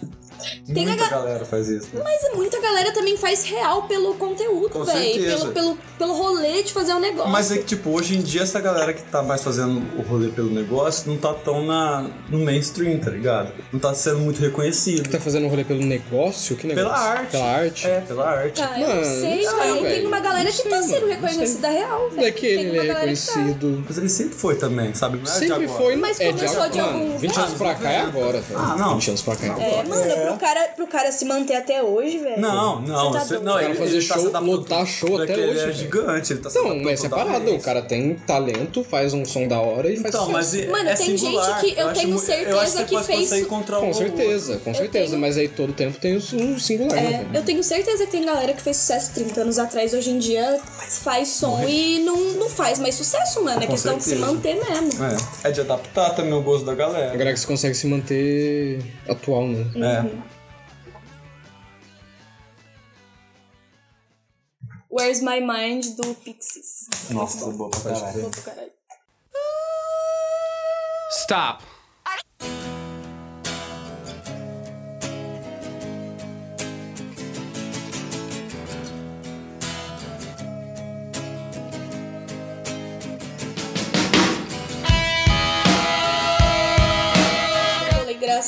Tem 0.73 0.85
a 0.85 0.89
Muita 0.89 1.05
ga- 1.05 1.11
galera 1.11 1.45
faz 1.45 1.69
isso. 1.69 1.89
né? 1.93 2.01
Mas 2.03 2.35
muita 2.35 2.61
galera 2.61 2.93
também 2.93 3.17
faz 3.17 3.45
real 3.45 3.83
pelo 3.85 4.15
conteúdo, 4.15 4.85
velho. 4.85 5.25
Pelo, 5.25 5.53
pelo, 5.53 5.79
pelo 5.99 6.13
rolê 6.15 6.63
de 6.63 6.73
fazer 6.73 6.93
o 6.93 6.99
negócio. 6.99 7.31
Mas 7.31 7.51
é 7.51 7.59
que, 7.59 7.65
tipo, 7.65 7.91
hoje 7.91 8.17
em 8.17 8.21
dia 8.23 8.43
essa 8.43 8.61
galera 8.61 8.93
que 8.93 9.03
tá 9.03 9.23
mais 9.23 9.43
fazendo 9.43 9.83
o 9.99 10.03
rolê 10.03 10.29
pelo 10.29 10.51
negócio 10.51 11.11
não 11.11 11.17
tá 11.19 11.33
tão 11.35 11.65
na, 11.65 12.07
no 12.29 12.39
mainstream, 12.41 12.99
tá 12.99 13.11
ligado? 13.11 13.53
Não 13.73 13.79
tá 13.81 13.95
sendo 13.95 14.19
muito 14.19 14.41
reconhecido. 14.41 15.09
Tá 15.11 15.21
fazendo 15.21 15.47
rolê 15.49 15.65
pelo 15.65 15.83
negócio? 15.85 16.57
Que 16.57 16.67
negócio? 16.67 16.91
Pela 16.91 16.99
arte. 16.99 17.31
Pela 17.33 17.51
arte? 17.51 17.87
É, 17.87 18.01
pela 18.01 18.31
arte. 18.31 18.63
Ah, 18.63 18.81
eu 18.81 18.89
não 18.89 18.95
Mano, 18.97 19.05
sei, 19.21 19.43
não 19.45 19.59
sei, 19.59 19.73
velho. 19.73 19.85
Tem 19.97 20.07
uma 20.07 20.21
galera 20.21 20.45
Não 20.45 20.51
que 20.53 20.63
sei, 20.63 20.71
tá 20.71 20.83
sendo 20.83 21.07
reconhecida 21.07 21.69
real, 21.69 22.01
velho. 22.11 22.17
Não 22.17 22.25
é 22.25 22.31
que 22.31 22.41
Tem 22.41 22.51
ele 22.51 22.79
é 22.79 22.87
galera 22.87 23.13
que 23.13 23.27
tá. 23.27 23.33
reconhecido. 23.35 23.85
Mas 23.89 23.99
ele 23.99 24.09
sempre 24.09 24.35
foi 24.37 24.55
também, 24.57 24.95
sabe? 24.95 25.17
Não 25.19 25.23
é 25.23 25.27
de 25.27 25.31
Sempre 25.39 25.65
agora. 25.65 25.69
foi, 25.81 25.97
Mas 25.97 26.21
é 26.21 26.33
começou 26.33 26.69
de 26.69 26.79
mano, 26.79 26.99
algum- 26.99 27.19
20 27.19 27.37
anos 27.39 27.55
pra 27.55 27.75
cá 27.75 27.91
é 27.91 28.01
agora, 28.01 28.41
velho. 28.41 28.61
Ah, 28.61 28.77
não. 28.79 28.95
20 28.99 29.09
anos 29.09 29.23
pra 29.23 29.37
cá 29.37 29.47
é 29.47 29.51
agora. 29.51 29.67
É, 29.67 29.85
mano, 29.85 30.36
Pro, 30.37 30.47
cara, 30.47 30.69
pro 30.77 30.87
cara 30.87 31.13
se 31.13 31.25
manter 31.25 31.55
até 31.57 31.83
hoje, 31.83 32.19
velho. 32.19 32.41
Não, 32.41 32.81
não, 32.83 33.13
Você 33.13 33.19
tá 33.19 33.25
você- 33.25 33.39
não, 33.39 33.53
O 33.53 33.55
cara 33.57 33.65
ele, 33.71 33.75
fazer 33.75 33.97
ele 33.97 34.07
tá 34.07 34.15
show, 34.15 34.29
adaptando 34.29 34.51
lotar 34.53 34.87
show 34.87 35.23
até 35.23 35.33
ele 35.33 35.43
hoje, 35.51 35.59
é 35.59 35.63
velho. 35.67 35.73
gigante, 35.75 36.33
ele 36.33 36.41
tá 36.41 36.51
Não, 36.55 36.61
adaptando 36.67 36.91
é 36.91 36.97
separado. 36.97 37.55
O 37.55 37.61
cara 37.61 37.83
tem 37.83 38.15
talento, 38.15 38.85
faz 38.85 39.13
um 39.15 39.25
som 39.25 39.47
da 39.49 39.61
hora 39.61 39.91
e 39.91 39.97
faz 39.97 40.15
Então, 40.15 40.29
mas 40.31 40.55
é, 40.55 40.67
Mano, 40.67 40.89
é 40.89 40.95
tem 40.95 41.17
singular. 41.19 41.61
gente 41.61 41.75
que 41.75 41.81
eu 41.81 41.89
acho 41.89 42.01
tenho 42.01 42.19
certeza 42.19 42.81
eu 42.81 42.87
que, 42.87 42.97
que 42.97 43.05
fez- 43.05 43.33
encontrar 43.33 43.81
Com 43.81 43.93
certeza, 43.93 44.59
com 44.59 44.75
certeza. 44.75 45.07
tenho- 45.11 45.21
Mas 45.21 45.37
aí 45.39 45.49
todo 45.49 45.73
tempo 45.73 45.99
tem 46.01 46.17
um 46.17 46.59
singular, 46.59 46.99
É, 46.99 47.03
né? 47.11 47.27
Eu 47.35 47.43
tenho 47.43 47.63
certeza 47.63 48.05
que 48.07 48.13
tem 48.13 48.25
galera 48.25 48.53
que 48.53 48.63
fez 48.63 48.77
sucesso 48.77 49.13
30 49.15 49.41
anos 49.41 49.59
atrás, 49.59 49.93
hoje 49.95 50.11
em 50.11 50.19
dia 50.19 50.61
faz 51.03 51.29
som 51.29 51.65
e 51.67 52.01
não, 52.05 52.17
não 52.35 52.49
faz 52.49 52.79
mais 52.79 52.95
sucesso, 52.95 53.43
mano. 53.43 53.63
É 53.63 53.67
Com 53.67 53.73
questão 53.73 53.97
de 53.97 54.05
se 54.05 54.17
manter 54.17 54.55
mesmo. 54.55 54.91
É, 55.45 55.49
é 55.49 55.51
de 55.53 55.61
adaptar 55.61 56.11
também 56.11 56.33
o 56.33 56.43
gosto 56.43 56.65
da 56.65 56.73
A 56.73 56.75
galera. 56.75 57.13
galera 57.13 57.33
que 57.33 57.41
você 57.41 57.47
consegue 57.47 57.75
se 57.75 57.87
manter 57.87 58.79
atual, 59.09 59.49
né? 59.49 59.99
É. 59.99 60.37
Where's 64.91 65.21
My 65.21 65.41
Mind 65.41 65.85
do 65.97 66.15
Pixies. 66.15 67.11
Nossa, 67.11 67.51
boa 67.51 67.71
pra 67.71 67.81
caralho. 67.93 68.31
Stop. 71.11 71.63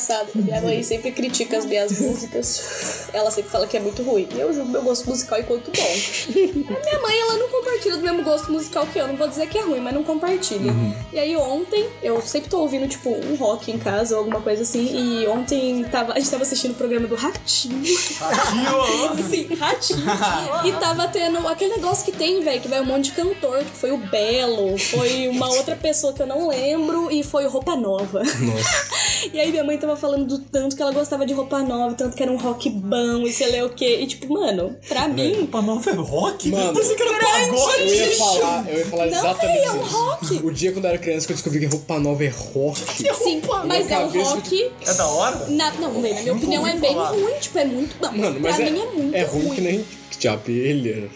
Engraçado. 0.09 0.31
Minha 0.35 0.61
mãe 0.61 0.83
sempre 0.83 1.11
critica 1.11 1.57
as 1.57 1.65
minhas 1.65 1.99
músicas. 2.01 3.08
Ela 3.13 3.31
sempre 3.31 3.51
fala 3.51 3.67
que 3.67 3.77
é 3.77 3.79
muito 3.79 4.03
ruim. 4.03 4.27
E 4.33 4.39
eu 4.39 4.53
julgo 4.53 4.69
meu 4.69 4.81
gosto 4.81 5.09
musical 5.09 5.39
enquanto 5.39 5.71
bom. 5.71 6.75
A 6.75 6.79
minha 6.79 7.01
mãe, 7.01 7.19
ela 7.19 7.37
não 7.37 7.49
compartilha 7.49 7.97
do 7.97 8.03
mesmo 8.03 8.23
gosto 8.23 8.51
musical 8.51 8.85
que 8.87 8.99
eu. 8.99 9.07
Não 9.07 9.15
vou 9.15 9.27
dizer 9.27 9.47
que 9.47 9.57
é 9.57 9.61
ruim, 9.61 9.79
mas 9.79 9.93
não 9.93 10.03
compartilha. 10.03 10.73
E 11.11 11.19
aí 11.19 11.35
ontem, 11.35 11.87
eu 12.01 12.21
sempre 12.21 12.49
tô 12.49 12.59
ouvindo, 12.59 12.87
tipo, 12.87 13.09
um 13.09 13.35
rock 13.35 13.71
em 13.71 13.77
casa 13.77 14.15
ou 14.15 14.19
alguma 14.19 14.41
coisa 14.41 14.63
assim. 14.63 15.21
E 15.21 15.27
ontem 15.27 15.83
tava, 15.85 16.13
a 16.13 16.19
gente 16.19 16.29
tava 16.29 16.43
assistindo 16.43 16.71
o 16.71 16.75
programa 16.75 17.07
do 17.07 17.15
Ratinho. 17.15 17.83
Sim, 19.29 19.53
Ratinho. 19.55 20.05
e 20.65 20.71
tava 20.73 21.07
tendo 21.07 21.47
aquele 21.47 21.75
negócio 21.75 22.05
que 22.05 22.11
tem, 22.11 22.41
velho, 22.41 22.61
que 22.61 22.67
vai 22.67 22.81
um 22.81 22.85
monte 22.85 23.05
de 23.05 23.11
cantor. 23.11 23.59
Tipo, 23.59 23.77
foi 23.77 23.91
o 23.91 23.97
Belo, 23.97 24.77
foi 24.77 25.27
uma 25.27 25.49
outra 25.49 25.75
pessoa 25.75 26.13
que 26.13 26.21
eu 26.21 26.27
não 26.27 26.47
lembro 26.47 27.11
e 27.11 27.23
foi 27.23 27.45
Roupa 27.47 27.75
Nova. 27.75 28.21
E 29.33 29.39
aí 29.39 29.51
minha 29.51 29.63
mãe 29.63 29.77
tava 29.77 29.95
falando 29.95 30.25
do 30.25 30.39
tanto 30.39 30.75
que 30.75 30.81
ela 30.81 30.91
gostava 30.91 31.25
de 31.25 31.33
roupa 31.33 31.61
nova, 31.61 31.93
tanto 31.93 32.15
que 32.15 32.23
era 32.23 32.31
um 32.31 32.37
rock 32.37 32.69
bom 32.99 33.23
e 33.27 33.31
sei 33.33 33.59
lá 33.59 33.65
o 33.65 33.69
quê. 33.69 33.99
E 34.01 34.07
tipo, 34.07 34.31
mano, 34.33 34.75
pra 34.87 35.07
mim. 35.07 35.33
Roupa 35.39 35.61
nova 35.61 35.89
é 35.89 35.93
rock? 35.93 36.49
Mano, 36.49 36.67
eu 36.67 36.73
pensei 36.73 36.95
que 36.95 37.03
era 37.03 37.19
pagode. 37.19 37.81
Eu 37.81 37.87
ia 37.95 38.17
falar, 38.17 38.69
eu 38.69 38.77
ia 38.79 38.85
falar 38.85 39.05
Não, 39.07 39.17
exatamente 39.17 39.57
véi, 39.57 39.65
é 39.65 39.71
um 39.71 39.85
isso. 39.85 39.95
rock. 39.97 40.33
O 40.45 40.51
dia 40.51 40.71
quando 40.71 40.85
eu 40.85 40.89
era 40.89 40.97
criança 40.99 41.25
que 41.27 41.33
eu 41.33 41.35
descobri 41.35 41.59
que 41.59 41.65
roupa 41.65 41.99
nova 41.99 42.23
é 42.23 42.29
rock. 42.29 42.79
Sim, 42.79 43.41
mas 43.65 43.89
é 43.91 43.97
um 43.99 44.07
cabeça 44.07 44.29
rock. 44.35 44.71
É 44.85 44.93
da 44.93 45.07
hora? 45.07 45.45
Na, 45.49 45.71
não, 45.73 45.93
na 45.93 45.99
minha 45.99 46.33
opinião 46.33 46.67
é 46.67 46.75
bem 46.75 46.93
ruim, 46.95 47.33
tipo, 47.39 47.57
é 47.57 47.65
muito. 47.65 47.95
Não, 48.01 48.11
Mano, 48.11 48.39
pra 48.39 48.51
mas 48.51 48.59
é, 48.59 48.69
mim 48.69 48.79
é 48.79 48.85
muito 48.85 49.15
é 49.15 49.23
ruim, 49.23 49.49
que 49.55 49.61
nem 49.61 49.85
de 50.17 50.27
abelha. 50.27 51.09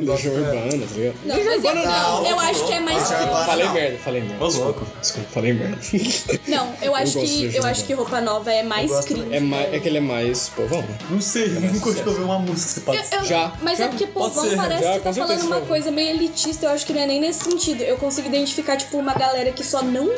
Legião 0.00 0.34
Urbana, 0.34 0.86
tá 0.86 0.94
ligado? 0.94 1.16
Não, 1.24 1.44
mas 1.44 1.64
é, 1.64 1.74
não, 1.74 2.26
eu 2.26 2.38
acho 2.40 2.66
que 2.66 2.72
é 2.72 2.80
mais. 2.80 3.08
Falei 3.46 3.68
merda, 3.68 3.98
falei 3.98 4.22
merda. 4.22 4.44
Ô, 4.44 4.48
Desculpa, 4.48 4.80
louco. 4.80 4.86
desculpa, 5.00 5.28
falei 5.30 5.52
merda. 5.52 5.78
Não, 6.48 6.74
eu 6.82 6.94
acho 6.94 7.18
que. 7.20 7.54
Eu 7.56 7.64
acho 7.64 7.84
que 7.84 7.92
roupa 7.92 8.20
nova 8.20 8.52
é 8.52 8.62
mais 8.62 8.90
cringe. 9.04 9.34
É, 9.34 9.40
mais, 9.40 9.74
é 9.74 9.78
que 9.80 9.88
ele 9.88 9.98
é 9.98 10.00
mais 10.00 10.48
povão. 10.50 10.84
Não 11.10 11.20
sei, 11.20 11.48
nunca 11.48 11.88
ouvi 11.88 12.00
ouvir 12.06 12.22
uma 12.22 12.38
música. 12.38 12.68
Você 12.68 12.80
pode 12.80 12.98
Eu- 12.98 13.18
eu- 13.18 13.24
Já, 13.24 13.52
Mas 13.62 13.78
já. 13.78 13.84
é 13.84 13.88
porque 13.88 14.06
povão 14.06 14.56
parece 14.56 14.82
Já, 14.84 14.92
que 14.94 15.00
tá 15.00 15.12
falando 15.12 15.42
uma 15.42 15.60
coisa 15.62 15.90
meio 15.90 16.10
elitista. 16.10 16.66
Eu 16.66 16.70
acho 16.70 16.86
que 16.86 16.92
não 16.92 17.00
é 17.00 17.06
nem 17.06 17.20
nesse 17.20 17.44
sentido. 17.44 17.82
Eu 17.82 17.96
consigo 17.96 18.28
identificar, 18.28 18.76
tipo, 18.76 18.96
uma 18.98 19.14
galera 19.14 19.50
que 19.52 19.64
só 19.64 19.82
não. 19.82 20.10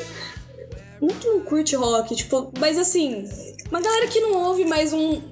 Não 1.00 1.08
que 1.08 1.28
não 1.28 1.40
curte 1.40 1.76
rock, 1.76 2.14
tipo, 2.16 2.52
mas 2.58 2.76
assim, 2.76 3.24
uma 3.70 3.80
galera 3.80 4.08
que 4.08 4.18
não 4.20 4.32
ouve 4.48 4.64
mais 4.64 4.92
um, 4.92 5.22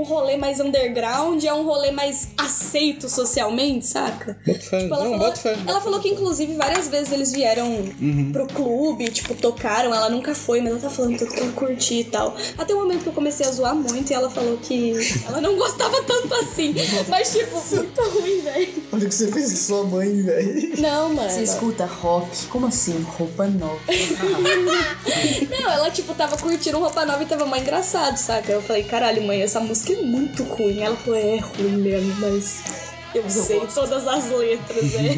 um 0.00 0.02
rolê 0.02 0.36
mais 0.36 0.60
underground, 0.60 1.42
é 1.44 1.52
um 1.52 1.64
rolê 1.64 1.90
mais 1.90 2.28
aceito 2.36 3.08
socialmente, 3.08 3.86
saca? 3.86 4.36
Bota 4.46 4.58
fé. 4.60 4.78
Tipo, 4.80 4.94
ela, 4.94 5.04
Não, 5.04 5.10
falou, 5.12 5.18
bota 5.18 5.36
fé. 5.36 5.56
ela 5.66 5.80
falou 5.80 6.00
que, 6.00 6.08
inclusive, 6.08 6.54
várias 6.54 6.88
vezes 6.88 7.12
eles 7.12 7.32
vieram 7.32 7.66
Uhum. 8.00 8.30
pro 8.32 8.46
clube, 8.46 9.10
tipo, 9.10 9.34
tocaram. 9.34 9.94
Ela 9.94 10.08
nunca 10.10 10.34
foi, 10.34 10.60
mas 10.60 10.72
ela 10.72 10.80
tá 10.80 10.90
falando 10.90 11.18
tanto 11.18 11.32
que 11.32 11.40
ela 11.40 11.52
curti 11.52 12.00
e 12.00 12.04
tal. 12.04 12.36
Até 12.58 12.74
o 12.74 12.78
momento 12.78 13.02
que 13.02 13.08
eu 13.08 13.12
comecei 13.12 13.46
a 13.46 13.50
zoar 13.52 13.74
muito 13.74 14.10
e 14.10 14.14
ela 14.14 14.28
falou 14.30 14.56
que 14.58 14.94
ela 15.26 15.40
não 15.40 15.56
gostava 15.56 16.02
tanto 16.02 16.32
assim. 16.34 16.74
Mas, 17.08 17.32
tipo, 17.32 17.56
muito 17.74 18.00
ruim, 18.02 18.40
velho. 18.40 18.82
Olha 18.92 19.04
o 19.04 19.08
que 19.08 19.14
você 19.14 19.30
fez 19.32 19.50
com 19.50 19.56
sua 19.56 19.84
mãe, 19.84 20.22
velho. 20.22 20.80
Não, 20.80 21.14
mano. 21.14 21.30
Você 21.30 21.42
escuta 21.42 21.86
rock? 21.86 22.46
Como 22.46 22.66
assim? 22.66 23.00
Roupa 23.16 23.46
nova. 23.46 23.78
Não, 25.50 25.70
ela, 25.70 25.90
tipo, 25.90 26.14
tava 26.14 26.36
curtindo 26.36 26.78
roupa 26.78 27.04
nova 27.04 27.22
e 27.22 27.26
tava 27.26 27.46
mais 27.46 27.62
engraçado, 27.62 28.16
saca? 28.16 28.52
Eu 28.52 28.62
falei, 28.62 28.82
caralho, 28.84 29.22
mãe, 29.22 29.42
essa 29.42 29.60
música 29.60 29.85
é 29.94 30.02
muito 30.02 30.42
ruim. 30.44 30.80
Ela 30.80 30.96
falou, 30.96 31.18
é 31.18 31.38
ruim 31.38 31.76
mesmo, 31.78 32.14
mas. 32.20 32.94
Eu 33.14 33.30
sei 33.30 33.60
todas 33.72 34.06
as 34.06 34.30
letras, 34.30 34.94
é. 34.94 35.16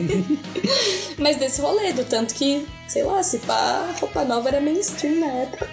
mas 1.19 1.37
desse 1.37 1.61
rolê, 1.61 1.93
do 1.93 2.05
tanto 2.05 2.33
que, 2.33 2.65
sei 2.87 3.03
lá, 3.03 3.23
se 3.23 3.39
pá, 3.39 3.93
roupa 3.99 4.25
nova 4.25 4.49
era 4.49 4.61
mainstream 4.61 5.17
na 5.17 5.27
época. 5.27 5.69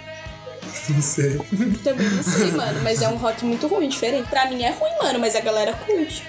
Não 0.88 1.02
sei. 1.02 1.38
Também 1.84 2.08
não 2.10 2.22
sei, 2.22 2.50
mano, 2.52 2.80
mas 2.82 3.00
é 3.02 3.08
um 3.08 3.16
rock 3.16 3.44
muito 3.44 3.66
ruim, 3.68 3.88
diferente. 3.88 4.28
Pra 4.28 4.48
mim 4.48 4.62
é 4.62 4.70
ruim, 4.70 4.90
mano, 5.00 5.18
mas 5.18 5.36
a 5.36 5.40
galera 5.40 5.72
curte. 5.72 6.24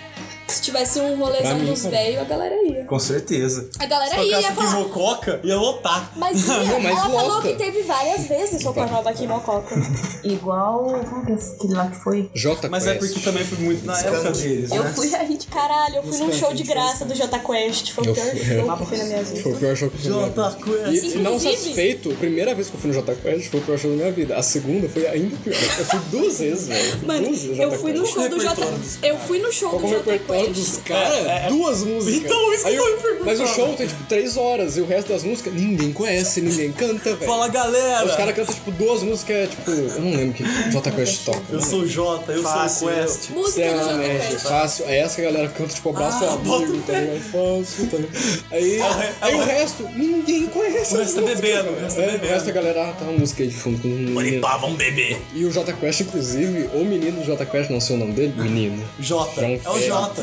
Se 0.47 0.61
tivesse 0.61 0.99
um 0.99 1.17
rolezão 1.17 1.57
mim, 1.59 1.65
dos 1.65 1.83
velhos, 1.85 2.21
a 2.21 2.23
galera 2.23 2.55
ia. 2.63 2.85
Com 2.85 2.99
certeza. 2.99 3.69
A 3.79 3.85
galera 3.85 4.11
Se 4.11 4.17
ia, 4.21 4.23
ia 4.23 4.35
tocasse 4.37 4.47
aqui 4.47 4.55
falar. 4.71 4.79
Mococa, 4.79 5.39
ia 5.43 5.55
lotar. 5.57 6.11
Mas 6.15 6.47
ia, 6.47 6.53
Não, 6.63 6.79
mas 6.79 6.91
ela 6.97 7.01
falou 7.09 7.27
lota. 7.35 7.47
que 7.49 7.55
teve 7.55 7.81
várias 7.83 8.27
vezes 8.27 8.63
roupa 8.63 8.85
nova 8.85 9.09
aqui 9.09 9.25
em 9.25 9.27
Mococa. 9.27 9.75
Igual. 10.23 10.99
Como 11.09 11.25
que 11.25 11.31
é 11.31 11.35
aquele 11.35 11.73
lá 11.73 11.87
que 11.87 11.95
foi? 11.97 12.29
J 12.33 12.69
Mas 12.69 12.87
é 12.87 12.95
porque 12.95 13.19
também 13.19 13.43
foi 13.43 13.57
muito 13.59 13.85
na 13.85 13.99
época 13.99 14.31
deles, 14.31 14.71
Eu 14.71 14.83
né? 14.83 14.93
fui 14.95 15.13
aí 15.15 15.37
de 15.37 15.47
caralho, 15.47 15.95
eu 15.97 16.03
fui 16.03 16.17
num 16.17 16.31
show 16.33 16.53
de 16.53 16.63
graça 16.63 17.05
do 17.05 17.15
Jota 17.15 17.39
Quest. 17.39 17.91
Foi 17.91 18.07
o 18.07 18.13
pior 18.13 18.25
fui- 18.25 18.39
show 18.39 18.45
que 18.77 18.81
eu 18.81 18.85
fui 18.87 18.97
na 18.97 19.03
minha 19.05 19.23
vida. 19.23 19.41
Foi 19.41 19.51
o 19.51 19.55
pior 19.57 19.75
show 19.75 19.89
que 19.89 19.95
eu 19.97 20.01
fui 20.01 20.09
na 20.09 20.15
minha 20.17 20.29
vida. 20.29 20.41
Jota 20.43 20.57
Quest. 20.91 21.15
E, 21.15 21.17
não 21.19 21.39
satisfeito, 21.39 22.11
a 22.11 22.15
primeira 22.15 22.55
vez 22.55 22.69
que 22.69 22.75
eu 22.75 22.79
fui 22.79 22.89
no 22.91 22.93
J 22.95 23.15
Quest 23.15 23.49
foi 23.49 23.59
o 23.59 23.63
pior 23.63 23.77
show 23.77 23.91
da 23.91 23.97
minha 23.97 24.11
vida. 24.11 24.37
A 24.37 24.43
segunda 24.43 24.87
foi 24.89 25.07
ainda 25.07 25.35
pior. 25.43 25.55
Eu 25.55 25.85
fui 25.85 25.99
duas 26.11 26.39
vezes, 26.39 26.67
velho. 26.67 27.05
Mano, 27.05 27.27
duas 27.27 27.41
vezes 27.41 27.59
eu 27.59 27.71
fui 27.73 27.93
no 27.93 28.01
Quest. 28.03 28.13
show 28.13 28.29
do 28.29 28.39
Jota. 28.39 28.67
Eu 29.03 29.17
fui 29.19 29.39
no 29.39 29.51
show 29.51 29.77
do 29.79 30.03
que 30.03 30.09
é 30.11 30.19
Jota 30.39 30.53
Quest. 30.53 30.69
dos 30.71 30.77
caras? 30.83 31.51
Duas 31.51 31.83
músicas. 31.83 32.23
Então, 32.25 32.53
isso 32.53 32.63
que 32.63 32.69
Aí 32.69 32.75
eu 32.75 32.83
eu- 32.85 32.91
ia 32.95 32.97
perguntar. 33.01 33.25
Mas 33.25 33.39
o 33.39 33.47
show 33.47 33.73
tem 33.73 33.87
tipo 33.87 34.03
três 34.05 34.37
horas 34.37 34.77
e 34.77 34.81
o 34.81 34.85
resto 34.85 35.09
das 35.11 35.23
músicas 35.23 35.53
ninguém 35.53 35.91
conhece, 35.91 36.41
ninguém 36.41 36.71
canta, 36.71 37.13
velho. 37.15 37.25
Fala, 37.29 37.47
galera! 37.47 38.05
Os 38.05 38.15
caras 38.15 38.35
cantam 38.35 38.53
tipo 38.55 38.71
duas 38.71 39.03
músicas, 39.03 39.49
tipo, 39.49 39.71
eu 39.71 40.01
não 40.01 40.11
lembro 40.11 40.33
que 40.33 40.43
J 40.71 40.91
Quest 40.91 41.25
toca. 41.25 41.41
Eu 41.49 41.61
sou 41.61 41.79
o 41.81 41.87
Jota, 41.87 42.31
eu 42.31 42.43
Fácil. 42.43 42.79
sou 42.79 42.89
o 42.89 42.93
Quest. 43.01 43.29
Música 43.31 43.73
do 43.73 43.79
Jota 43.79 43.97
Quest. 44.29 44.39
fácil. 44.43 44.85
Aí 44.87 44.95
essa 44.97 45.21
galera 45.21 45.47
canta, 45.49 45.73
tipo, 45.73 45.89
abraço 45.89 46.23
Ah, 46.25 46.33
amigo, 46.33 46.81
tá 46.85 46.93
ligado? 46.93 47.19
Fácil, 47.21 47.87
tá 47.89 47.97
ligado? 47.97 48.43
Aí, 48.51 48.77
re- 48.77 49.13
aí 49.21 49.31
é 49.33 49.35
o 49.35 49.39
o 49.39 49.43
re- 49.45 49.51
resto, 49.53 49.83
ninguém 49.95 50.45
conhece. 50.47 50.95
O 50.95 50.97
resto 50.99 51.17
é 51.17 51.21
músicas, 51.21 51.41
bebendo, 51.41 51.69
o 51.71 51.79
resto 51.79 51.99
é 51.99 52.03
É, 52.03 52.07
o 52.07 52.11
bebendo. 52.11 52.33
resto 52.33 52.45
da 52.45 52.51
galera 52.51 52.81
ah, 52.89 52.93
tá 52.93 53.03
uma 53.05 53.13
música 53.19 53.43
aí 53.43 53.49
de 53.49 53.55
fundo 53.55 53.81
com 53.81 53.87
um 53.87 53.91
menino. 53.91 54.41
vamos 54.41 54.77
beber. 54.77 55.17
E 55.33 55.43
o 55.45 55.51
J 55.51 55.73
Quest, 55.73 56.01
inclusive, 56.01 56.69
o 56.73 56.85
menino 56.85 57.19
do 57.19 57.25
J 57.25 57.45
Quest, 57.45 57.69
não 57.69 57.81
sei 57.81 57.95
o 57.95 57.99
nome 57.99 58.13
dele, 58.13 58.33
menino. 58.37 58.83
Jota. 58.99 59.41
É 59.41 59.59
o 59.69 59.79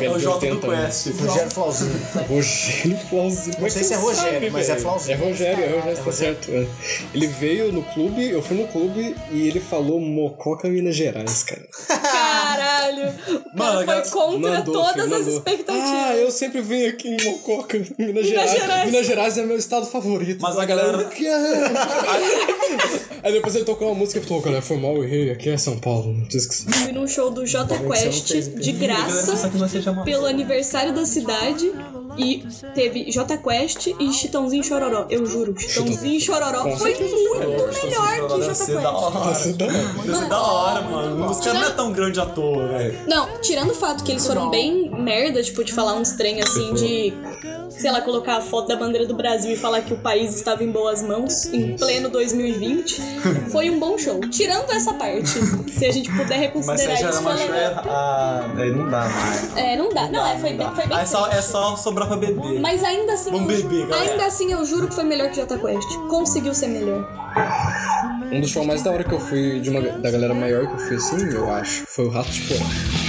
velho- 0.09 0.13
é 0.13 0.15
o 0.15 0.19
de 0.19 0.25
Jota 0.25 0.47
do 0.47 0.53
80 0.53 0.67
anos. 0.67 1.03
Quest. 1.05 1.21
Rogério 1.21 1.51
Flauzinho. 1.51 2.01
Rogério 2.29 2.99
Flauzinho. 3.09 3.57
Como 3.57 3.71
sei 3.71 3.85
se 3.85 3.95
é 3.95 3.97
você 3.97 4.03
Rogério, 4.05 4.33
sabe, 4.35 4.51
mas 4.51 4.69
é 4.69 4.73
velho? 4.73 4.83
Flauzinho. 4.83 5.13
É 5.15 5.17
Rogério, 5.29 5.65
é 5.65 5.69
Rogério, 5.69 6.05
tá 6.05 6.13
certo. 6.13 6.51
é. 6.51 6.67
Ele 7.15 7.27
veio 7.27 7.73
no 7.73 7.83
clube, 7.83 8.29
eu 8.31 8.43
fui 8.43 8.57
no 8.57 8.67
clube 8.69 9.17
e 9.31 9.49
ele 9.49 9.61
falou 9.61 10.01
Mococa 10.01 10.69
Minas 10.69 10.97
Gerais, 10.97 11.43
cara. 11.43 11.67
Caralho. 11.89 13.13
Mano, 13.55 13.87
cara 13.87 14.05
foi 14.05 14.21
contra 14.21 14.51
Mandou, 14.59 14.75
todas 14.75 14.93
filho, 14.93 15.05
as 15.05 15.11
mandou. 15.11 15.35
expectativas. 15.35 15.89
Ah, 15.91 16.17
eu 16.17 16.31
sempre 16.31 16.61
venho 16.61 16.89
aqui 16.91 17.09
em 17.09 17.25
Mococa, 17.25 17.81
Minas 17.99 18.27
Gerais. 18.27 18.51
Gerais. 18.53 18.91
Minas 18.91 19.07
Gerais 19.07 19.39
é 19.39 19.43
meu 19.45 19.57
estado 19.57 19.87
favorito. 19.87 20.41
Mas 20.41 20.59
a 20.59 20.65
galera- 20.65 21.03
é? 21.03 22.35
Aí 23.23 23.33
depois 23.33 23.55
ele 23.55 23.65
tocou 23.65 23.89
uma 23.89 23.95
música 23.95 24.21
e 24.21 24.23
falou, 24.23 24.43
galera, 24.43 24.61
foi 24.63 24.77
mal, 24.77 24.97
eu 24.97 25.05
errei, 25.05 25.31
aqui 25.31 25.49
é 25.49 25.57
São 25.57 25.79
Paulo. 25.79 26.15
Fui 26.83 26.93
num 26.93 27.07
show 27.09 27.31
do 27.31 27.47
J 27.47 27.67
Quest 27.79 28.33
de 28.61 28.73
graça 28.73 29.37
pelo 30.05 30.27
aniversário 30.27 30.93
da 30.93 31.05
cidade. 31.05 31.73
E 32.17 32.47
teve 32.77 33.11
J 33.11 33.37
Quest 33.39 33.89
e 33.99 34.13
Chitãozinho 34.13 34.63
Chororó. 34.63 35.05
Eu 35.11 35.27
juro, 35.27 35.53
Chitãozinho 35.59 36.21
Chororó 36.21 36.63
Com 36.63 36.77
foi 36.77 36.95
certeza 36.95 37.17
muito 37.17 37.39
melhor 37.41 38.29
que 38.29 38.39
Deve 38.39 38.43
J 38.45 38.55
ser 38.55 38.67
Quest. 38.67 38.87
hora. 38.87 39.11
Nossa, 39.19 39.53
da 39.53 39.65
hora. 39.67 39.95
Deve 40.05 40.17
ser 40.17 40.29
da 40.29 40.41
hora, 40.41 40.81
mano. 40.83 41.29
Os 41.29 41.41
caras 41.41 41.61
não 41.61 41.69
é 41.69 41.71
tão 41.73 41.93
grande 41.93 42.21
à 42.21 42.27
toa, 42.27 42.69
velho. 42.69 43.01
Não, 43.09 43.27
tirando 43.41 43.71
o 43.71 43.75
fato 43.75 44.05
que 44.05 44.13
eles 44.13 44.25
foram 44.25 44.49
bem 44.49 44.91
merda, 44.97 45.43
tipo, 45.43 45.65
de 45.65 45.73
falar 45.73 45.95
uns 45.95 46.13
trem 46.13 46.41
assim 46.41 46.73
de. 46.75 47.13
Sei 47.71 47.91
lá, 47.91 48.01
colocar 48.01 48.37
a 48.37 48.41
foto 48.41 48.69
da 48.69 48.77
bandeira 48.77 49.05
do 49.05 49.15
Brasil 49.15 49.51
e 49.51 49.57
falar 49.57 49.81
que 49.81 49.93
o 49.93 49.97
país 49.99 50.37
estava 50.37 50.63
em 50.63 50.71
boas 50.71 51.03
mãos 51.03 51.47
em 51.47 51.77
pleno 51.77 52.09
2020. 52.09 53.03
Foi 53.51 53.69
um 53.69 53.81
bom 53.81 53.99
show. 53.99 54.21
Tirando 54.31 54.71
essa 54.71 54.95
parte. 54.95 55.31
Se 55.73 55.85
a 55.85 55.91
gente 55.93 56.09
puder 56.13 56.29
Mas 56.29 56.41
reconsiderar 56.41 56.97
você 56.97 57.03
já 57.03 57.11
isso, 57.11 57.19
era 57.19 57.21
uma 57.21 57.35
legal. 57.35 57.85
Ah, 57.89 58.51
aí 58.57 58.71
não 58.71 58.89
dá 58.89 59.09
mais. 59.09 59.57
É, 59.57 59.77
não 59.77 59.84
dá. 59.93 60.09
Não, 60.09 60.27
é, 60.27 60.39
foi 60.39 60.53
bem, 60.55 60.75
foi 60.75 60.87
bem 60.87 60.97
Aí 60.97 61.07
só, 61.07 61.27
é 61.29 61.43
só 61.43 61.77
sobrar 61.77 62.07
pra 62.09 62.17
beber. 62.17 62.61
Mas 62.61 62.83
ainda 62.85 63.13
assim, 63.15 63.31
Vamos 63.31 63.53
eu, 63.53 63.63
beber, 63.63 63.87
galera. 63.87 64.11
ainda 64.11 64.27
assim 64.27 64.53
eu 64.53 64.65
juro 64.65 64.89
que 64.89 64.95
foi 64.95 65.05
melhor 65.05 65.31
que 65.31 65.37
Jota 65.37 65.59
Quest. 65.59 65.89
Conseguiu 66.09 66.55
ser 66.55 66.69
melhor. 66.69 67.09
Um 68.33 68.41
dos 68.41 68.51
shows 68.51 68.67
mais 68.67 68.83
da 68.83 68.91
hora 68.91 69.05
que 69.05 69.13
eu 69.13 69.21
fui, 69.21 69.61
de 69.61 69.71
uma, 69.71 69.81
da 69.81 70.11
galera 70.11 70.35
maior 70.35 70.67
que 70.67 70.73
eu 70.75 70.79
fui 70.79 70.97
assim, 70.97 71.29
eu 71.35 71.53
acho, 71.53 71.85
foi 71.87 72.07
o 72.07 72.09
Rato 72.11 72.31
de 72.31 72.41
Porão. 72.43 73.04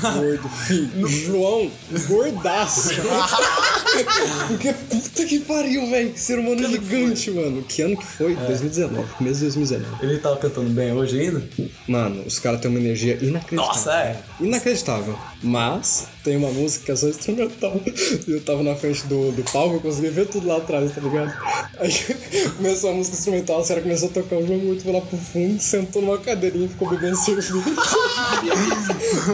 Gordo? 0.00 0.48
Filho. 0.48 1.06
João 1.06 1.70
Gordaço. 2.08 2.90
Porque 4.48 4.72
puta 4.72 5.24
que 5.24 5.40
pariu, 5.40 5.88
velho. 5.90 6.12
Que 6.12 6.20
ser 6.20 6.38
humano 6.38 6.66
gigante, 6.68 7.30
mano. 7.30 7.62
Que 7.62 7.82
ano 7.82 7.96
que 7.96 8.06
foi? 8.06 8.34
2019. 8.34 9.08
Começo 9.14 9.36
de 9.36 9.44
2019. 9.46 10.06
Ele 10.06 10.18
tava 10.18 10.36
cantando 10.36 10.70
bem 10.70 10.92
hoje 10.92 11.20
ainda? 11.20 11.42
Mano, 11.86 12.22
os 12.26 12.38
caras 12.38 12.60
têm 12.60 12.70
uma 12.70 12.80
energia 12.80 13.14
inacreditável. 13.20 13.56
Nossa, 13.56 13.92
é. 13.92 14.16
Inacreditável. 14.40 15.18
Mas 15.42 16.06
tem 16.24 16.36
uma 16.36 16.50
música 16.50 16.84
que 16.86 16.92
é 16.92 16.96
só 16.96 17.08
instrumental. 17.08 17.80
E 18.26 18.30
eu 18.32 18.40
tava 18.42 18.62
na 18.62 18.74
frente 18.76 19.06
do, 19.06 19.32
do 19.32 19.42
palco, 19.50 19.76
eu 19.76 19.80
consegui 19.80 20.08
ver 20.08 20.26
tudo 20.28 20.46
lá 20.46 20.56
atrás, 20.58 20.92
tá 20.94 21.00
ligado? 21.00 21.32
Aí 21.78 21.90
começou 22.56 22.90
a 22.90 22.92
música 22.94 23.16
instrumental, 23.16 23.60
a 23.60 23.64
senhora 23.64 23.82
começou 23.82 24.08
a 24.08 24.12
tocar 24.12 24.36
o 24.36 24.46
João 24.46 24.58
Gordo, 24.60 24.82
foi 24.82 24.92
lá 24.92 25.00
pro 25.00 25.16
fundo, 25.18 25.60
sentou 25.60 26.02
numa 26.02 26.18
cadeirinha 26.18 26.66
e 26.66 26.68
ficou 26.68 26.88
bebendo 26.88 27.16
cerveja. 27.16 27.54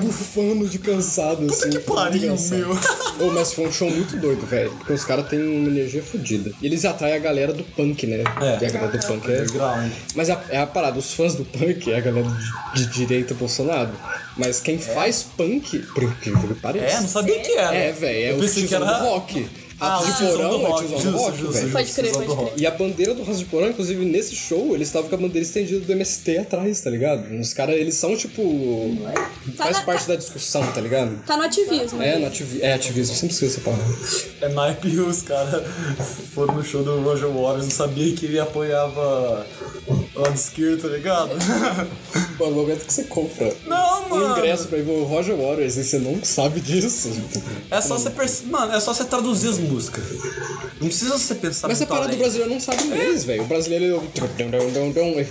Bufando 0.02 0.68
de 0.68 0.78
cansado, 0.78 1.46
assim. 1.50 1.70
que 1.70 1.78
pariu, 1.80 2.34
meu. 2.50 2.70
Ô, 3.20 3.30
mas 3.32 3.52
foi 3.52 3.66
um 3.66 3.72
show 3.72 3.90
muito 3.90 4.16
doido, 4.16 4.46
velho. 4.46 4.70
Porque 4.72 4.92
os 4.92 5.04
caras 5.04 5.28
têm 5.28 5.40
uma 5.40 5.68
energia 5.68 6.02
fodida. 6.02 6.52
E 6.60 6.66
eles 6.66 6.84
atraem 6.84 7.14
a 7.14 7.18
galera 7.18 7.52
do 7.52 7.64
punk, 7.64 8.06
né? 8.06 8.18
É. 8.40 8.62
E 8.62 8.66
a 8.66 8.70
galera 8.70 8.96
do 8.98 9.06
punk 9.06 9.30
é. 9.30 9.40
Underground. 9.40 9.92
Mas 10.14 10.30
a- 10.30 10.44
é 10.50 10.58
a 10.58 10.66
parada, 10.66 10.98
os 10.98 11.12
fãs 11.12 11.34
do 11.34 11.44
punk 11.44 11.90
é 11.90 11.96
a 11.96 12.00
galera 12.00 12.28
de, 12.74 12.86
de 12.86 12.92
direita 12.92 13.34
Bolsonaro. 13.34 13.92
Mas 14.36 14.60
quem 14.60 14.78
faz 14.78 15.22
punk, 15.22 15.78
por 15.94 16.02
incrível 16.02 16.48
que 16.48 16.54
pareça. 16.78 16.96
É, 16.96 17.00
não 17.00 17.08
sabia 17.08 17.38
que 17.40 17.52
era. 17.52 17.74
É, 17.76 17.92
velho, 17.92 18.18
é 18.18 18.30
Eu 18.32 18.36
o 18.38 18.48
tiozão 18.48 18.82
era- 18.82 18.98
do 18.98 19.04
rock. 19.04 19.48
Ah, 19.78 19.96
Ratos 19.98 20.08
o 20.08 20.10
de 20.12 20.16
tiozão 20.16 20.36
porão 20.38 20.48
do 20.48 20.54
é 20.56 20.68
o 20.68 20.70
rock. 20.72 20.86
tiozão 20.88 21.12
do 21.12 21.18
rock, 21.18 21.36
velho. 21.52 21.70
Pode 21.70 21.92
crer, 21.92 22.12
pode 22.14 22.26
crer. 22.26 22.52
E 22.56 22.66
a 22.66 22.70
bandeira 22.70 23.12
do 23.12 23.20
Ratos 23.22 23.40
de 23.40 23.44
Porão, 23.44 23.68
inclusive 23.68 24.06
nesse 24.06 24.34
show, 24.34 24.74
eles 24.74 24.88
estavam 24.88 25.10
com 25.10 25.16
a 25.16 25.18
bandeira 25.18 25.46
estendida 25.46 25.80
do 25.80 25.92
MST 25.92 26.38
atrás, 26.38 26.80
tá 26.80 26.88
ligado? 26.88 27.30
Os 27.38 27.52
caras, 27.52 27.76
eles 27.76 27.94
são 27.94 28.16
tipo. 28.16 28.96
faz 29.54 29.76
na- 29.76 29.82
parte 29.82 30.08
da 30.08 30.16
discussão, 30.16 30.66
tá 30.72 30.80
ligado? 30.80 31.22
Tá 31.26 31.36
no 31.36 31.42
ativismo. 31.42 32.00
É, 32.02 32.18
no 32.18 32.26
ativi 32.26 32.62
é 32.62 32.72
ativismo, 32.72 33.14
sempre 33.14 33.34
esqueço 33.34 33.58
essa 33.58 33.70
palavra. 33.70 33.96
É 34.40 34.48
naipe 34.48 34.88
e 34.88 34.98
os 34.98 35.20
caras 35.20 35.62
foram 36.34 36.54
no 36.54 36.64
show 36.64 36.82
do 36.82 36.98
Roger 37.02 37.28
Waters, 37.28 37.64
não 37.64 37.70
sabia 37.70 38.14
que 38.16 38.24
ele 38.24 38.38
apoiava 38.40 39.46
o 39.86 39.94
lado 40.20 40.34
esquerdo, 40.34 40.82
tá 40.82 40.88
ligado? 40.88 41.30
Mano, 42.38 42.50
no 42.50 42.62
momento 42.62 42.84
que 42.84 42.92
você 42.92 43.04
compra 43.04 43.54
Não, 43.66 44.12
um 44.12 44.32
ingresso 44.32 44.68
pra 44.68 44.78
ir 44.78 44.82
ver 44.82 44.92
o 44.92 45.04
Roger 45.04 45.34
Waters 45.34 45.76
e 45.76 45.84
você 45.84 45.98
não 45.98 46.22
sabe 46.22 46.60
disso. 46.60 47.10
É 47.70 47.80
só 47.80 47.98
você 47.98 48.10
perce... 48.10 48.44
Mano, 48.44 48.72
é 48.72 48.80
só 48.80 48.92
você 48.92 49.04
traduzir 49.04 49.48
as 49.48 49.58
músicas. 49.58 50.04
Não 50.80 50.88
precisa 50.88 51.18
você 51.18 51.34
pensar 51.34 51.68
Mas 51.68 51.82
parada 51.84 52.08
do 52.08 52.16
brasileiro 52.16 52.52
não 52.52 52.60
sabe 52.60 52.84
inglês, 52.84 53.24
velho. 53.24 53.42
O 53.42 53.46
brasileiro 53.46 53.84
ele 53.84 53.92
ouve. 53.94 54.08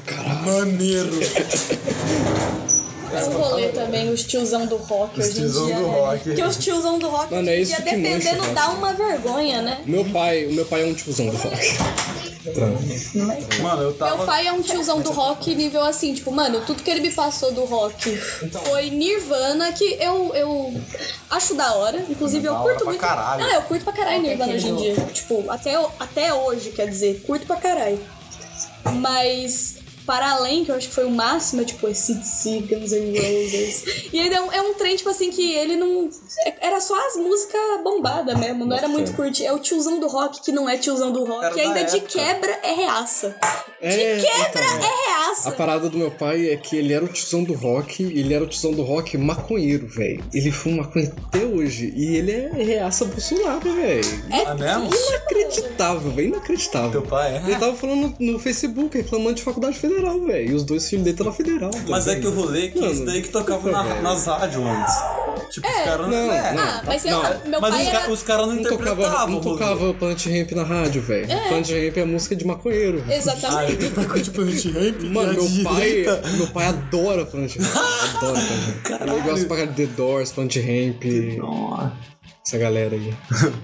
Caralho. 0.06 0.46
Maneiro. 0.46 1.12
É 3.14 3.24
um 3.26 3.32
rolê 3.38 3.68
também, 3.70 4.10
os 4.12 4.24
tiozão 4.24 4.66
do 4.66 4.78
rock 4.78 5.20
Os 5.20 5.28
hoje 5.28 5.38
em 5.38 5.42
tiozão 5.42 5.66
dia. 5.66 5.76
do 5.76 5.82
né? 5.82 6.00
rock. 6.00 6.24
Porque 6.24 6.44
os 6.44 6.58
tiozão 6.58 7.00
do 7.00 7.08
rock, 7.10 7.34
Mano, 7.34 7.50
é 7.50 7.60
isso 7.60 7.76
dia, 7.76 7.84
que 7.84 7.96
dependendo, 7.96 8.42
cara. 8.42 8.54
dá 8.54 8.70
uma 8.70 8.94
vergonha, 8.94 9.62
né? 9.62 9.82
Meu 9.86 10.06
pai, 10.06 10.46
o 10.46 10.54
meu 10.54 10.66
pai 10.66 10.84
é 10.84 10.86
um 10.86 10.94
tiozão 10.94 11.28
do 11.28 11.38
rock. 11.38 11.78
Mano, 13.62 13.82
eu 13.84 13.94
tava. 13.94 14.18
Meu 14.18 14.26
pai 14.26 14.48
é 14.48 14.52
um 14.54 14.62
tiozão 14.62 15.02
do 15.02 15.12
rock 15.12 15.56
nível 15.56 15.84
assim, 15.84 16.14
tipo, 16.14 16.32
mano, 16.32 16.62
tudo 16.66 16.84
que 16.84 16.90
ele 16.92 17.02
me 17.02 17.12
passou 17.12 17.52
do 17.52 17.66
rock 17.66 18.20
Então. 18.44 18.62
foi 18.62 18.90
Nirvana, 18.92 19.72
que 19.74 19.98
eu, 20.00 20.32
eu 20.36 20.74
acho 21.30 21.56
da 21.56 21.74
hora. 21.74 22.06
Inclusive, 22.10 22.46
eu 22.48 22.56
curto 22.56 22.78
pra 22.78 22.86
muito. 22.86 23.00
caralho. 23.00 23.44
Ah, 23.46 23.54
eu 23.56 23.62
curto 23.64 23.84
pra 23.84 23.94
caralho 23.94 24.22
Nirvana 24.22 24.54
hoje 24.54 24.68
em 24.68 24.76
dia. 24.76 24.96
Tipo, 25.14 25.44
até, 25.50 25.76
até 26.00 26.34
hoje, 26.34 26.70
quer 26.72 26.88
dizer, 26.88 27.24
curto 27.26 27.46
pra 27.48 27.56
caralho. 27.56 28.00
Mas. 28.94 29.78
Para 30.06 30.32
além, 30.34 30.64
que 30.64 30.72
eu 30.72 30.76
acho 30.76 30.88
que 30.90 30.94
foi 30.94 31.06
o 31.06 31.12
máximo, 31.12 31.62
é 31.62 31.66
tipo 31.66 31.88
esse 31.88 32.14
Guns 32.14 32.92
N' 32.92 33.18
Roses. 33.18 33.84
E 34.14 34.20
ele 34.20 34.36
é 34.36 34.42
um, 34.42 34.52
é 34.52 34.62
um 34.62 34.74
trem, 34.76 34.96
tipo 34.96 35.10
assim, 35.10 35.30
que 35.32 35.54
ele 35.54 35.76
não. 35.76 36.10
é- 36.46 36.68
Era 36.68 36.80
só 36.80 36.96
as 37.08 37.16
músicas 37.16 37.60
bombadas 37.84 38.38
mesmo, 38.40 38.66
não 38.66 38.76
era 38.76 38.88
muito 38.88 39.14
curtir. 39.14 39.46
É 39.46 39.54
o 39.54 39.60
tiozão 39.60 40.00
do 40.00 40.08
rock 40.08 40.42
que 40.42 40.52
não 40.52 40.70
é 40.70 40.78
tiozão 40.78 41.12
do 41.12 41.24
rock. 41.26 41.46
Era 41.46 41.56
E 41.58 41.62
ainda 41.62 41.84
da 41.84 41.90
de 41.90 42.00
quebra 42.02 42.60
é 42.64 42.74
reaça. 42.74 43.36
É, 43.82 44.16
De 44.18 44.22
quebra 44.26 44.62
então, 44.64 44.90
é 44.90 45.08
reaça. 45.10 45.50
A 45.50 45.52
parada 45.52 45.90
do 45.90 45.98
meu 45.98 46.12
pai 46.12 46.50
é 46.50 46.58
que 46.58 46.76
ele 46.76 46.94
era 46.94 47.04
o 47.04 47.08
tiozão 47.08 47.44
do 47.44 47.54
rock, 47.54 48.04
e 48.04 48.20
ele 48.20 48.34
era 48.34 48.44
o 48.44 48.48
tiozão 48.48 48.72
do 48.74 48.82
rock 48.84 49.18
maconheiro, 49.18 49.88
velho. 49.88 50.24
Ele 50.34 50.52
fuma 50.52 50.84
maconha 50.84 51.14
até 51.28 51.44
hoje. 51.46 51.94
E 51.96 52.16
ele 52.18 52.32
é 52.32 52.50
reaça 52.64 53.06
Bolsonaro, 53.06 53.60
velho. 53.74 54.26
É 54.32 54.54
mesmo? 54.54 54.90
Inacreditável, 55.40 56.12
velho. 56.12 56.28
Inacreditável. 56.30 56.92
Teu 56.92 57.02
pai 57.04 57.36
é? 57.38 57.42
Ele 57.46 57.56
tava 57.56 57.76
falando 57.76 58.16
no, 58.20 58.34
no 58.34 58.40
Facebook, 58.40 58.98
reclamando 58.98 59.36
de 59.36 59.44
faculdade 59.44 59.78
federal, 59.78 59.95
velho. 60.02 60.52
E 60.52 60.54
os 60.54 60.64
dois 60.64 60.88
filhos 60.90 61.04
dele 61.04 61.14
estão 61.14 61.26
na 61.28 61.32
federal. 61.32 61.72
Mas 61.88 62.08
é 62.08 62.16
que 62.20 62.28
o 62.28 62.32
rolê 62.32 62.66
é 62.66 62.68
que 62.70 62.80
Mano, 62.80 62.92
isso 62.94 63.06
daí 63.06 63.22
que 63.22 63.30
tocava 63.30 63.72
na- 63.72 63.84
velho. 63.84 64.02
nas 64.04 64.26
rádios 64.26 64.64
antes. 64.66 64.96
Tipo, 65.52 65.68
os 65.68 65.76
caras 65.84 66.08
não, 66.10 66.32
é. 66.32 66.54
não. 66.54 66.64
Ah, 66.64 66.82
mas 66.86 67.06
eu, 67.06 67.12
Não, 67.12 67.22
meu 67.48 67.62
Mas 67.62 67.76
pai 67.76 67.84
os, 67.84 67.88
era... 67.90 68.12
os 68.12 68.24
caras 68.24 68.48
não, 68.48 68.54
Não 68.56 68.62
interpretavam. 68.62 69.06
tocava, 69.06 69.32
não 69.32 69.42
tocava 69.42 69.94
Planet 69.94 70.26
Ramp 70.26 70.52
na 70.54 70.64
rádio, 70.64 71.02
velho. 71.02 71.28
Planet 71.28 71.70
Ramp 71.70 71.98
é 71.98 72.06
música 72.06 72.36
de 72.36 72.46
maconheiro. 72.46 73.04
Ah, 73.08 73.16
Exatamente. 73.16 73.72
ele 73.74 73.90
tocou 73.92 74.22
de 74.22 74.32
Planet 74.32 74.66
Ramp? 74.66 75.02
Mano, 75.04 75.30
a 75.32 75.34
meu 75.50 75.64
pai, 75.64 76.06
meu 76.38 76.48
pai 76.48 76.66
adora 76.68 77.26
Planet 77.26 77.56
Ramp. 77.58 77.76
Adora 78.16 78.34
Planet 78.42 79.02
Ramp. 79.02 79.02
Ele 79.18 79.22
gosta 79.30 79.46
pra 79.46 79.58
caralho 79.58 79.74
de 79.76 79.86
The 79.88 79.94
Doors, 79.96 80.32
Planet 80.32 80.56
Ramp, 80.58 81.04
Nossa. 81.38 81.94
Essa 82.48 82.60
galera 82.60 82.94
aí. 82.94 83.12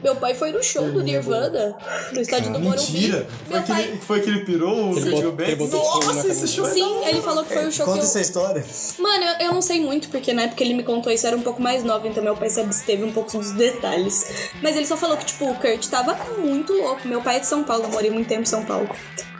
Meu 0.02 0.16
pai 0.16 0.34
foi 0.34 0.52
no 0.52 0.64
show 0.64 0.92
do 0.92 1.04
Nirvana, 1.04 1.78
no 2.12 2.20
estádio 2.20 2.52
do 2.52 2.60
Morumbi. 2.60 2.92
Mentira! 2.92 3.28
Foi 3.46 3.54
Meu 3.54 3.62
que, 3.62 3.72
pai... 3.72 3.84
ele, 3.84 3.98
foi 4.00 4.22
que 4.22 4.30
ele 4.32 4.40
pirou 4.44 4.92
o 4.92 4.98
Ele 4.98 5.56
botou- 5.56 6.04
Nossa, 6.04 6.28
esse 6.28 6.48
show 6.48 6.66
é 6.66 6.72
Sim, 6.72 7.06
ele 7.06 7.22
falou 7.22 7.44
que 7.44 7.54
foi 7.54 7.68
o 7.68 7.72
show 7.72 7.86
que 7.86 7.92
Conta 7.92 8.04
eu... 8.04 8.08
essa 8.08 8.20
história. 8.20 8.66
Mano, 8.98 9.24
eu, 9.24 9.46
eu 9.48 9.54
não 9.54 9.62
sei 9.62 9.80
muito, 9.82 10.10
porque 10.10 10.34
na 10.34 10.44
época 10.44 10.58
que 10.58 10.64
ele 10.64 10.74
me 10.74 10.82
contou 10.82 11.12
isso 11.12 11.28
eu 11.28 11.30
era 11.30 11.38
um 11.38 11.44
pouco 11.44 11.62
mais 11.62 11.84
nova, 11.84 12.08
então 12.08 12.24
meu 12.24 12.36
pai 12.36 12.50
se 12.50 12.60
absteve 12.60 13.04
um 13.04 13.12
pouco 13.12 13.32
dos 13.38 13.52
detalhes. 13.52 14.50
Mas 14.64 14.76
ele 14.76 14.88
só 14.88 14.98
falou 14.98 15.16
que, 15.16 15.26
tipo, 15.26 15.46
o 15.48 15.54
Kurt 15.54 15.86
tava 15.88 16.16
muito 16.40 16.74
louco. 16.74 17.08
Meu 17.08 17.22
pai 17.22 17.36
é 17.38 17.40
de 17.40 17.46
São 17.46 17.64
Paulo, 17.64 17.84
eu 17.84 17.90
morei 17.90 18.10
muito 18.10 18.28
tempo 18.28 18.42
em 18.42 18.46
São 18.46 18.66
Paulo. 18.66 18.90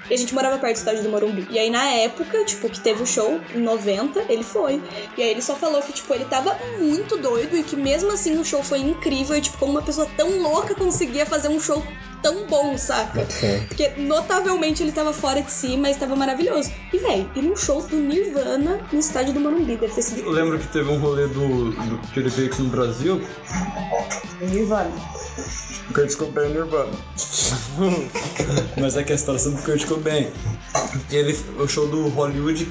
E 0.10 0.14
a 0.14 0.18
gente 0.18 0.34
morava 0.34 0.58
perto 0.58 0.74
do 0.76 0.78
estádio 0.80 1.04
do 1.04 1.10
Morumbi. 1.10 1.48
E 1.50 1.58
aí, 1.58 1.70
na 1.70 1.86
época, 1.86 2.44
tipo, 2.44 2.70
que 2.70 2.80
teve 2.80 3.02
o 3.02 3.06
show, 3.06 3.40
em 3.56 3.60
90, 3.62 4.26
ele 4.30 4.44
foi. 4.44 4.82
E 5.18 5.22
aí 5.24 5.30
ele 5.30 5.42
só 5.42 5.56
falou 5.56 5.82
que, 5.82 5.94
tipo, 5.94 6.14
ele 6.14 6.26
tava 6.26 6.58
muito 6.80 7.18
doido 7.18 7.56
e 7.56 7.64
que 7.64 7.76
mesmo 7.78 8.12
assim 8.12 8.38
o 8.38 8.44
show 8.44 8.62
foi 8.62 8.80
incrível. 8.80 9.36
E, 9.38 9.42
tipo, 9.42 9.58
como 9.58 9.72
uma 9.72 9.82
pessoa 9.82 10.08
tão 10.18 10.42
louca 10.42 10.76
conseguia 10.76 11.26
fazer 11.26 11.48
um 11.48 11.60
show 11.60 11.82
tão 12.22 12.46
bom, 12.46 12.78
saca? 12.78 13.26
Porque 13.68 13.90
notavelmente 13.98 14.84
ele 14.84 14.92
tava 14.92 15.12
fora 15.14 15.42
de 15.42 15.50
si, 15.52 15.76
mas 15.78 15.98
tava 15.98 16.16
maravilhoso. 16.16 16.72
E, 16.94 16.98
véi, 17.00 17.28
ir 17.36 17.42
num 17.42 17.56
show 17.56 17.82
do 17.82 17.96
Nirvana 17.96 18.80
no 18.92 19.00
estádio 19.00 19.34
do 19.34 19.40
Morumbi, 19.40 19.76
deve 19.78 19.94
ter 19.94 20.02
sido. 20.02 20.22
Eu 20.22 20.30
lembro 20.32 20.60
que 20.60 20.68
teve 20.68 20.90
um 20.92 21.00
rolê 21.00 21.26
do, 21.28 21.72
do- 21.72 21.98
que 22.14 22.20
ele 22.20 22.30
veio 22.30 22.52
aqui 22.52 22.62
no 22.62 22.70
Brasil. 22.70 23.22
Nirvana. 24.42 24.92
O 25.90 25.94
Kurt 25.94 26.16
Cobain 26.16 26.50
e 26.50 26.54
Nirvana. 26.54 26.92
Mas 28.80 28.98
é 28.98 29.04
que 29.04 29.12
a 29.12 29.16
é 29.16 29.18
do 29.18 29.62
Kurt 29.64 29.86
Cobain. 29.86 30.28
Ele, 31.10 31.38
o 31.60 31.68
show 31.68 31.88
do 31.88 32.08
Hollywood 32.10 32.68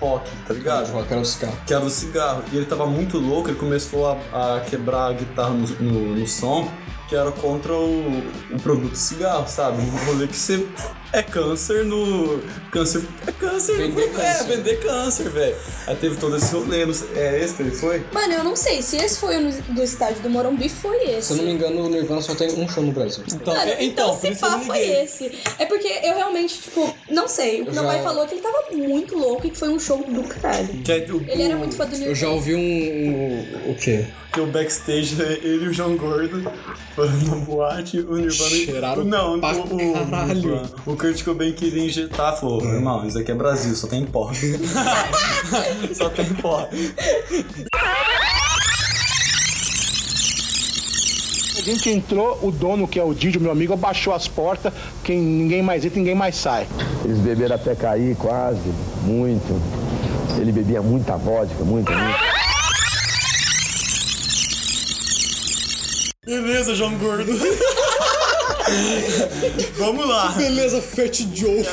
rock, 0.00 0.30
tá 0.46 0.54
ligado? 0.54 0.92
Rock 0.92 1.12
era 1.12 1.20
o 1.20 1.24
cigarro. 1.24 1.56
que 1.66 1.74
era 1.74 1.84
o 1.84 1.90
cigarro. 1.90 2.44
E 2.52 2.56
ele 2.56 2.66
tava 2.66 2.86
muito 2.86 3.18
louco, 3.18 3.48
ele 3.48 3.58
começou 3.58 4.06
a, 4.06 4.56
a 4.56 4.60
quebrar 4.60 5.06
a 5.06 5.12
guitarra 5.12 5.50
no, 5.50 5.66
no, 5.66 6.16
no 6.16 6.26
som, 6.26 6.70
que 7.08 7.14
era 7.14 7.30
contra 7.32 7.72
o, 7.74 8.22
o 8.52 8.60
produto 8.62 8.96
cigarro, 8.96 9.46
sabe? 9.48 9.82
Um 9.82 10.04
rolê 10.06 10.26
que 10.26 10.36
você 10.36 10.66
é 11.12 11.22
câncer 11.22 11.84
no. 11.84 12.40
Câncer. 12.72 13.02
É 13.26 13.32
câncer 13.32 13.76
Vender 13.76 14.06
no, 14.10 14.20
É, 14.20 14.24
câncer. 14.32 14.44
vender 14.44 14.76
câncer, 14.80 15.28
velho. 15.30 15.56
Aí 15.86 15.96
teve 15.96 16.16
todo 16.16 16.36
esse 16.36 16.52
rolê. 16.54 16.86
não 16.86 16.94
sei- 16.94 17.08
É 17.14 17.44
esse 17.44 17.54
que 17.54 17.62
ele 17.62 17.70
foi? 17.72 18.04
Mano, 18.12 18.32
eu 18.32 18.42
não 18.44 18.56
sei 18.56 18.80
se 18.82 18.96
esse 18.96 19.18
foi 19.18 19.36
o 19.36 19.52
do 19.74 19.82
estádio 19.82 20.22
do 20.22 20.30
Morumbi, 20.30 20.68
foi 20.68 20.96
esse. 21.10 21.28
Se 21.28 21.32
eu 21.34 21.36
não 21.38 21.44
me 21.44 21.52
engano, 21.52 21.84
o 21.84 21.88
Nirvana 21.90 22.22
só 22.22 22.34
tem 22.34 22.50
um 22.58 22.68
show 22.68 22.82
no 22.82 22.92
Brasil. 22.92 23.22
Então, 23.32 23.54
Mano, 23.54 23.70
é- 23.70 23.84
então, 23.84 24.10
por 24.16 24.20
se 24.20 24.28
eu 24.28 24.36
pá 24.36 24.58
foi 24.60 24.78
esse. 24.78 25.30
É 25.58 25.66
porque 25.66 25.86
eu 25.88 26.14
realmente, 26.16 26.62
tipo, 26.62 26.92
não 27.10 27.28
sei. 27.28 27.60
O 27.60 27.64
que 27.66 27.70
Eu 27.70 27.74
meu 27.74 27.84
pai 27.84 28.02
falou 28.02 28.26
que 28.26 28.34
ele 28.34 28.42
tava 28.42 28.64
muito 28.72 29.16
louco 29.16 29.46
e 29.46 29.50
que 29.50 29.58
foi 29.58 29.68
um 29.68 29.78
show 29.78 29.98
do 29.98 30.22
caralho. 30.24 30.68
Que 30.82 30.90
é 30.92 31.06
o, 31.10 31.22
Ele 31.28 31.42
era 31.42 31.56
muito 31.56 31.76
fã 31.76 31.84
do 31.84 31.92
Eu 31.94 31.98
Nirvana. 31.98 32.14
já 32.16 32.28
ouvi 32.30 32.54
um. 32.54 32.58
um- 32.60 33.70
o 33.70 33.74
quê? 33.74 34.06
Que 34.34 34.40
o 34.40 34.46
backstage 34.46 35.22
é 35.22 35.32
ele 35.46 35.66
e 35.66 35.68
o 35.68 35.72
João 35.72 35.96
Gordo 35.96 36.42
falando 36.96 37.30
na 37.30 37.36
boate, 37.36 38.00
o 38.00 38.16
Nirvana. 38.16 38.50
Cheiraram 38.50 39.04
não, 39.04 39.40
pra 39.40 39.54
o, 39.54 39.62
o, 39.62 39.92
caralho. 39.92 40.62
o, 40.84 40.92
o 40.92 40.96
Kurt 40.96 41.22
Cobain 41.22 41.52
queria 41.52 41.84
injetar, 41.84 42.38
falou: 42.38 42.62
irmão, 42.64 43.06
isso 43.06 43.18
aqui 43.18 43.30
é 43.30 43.34
Brasil, 43.34 43.74
só 43.74 43.86
tem 43.86 44.04
pó. 44.04 44.30
só 45.94 46.10
tem 46.10 46.26
pó. 46.34 46.68
A 51.56 51.60
gente 51.60 51.88
entrou, 51.88 52.38
o 52.42 52.50
dono, 52.50 52.86
que 52.86 52.98
é 52.98 53.04
o 53.04 53.14
Didio, 53.14 53.40
meu 53.40 53.52
amigo, 53.52 53.72
abaixou 53.72 54.12
as 54.12 54.26
portas, 54.26 54.72
quem 55.04 55.18
ninguém 55.18 55.62
mais 55.62 55.84
entra, 55.84 55.98
ninguém 55.98 56.14
mais 56.14 56.36
sai. 56.36 56.66
Eles 57.04 57.18
beberam 57.18 57.54
até 57.54 57.74
cair, 57.74 58.16
quase, 58.16 58.60
muito. 59.02 59.62
Ele 60.38 60.50
bebia 60.50 60.82
muita 60.82 61.16
vodka, 61.16 61.62
muita, 61.64 61.92
muita. 61.96 62.33
Beleza, 66.24 66.74
João 66.74 66.96
Gordo. 66.96 67.32
Vamos 69.76 70.08
lá. 70.08 70.28
Beleza, 70.32 70.80
Fat 70.80 71.20
Joe. 71.34 71.64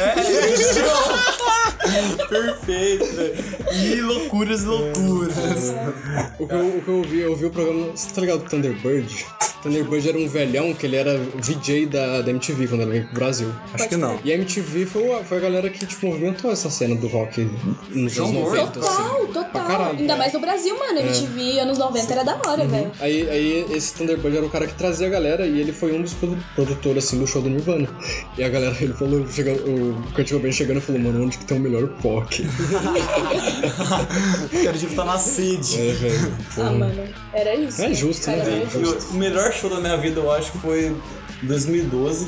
Perfeito. 2.30 3.06
velho. 3.16 3.36
E 3.74 4.02
loucuras, 4.02 4.64
loucuras. 4.64 5.74
O 6.38 6.48
que, 6.48 6.54
eu, 6.54 6.68
o 6.68 6.82
que 6.82 6.88
eu 6.90 6.96
ouvi, 6.98 7.20
eu 7.22 7.32
ouvi 7.32 7.46
o 7.46 7.50
programa. 7.50 7.92
Você 7.92 8.14
tá 8.14 8.22
ligado 8.22 8.44
do 8.44 8.50
Thunderbird? 8.50 9.26
Thunderbird 9.62 10.08
era 10.10 10.18
um 10.18 10.28
velhão 10.28 10.74
que 10.74 10.86
ele 10.86 10.96
era 10.96 11.18
VJ 11.36 11.86
da, 11.86 12.22
da 12.22 12.32
MTV 12.32 12.68
quando 12.68 12.82
ele 12.82 12.92
veio 12.92 13.06
pro 13.06 13.16
Brasil. 13.16 13.50
Acho 13.74 13.90
que 13.90 13.98
não. 13.98 14.20
E 14.24 14.32
a 14.32 14.36
MTV 14.36 14.86
foi, 14.86 15.12
a- 15.14 15.24
foi 15.24 15.38
a 15.38 15.42
galera 15.42 15.70
que 15.70 15.86
tipo, 15.86 16.08
movimentou 16.08 16.52
essa 16.52 16.70
cena 16.70 16.96
do 16.96 17.08
rock 17.08 17.48
nos 17.90 18.18
anos 18.18 18.32
90. 18.32 18.68
Total, 18.72 19.18
assim. 19.22 19.34
total. 19.34 19.92
Ainda 19.98 20.16
mais 20.16 20.34
no 20.34 20.40
Brasil, 20.40 20.78
mano. 20.78 21.00
MTV 21.00 21.60
anos 21.60 21.78
90 21.78 22.14
era 22.14 22.24
da 22.24 22.36
hora, 22.48 22.66
velho. 22.66 22.92
Aí, 23.00 23.30
aí 23.30 23.66
esse 23.72 23.94
Thunderbird 23.94 24.38
era 24.38 24.46
o 24.46 24.50
cara 24.50 24.68
que 24.68 24.74
trazia 24.74 25.08
a 25.08 25.10
galera 25.10 25.46
e 25.46 25.60
ele 25.60 25.72
foi 25.74 25.94
um 25.94 26.02
dos 26.02 26.14
produ- 26.14 26.38
produtores 26.56 27.06
assim 27.06 27.20
do 27.20 27.28
show 27.28 27.42
do 27.42 27.50
Nirvana. 27.50 27.88
E 28.38 28.44
a 28.44 28.50
galera, 28.50 28.76
ele 28.82 28.94
falou, 28.94 29.26
chegando, 29.30 29.60
o 29.70 30.12
Kurt 30.14 30.32
Cobain 30.32 30.52
chegando 30.52 30.78
e 30.78 30.82
falou, 30.82 31.02
mano, 31.02 31.24
onde 31.26 31.38
que 31.38 31.46
tem 31.46 31.58
o 31.58 31.62
melhor 31.62 31.88
POC? 32.02 32.46
Quero 34.52 34.78
tipo 34.78 34.96
tá 34.96 35.06
na 35.06 35.18
sede. 35.18 35.80
é, 35.80 35.92
velho. 35.94 36.34
Ah, 36.58 36.72
mano. 36.72 37.04
Era 37.34 37.56
isso. 37.56 37.82
É 37.82 37.94
justo, 37.94 38.30
né, 38.30 38.40
era 38.40 38.52
E 38.52 38.84
o- 38.84 38.98
o 39.12 39.14
melhor 39.52 39.54
show 39.54 39.70
da 39.70 39.80
minha 39.80 39.98
vida, 39.98 40.20
eu 40.20 40.32
acho 40.32 40.52
que 40.54 40.58
foi 40.60 40.96
2012, 41.44 42.28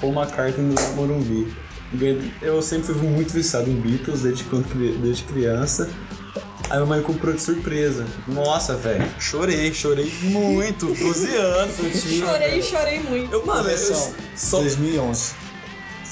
Paul 0.00 0.12
McCartney 0.12 0.74
no 0.74 0.96
Morumbi. 0.96 1.52
Eu 2.42 2.60
sempre 2.62 2.94
fui 2.94 3.08
muito 3.08 3.32
viciado 3.32 3.68
em 3.70 3.74
Beatles 3.74 4.22
desde, 4.22 4.44
quando, 4.44 4.66
desde 5.00 5.24
criança. 5.24 5.90
Aí 6.68 6.76
minha 6.76 6.86
mãe 6.86 7.02
comprou 7.02 7.34
de 7.34 7.42
surpresa. 7.42 8.06
Nossa, 8.28 8.76
velho, 8.76 9.08
chorei, 9.18 9.72
chorei 9.74 10.12
muito. 10.22 10.86
12 10.86 11.34
anos 11.36 11.78
eu 11.78 11.90
tinha. 11.90 12.26
Chorei, 12.26 12.62
chorei 12.62 13.00
muito. 13.00 13.32
Eu, 13.32 13.44
mano, 13.44 13.68
eu, 13.68 14.12
só, 14.36 14.60
2011. 14.60 15.34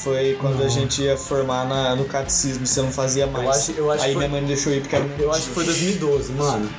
Foi 0.03 0.37
quando 0.41 0.63
a 0.63 0.69
gente 0.69 1.03
ia 1.03 1.17
formar 1.17 1.67
na- 1.67 1.97
no 1.97 2.05
catecismo, 2.05 2.65
você 2.67 2.81
não 2.81 2.91
fazia 2.91 3.27
mais. 3.27 3.49
acho- 3.49 3.73
eu 3.73 3.91
acho 3.91 4.05
Aí 4.05 4.13
foi- 4.13 4.19
minha 4.21 4.29
mãe 4.31 4.41
me 4.43 4.47
deixou 4.47 4.73
ir 4.73 4.81
porque 4.81 4.95
era 4.95 5.05
eu 5.19 5.33
acho 5.33 5.49
que 5.49 5.55
foi 5.55 5.65
2012, 5.65 6.33
mano. 6.33 6.71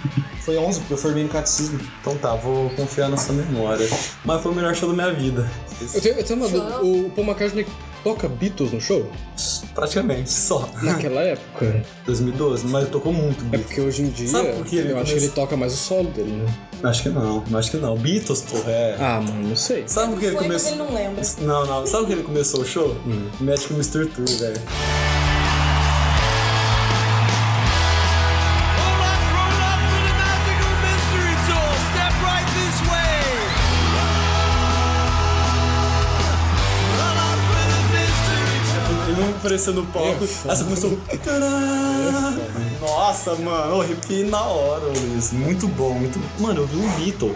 Foi 0.41 0.57
11, 0.57 0.79
porque 0.79 0.93
eu 0.93 0.97
formei 0.97 1.23
no 1.23 1.29
catecismo. 1.29 1.79
Então 2.01 2.15
tá, 2.17 2.33
vou 2.35 2.69
confiar 2.71 3.09
nessa 3.09 3.33
memória. 3.33 3.87
Mas 4.23 4.41
foi 4.41 4.51
o 4.51 4.55
melhor 4.55 4.73
show 4.73 4.87
da 4.89 4.95
minha 4.95 5.13
vida. 5.13 5.49
Eu 5.93 6.01
tenho, 6.01 6.15
eu 6.15 6.23
tenho 6.23 6.39
uma 6.39 6.47
dúvida, 6.47 6.81
o 6.81 7.09
Paul 7.13 7.27
McCartney 7.27 7.65
toca 8.03 8.27
Beatles 8.27 8.71
no 8.71 8.81
show? 8.81 9.09
Praticamente, 9.73 10.31
só. 10.31 10.69
Naquela 10.81 11.21
época? 11.21 11.83
2012, 12.05 12.67
mas 12.67 12.89
tocou 12.89 13.13
muito 13.13 13.39
É 13.39 13.47
Beatles. 13.47 13.65
porque 13.67 13.81
hoje 13.81 14.01
em 14.03 14.09
dia, 14.09 14.27
Sabe 14.27 14.53
por 14.53 14.65
que 14.65 14.77
ele 14.77 14.91
eu 14.91 14.97
acho 14.99 15.13
que 15.13 15.19
ele 15.19 15.29
toca 15.29 15.55
mais 15.55 15.73
o 15.73 15.77
solo 15.77 16.09
dele, 16.11 16.31
né? 16.31 16.53
Acho 16.83 17.03
que 17.03 17.09
não, 17.09 17.43
acho 17.53 17.71
que 17.71 17.77
não. 17.77 17.97
Beatles, 17.97 18.41
porra, 18.41 18.71
é. 18.71 18.95
Ah, 18.99 19.21
mano, 19.21 19.49
não 19.49 19.55
sei. 19.55 19.83
Sabe 19.87 20.11
por 20.13 20.19
que 20.19 20.25
ele 20.27 20.35
começou? 20.37 20.71
ele 20.71 20.77
não 20.79 20.93
lembra. 20.93 21.21
Não, 21.41 21.65
não. 21.65 21.85
Sabe 21.85 22.03
por 22.03 22.07
que 22.07 22.13
ele 22.13 22.23
começou 22.23 22.61
o 22.61 22.65
show? 22.65 22.95
Hum. 23.05 23.27
Médico 23.41 23.73
Mr. 23.73 24.05
Tour, 24.07 24.25
velho. 24.39 24.61
Apareceu 39.49 39.73
no 39.73 39.85
palco, 39.87 40.23
É 40.23 40.51
aí 40.51 40.57
você 40.57 40.63
começou. 40.63 40.99
Nossa, 42.81 43.35
mano, 43.35 43.73
eu 43.73 43.81
arrepiei 43.81 44.23
na 44.23 44.41
hora, 44.43 44.85
Luiz. 44.85 45.31
Muito 45.31 45.67
bom, 45.67 45.93
muito 45.93 46.19
Mano, 46.39 46.61
eu 46.61 46.67
vi 46.67 46.77
um 46.77 46.89
Beatle. 46.91 47.35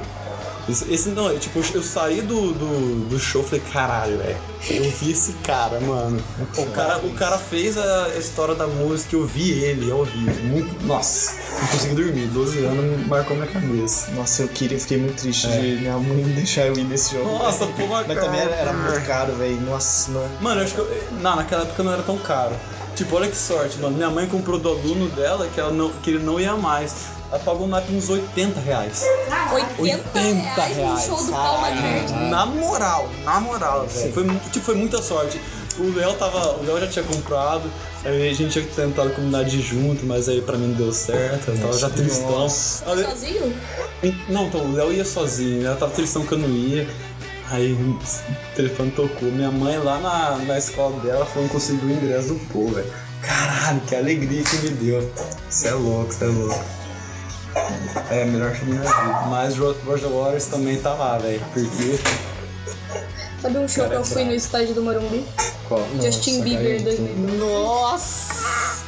Esse, 0.67 0.93
esse 0.93 1.09
não, 1.09 1.29
eu, 1.29 1.39
tipo, 1.39 1.59
eu 1.73 1.83
saí 1.83 2.21
do, 2.21 2.53
do, 2.53 3.09
do 3.09 3.19
show 3.19 3.41
e 3.41 3.45
falei, 3.45 3.63
caralho, 3.71 4.17
velho. 4.17 4.37
Eu 4.69 4.89
vi 4.91 5.11
esse 5.11 5.33
cara, 5.43 5.77
mano. 5.81 6.23
O 6.57 6.65
cara, 6.67 6.99
o 6.99 7.13
cara 7.13 7.37
fez 7.37 7.77
a 7.77 8.09
história 8.17 8.55
da 8.55 8.65
música, 8.65 9.15
eu 9.15 9.25
vi 9.25 9.51
ele 9.51 9.91
ao 9.91 10.05
vivo. 10.05 10.41
Muito. 10.43 10.85
Nossa, 10.85 11.33
não 11.59 11.67
consegui 11.67 11.95
dormir. 11.95 12.27
12 12.27 12.59
anos 12.63 13.07
marcou 13.07 13.35
minha 13.35 13.49
cabeça. 13.49 14.09
Nossa, 14.11 14.43
eu 14.43 14.47
queria, 14.47 14.79
fiquei 14.79 14.97
muito 14.97 15.21
triste 15.21 15.47
de 15.47 15.81
minha 15.81 15.97
mãe 15.97 16.23
não 16.23 16.33
deixar 16.35 16.67
eu 16.67 16.77
ir 16.77 16.85
nesse 16.85 17.15
jogo. 17.15 17.29
Nossa, 17.29 17.65
pô, 17.65 17.85
Mas 17.87 18.19
também 18.19 18.39
era, 18.39 18.55
era 18.55 18.73
muito 18.73 19.05
caro, 19.05 19.33
velho. 19.35 19.59
Nossa, 19.61 20.11
não. 20.11 20.29
Mano, 20.39 20.61
eu 20.61 20.65
acho 20.65 20.75
que 20.75 20.79
eu, 20.79 21.03
não, 21.21 21.35
naquela 21.35 21.63
época 21.63 21.83
não 21.83 21.91
era 21.91 22.03
tão 22.03 22.17
caro. 22.17 22.55
Tipo, 22.95 23.17
olha 23.17 23.27
que 23.27 23.35
sorte, 23.35 23.77
mano. 23.79 23.97
Minha 23.97 24.09
mãe 24.09 24.27
comprou 24.27 24.57
do 24.57 24.69
aluno 24.69 25.09
dela 25.09 25.49
que, 25.53 25.59
ela 25.59 25.71
não, 25.71 25.89
que 25.89 26.11
ele 26.11 26.23
não 26.23 26.39
ia 26.39 26.55
mais. 26.55 27.07
Ela 27.33 27.39
pagou 27.39 27.67
na 27.67 27.79
época 27.79 27.93
uns 27.93 28.09
80 28.09 28.59
reais. 28.59 29.03
80, 29.79 30.61
reais 30.61 31.03
show 31.03 31.17
do 31.17 31.31
McCartney. 31.31 32.29
Na 32.29 32.45
moral, 32.45 33.09
na 33.25 33.39
moral, 33.39 33.87
velho. 33.87 34.13
Foi, 34.13 34.23
tipo, 34.51 34.63
foi 34.65 34.75
muita 34.75 35.01
sorte. 35.01 35.41
O 35.79 35.95
Léo 35.97 36.13
tava. 36.13 36.57
O 36.57 36.63
Léo 36.63 36.79
já 36.81 36.87
tinha 36.87 37.03
comprado. 37.05 37.67
Aí 38.05 38.29
a 38.29 38.33
gente 38.35 38.51
tinha 38.51 38.65
tentado 38.75 39.09
comunidade 39.15 39.59
junto, 39.63 40.05
mas 40.05 40.29
aí 40.29 40.41
pra 40.41 40.57
mim 40.57 40.67
não 40.67 40.75
deu 40.75 40.93
certo. 40.93 41.49
Eu 41.49 41.57
tava 41.57 41.73
já 41.79 41.89
tristão. 41.89 42.43
Aí- 42.85 43.03
Sozinho? 43.03 43.57
Não, 44.29 44.45
então 44.45 44.61
o 44.61 44.71
Léo 44.73 44.91
ia 44.93 45.03
sozinho, 45.05 45.65
ela 45.65 45.75
tava 45.75 45.91
tristão 45.93 46.23
que 46.23 46.33
eu 46.33 46.37
não 46.37 46.49
ia. 46.49 46.87
Aí 47.49 47.73
o 47.73 47.99
telefone 48.55 48.91
tocou. 48.91 49.31
Minha 49.31 49.49
mãe 49.49 49.79
lá 49.79 49.99
na, 49.99 50.37
na 50.45 50.57
escola 50.59 50.99
dela 50.99 51.25
falou 51.25 51.47
que 51.47 51.53
conseguiu 51.55 51.89
o 51.89 51.91
ingresso 51.93 52.27
do 52.27 52.39
povo, 52.51 52.75
velho. 52.75 52.93
Caralho, 53.23 53.79
que 53.81 53.95
alegria 53.95 54.43
que 54.43 54.57
me 54.57 54.69
deu. 54.69 55.11
Você 55.49 55.69
é 55.69 55.73
louco, 55.73 56.13
você 56.13 56.25
é 56.25 56.27
louco. 56.27 56.82
É, 58.09 58.25
melhor 58.25 58.55
show 58.55 58.65
da 58.67 58.73
vida. 58.81 59.21
Mas 59.29 59.57
Ro- 59.57 59.75
Roger 59.85 60.09
Waters 60.09 60.45
também 60.47 60.77
tá 60.77 60.93
lá, 60.93 61.17
velho. 61.17 61.41
Porque. 61.53 61.99
Sabe 63.41 63.57
um 63.57 63.67
show 63.67 63.87
que 63.89 63.95
eu 63.95 64.05
fui 64.05 64.23
no 64.23 64.33
estádio 64.33 64.73
do 64.73 64.81
Morumbi? 64.81 65.25
Qual? 65.67 65.81
Justin 66.01 66.37
Nossa, 66.37 66.43
Bieber 66.43 66.83
cara, 66.83 66.95
2000. 66.97 67.37
Nossa! 67.37 68.83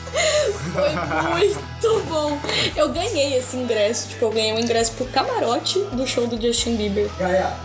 Foi 0.74 0.90
muito 1.38 2.04
bom. 2.08 2.38
Eu 2.76 2.90
ganhei 2.90 3.38
esse 3.38 3.58
ingresso. 3.58 4.08
Tipo, 4.10 4.26
eu 4.26 4.32
ganhei 4.32 4.54
um 4.54 4.60
ingresso 4.60 4.94
pro 4.94 5.06
camarote 5.08 5.80
do 5.92 6.08
show 6.08 6.26
do 6.26 6.42
Justin 6.42 6.76
Bieber. 6.78 7.10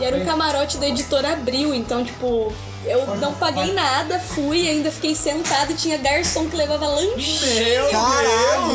E 0.00 0.04
era 0.04 0.16
um 0.16 0.24
camarote 0.24 0.78
da 0.78 0.88
editora 0.88 1.32
Abril, 1.32 1.74
então, 1.74 2.04
tipo, 2.04 2.52
eu 2.84 3.16
não 3.16 3.34
paguei 3.34 3.72
nada, 3.72 4.18
fui, 4.18 4.68
ainda 4.68 4.90
fiquei 4.90 5.14
sentada 5.14 5.72
e 5.72 5.74
tinha 5.74 5.98
garçom 5.98 6.48
que 6.48 6.56
levava 6.56 6.86
lanche. 6.86 7.40
Meu 7.54 7.90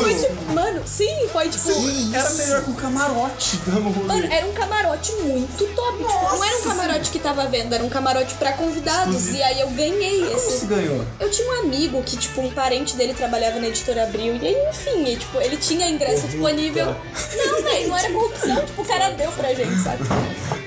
Foi 0.00 0.14
tipo, 0.14 0.52
mano, 0.52 0.82
sim, 0.86 1.28
foi 1.32 1.48
tipo. 1.48 1.70
Era 2.14 2.30
melhor 2.30 2.62
com 2.62 2.72
camarote, 2.74 3.60
vamos 3.66 3.96
Mano, 3.96 4.32
era 4.32 4.46
um 4.46 4.52
camarote 4.52 5.12
muito 5.22 5.66
top. 5.74 5.98
Tipo, 5.98 6.12
não 6.12 6.44
era 6.44 6.56
um 6.58 6.62
camarote 6.62 7.10
que 7.10 7.18
tava 7.18 7.46
vendo, 7.46 7.74
era 7.74 7.82
um 7.84 7.88
camarote 7.88 8.34
pra 8.34 8.52
convidados. 8.52 9.28
E 9.28 9.42
aí 9.42 9.60
eu 9.60 9.68
ganhei 9.70 10.20
Como 10.20 10.36
esse. 10.36 10.58
você 10.58 10.66
ganhou? 10.66 11.04
Eu 11.18 11.30
tinha 11.30 11.48
um 11.48 11.60
amigo 11.60 12.02
que, 12.02 12.16
tipo, 12.16 12.40
um 12.40 12.50
parente 12.50 12.96
dele 12.96 13.14
trabalhava 13.14 13.58
na 13.58 13.68
editora 13.68 14.04
Abril. 14.04 14.36
E 14.36 14.46
aí, 14.46 14.56
enfim, 14.70 15.04
e, 15.04 15.16
tipo, 15.16 15.40
ele 15.40 15.56
tinha 15.56 15.88
ingresso 15.88 16.26
disponível. 16.26 16.86
Não, 16.86 17.62
velho, 17.62 17.88
não 17.88 17.96
era 17.96 18.10
corrupção. 18.12 18.64
Tipo, 18.64 18.82
o 18.82 18.84
cara 18.84 19.10
deu 19.10 19.32
pra 19.32 19.52
gente, 19.52 19.82
sabe? 19.82 20.04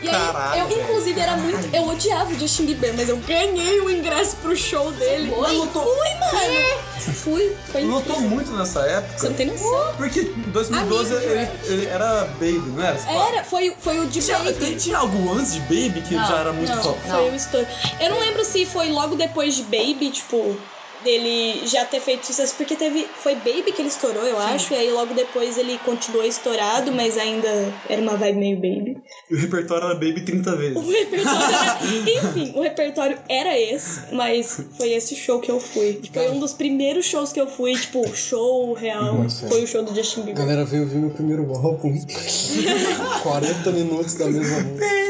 E 0.02 0.06
ganhei. 0.06 0.20
caralho, 0.28 0.62
eu, 0.62 0.68
velho. 0.68 0.82
inclusive, 0.82 1.20
era 1.20 1.38
muito. 1.38 1.76
Eu 1.76 1.88
odiava 1.88 2.32
o 2.32 2.40
Justin 2.40 2.66
Bieber, 2.66 2.94
mas 2.96 3.10
eu 3.10 3.18
ganhei 3.18 3.80
o 3.82 3.90
ingresso 3.90 4.36
pro 4.38 4.56
show 4.56 4.92
dele. 4.92 5.32
foi? 5.36 5.56
Eu 5.58 5.68
Fui, 5.68 5.84
mano. 5.84 7.14
Fui. 7.16 7.56
Foi 7.72 7.82
incrível. 7.82 8.22
muito 8.22 8.52
nessa 8.52 8.82
época. 8.82 9.18
Você 9.20 9.30
não 9.30 9.36
tem 9.36 9.46
noção. 9.48 9.94
Porque 9.98 10.20
em 10.22 10.52
2012 10.52 11.16
Amigo, 11.16 11.30
ele, 11.32 11.50
ele 11.66 11.86
era 11.88 12.26
Baby, 12.40 12.64
não 12.76 12.84
era? 12.84 13.00
Era, 13.10 13.44
foi, 13.44 13.76
foi 13.80 14.00
o 14.00 14.06
de 14.08 14.22
Tinha, 14.22 14.38
Baby. 14.40 14.54
tem- 14.54 14.78
tinha 14.78 14.98
algo 14.98 15.34
antes 15.34 15.54
de 15.54 15.60
Baby 15.62 16.02
que 16.08 16.14
Não, 16.16 16.28
já 16.28 16.38
era 16.40 16.54
muito 16.54 16.74
Não, 16.74 16.82
foda. 16.84 17.00
foi 17.10 17.30
o 17.30 17.36
estouro. 17.36 17.68
Eu 18.00 18.10
não 18.12 18.20
lembro 18.20 18.44
se 18.46 18.66
foi 18.66 18.90
logo 18.90 19.16
depois 19.16 19.56
de 19.56 19.64
Baby, 19.64 20.12
tipo, 20.12 20.58
dele 21.04 21.66
já 21.66 21.86
ter 21.86 22.00
feito 22.00 22.26
sucesso, 22.26 22.56
porque 22.56 22.76
teve. 22.76 23.08
Foi 23.22 23.36
Baby 23.36 23.72
que 23.72 23.82
ele 23.82 23.90
estourou, 23.90 24.24
eu 24.26 24.40
acho, 24.40 24.74
e 24.74 24.78
aí 24.78 24.92
logo 24.92 25.14
depois 25.14 25.58
ele 25.58 25.78
continuou 25.86 26.26
estourado, 26.26 26.92
mas 26.92 27.18
ainda 27.18 27.48
era 27.88 28.02
uma 28.02 28.16
vibe 28.16 28.38
meio 28.40 28.56
Baby. 28.56 28.98
E 29.30 29.36
o 29.36 29.38
repertório 29.38 29.86
era 29.86 29.94
Baby 29.96 30.22
30 30.22 30.56
vezes. 30.56 30.78
O 30.78 30.90
repertório 30.90 31.46
era. 31.46 31.80
Enfim, 32.30 32.54
o 32.56 32.62
repertório 32.62 33.18
era 33.30 33.60
esse, 33.60 34.14
mas 34.14 34.62
foi 34.78 34.92
esse 34.92 35.16
show 35.16 35.40
que 35.40 35.52
eu 35.52 35.60
fui. 35.60 36.02
Foi 36.14 36.30
um 36.30 36.40
dos 36.40 36.54
primeiros 36.54 37.06
shows 37.06 37.32
que 37.32 37.40
eu 37.40 37.48
fui, 37.48 37.74
tipo, 37.74 38.06
show 38.16 38.74
real. 38.74 39.26
Foi 39.48 39.64
o 39.64 39.68
show 39.68 39.84
do 39.84 39.94
Justin 39.96 40.22
A 40.22 40.24
Bieber. 40.26 40.44
galera 40.44 40.66
veio 40.66 40.84
ouvir 40.84 40.98
meu 40.98 41.10
primeiro 41.12 41.44
álbum. 41.56 41.94
40 43.24 43.72
minutos 43.72 44.16
da 44.16 44.26
mesma 44.26 44.60
música. 44.62 45.10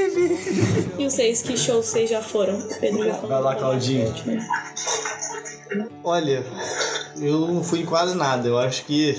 E 0.97 1.03
vocês, 1.09 1.41
que 1.41 1.55
shows 1.57 1.85
vocês 1.85 2.09
já 2.09 2.21
foram? 2.21 2.61
Pedro 2.79 3.05
já 3.05 3.13
falou. 3.15 3.29
Vai 3.29 3.41
lá, 3.41 3.55
Claudinho. 3.55 4.13
Olha, 6.03 6.43
eu 7.17 7.47
não 7.47 7.63
fui 7.63 7.81
em 7.81 7.85
quase 7.85 8.15
nada. 8.15 8.47
Eu 8.47 8.57
acho 8.57 8.85
que 8.85 9.17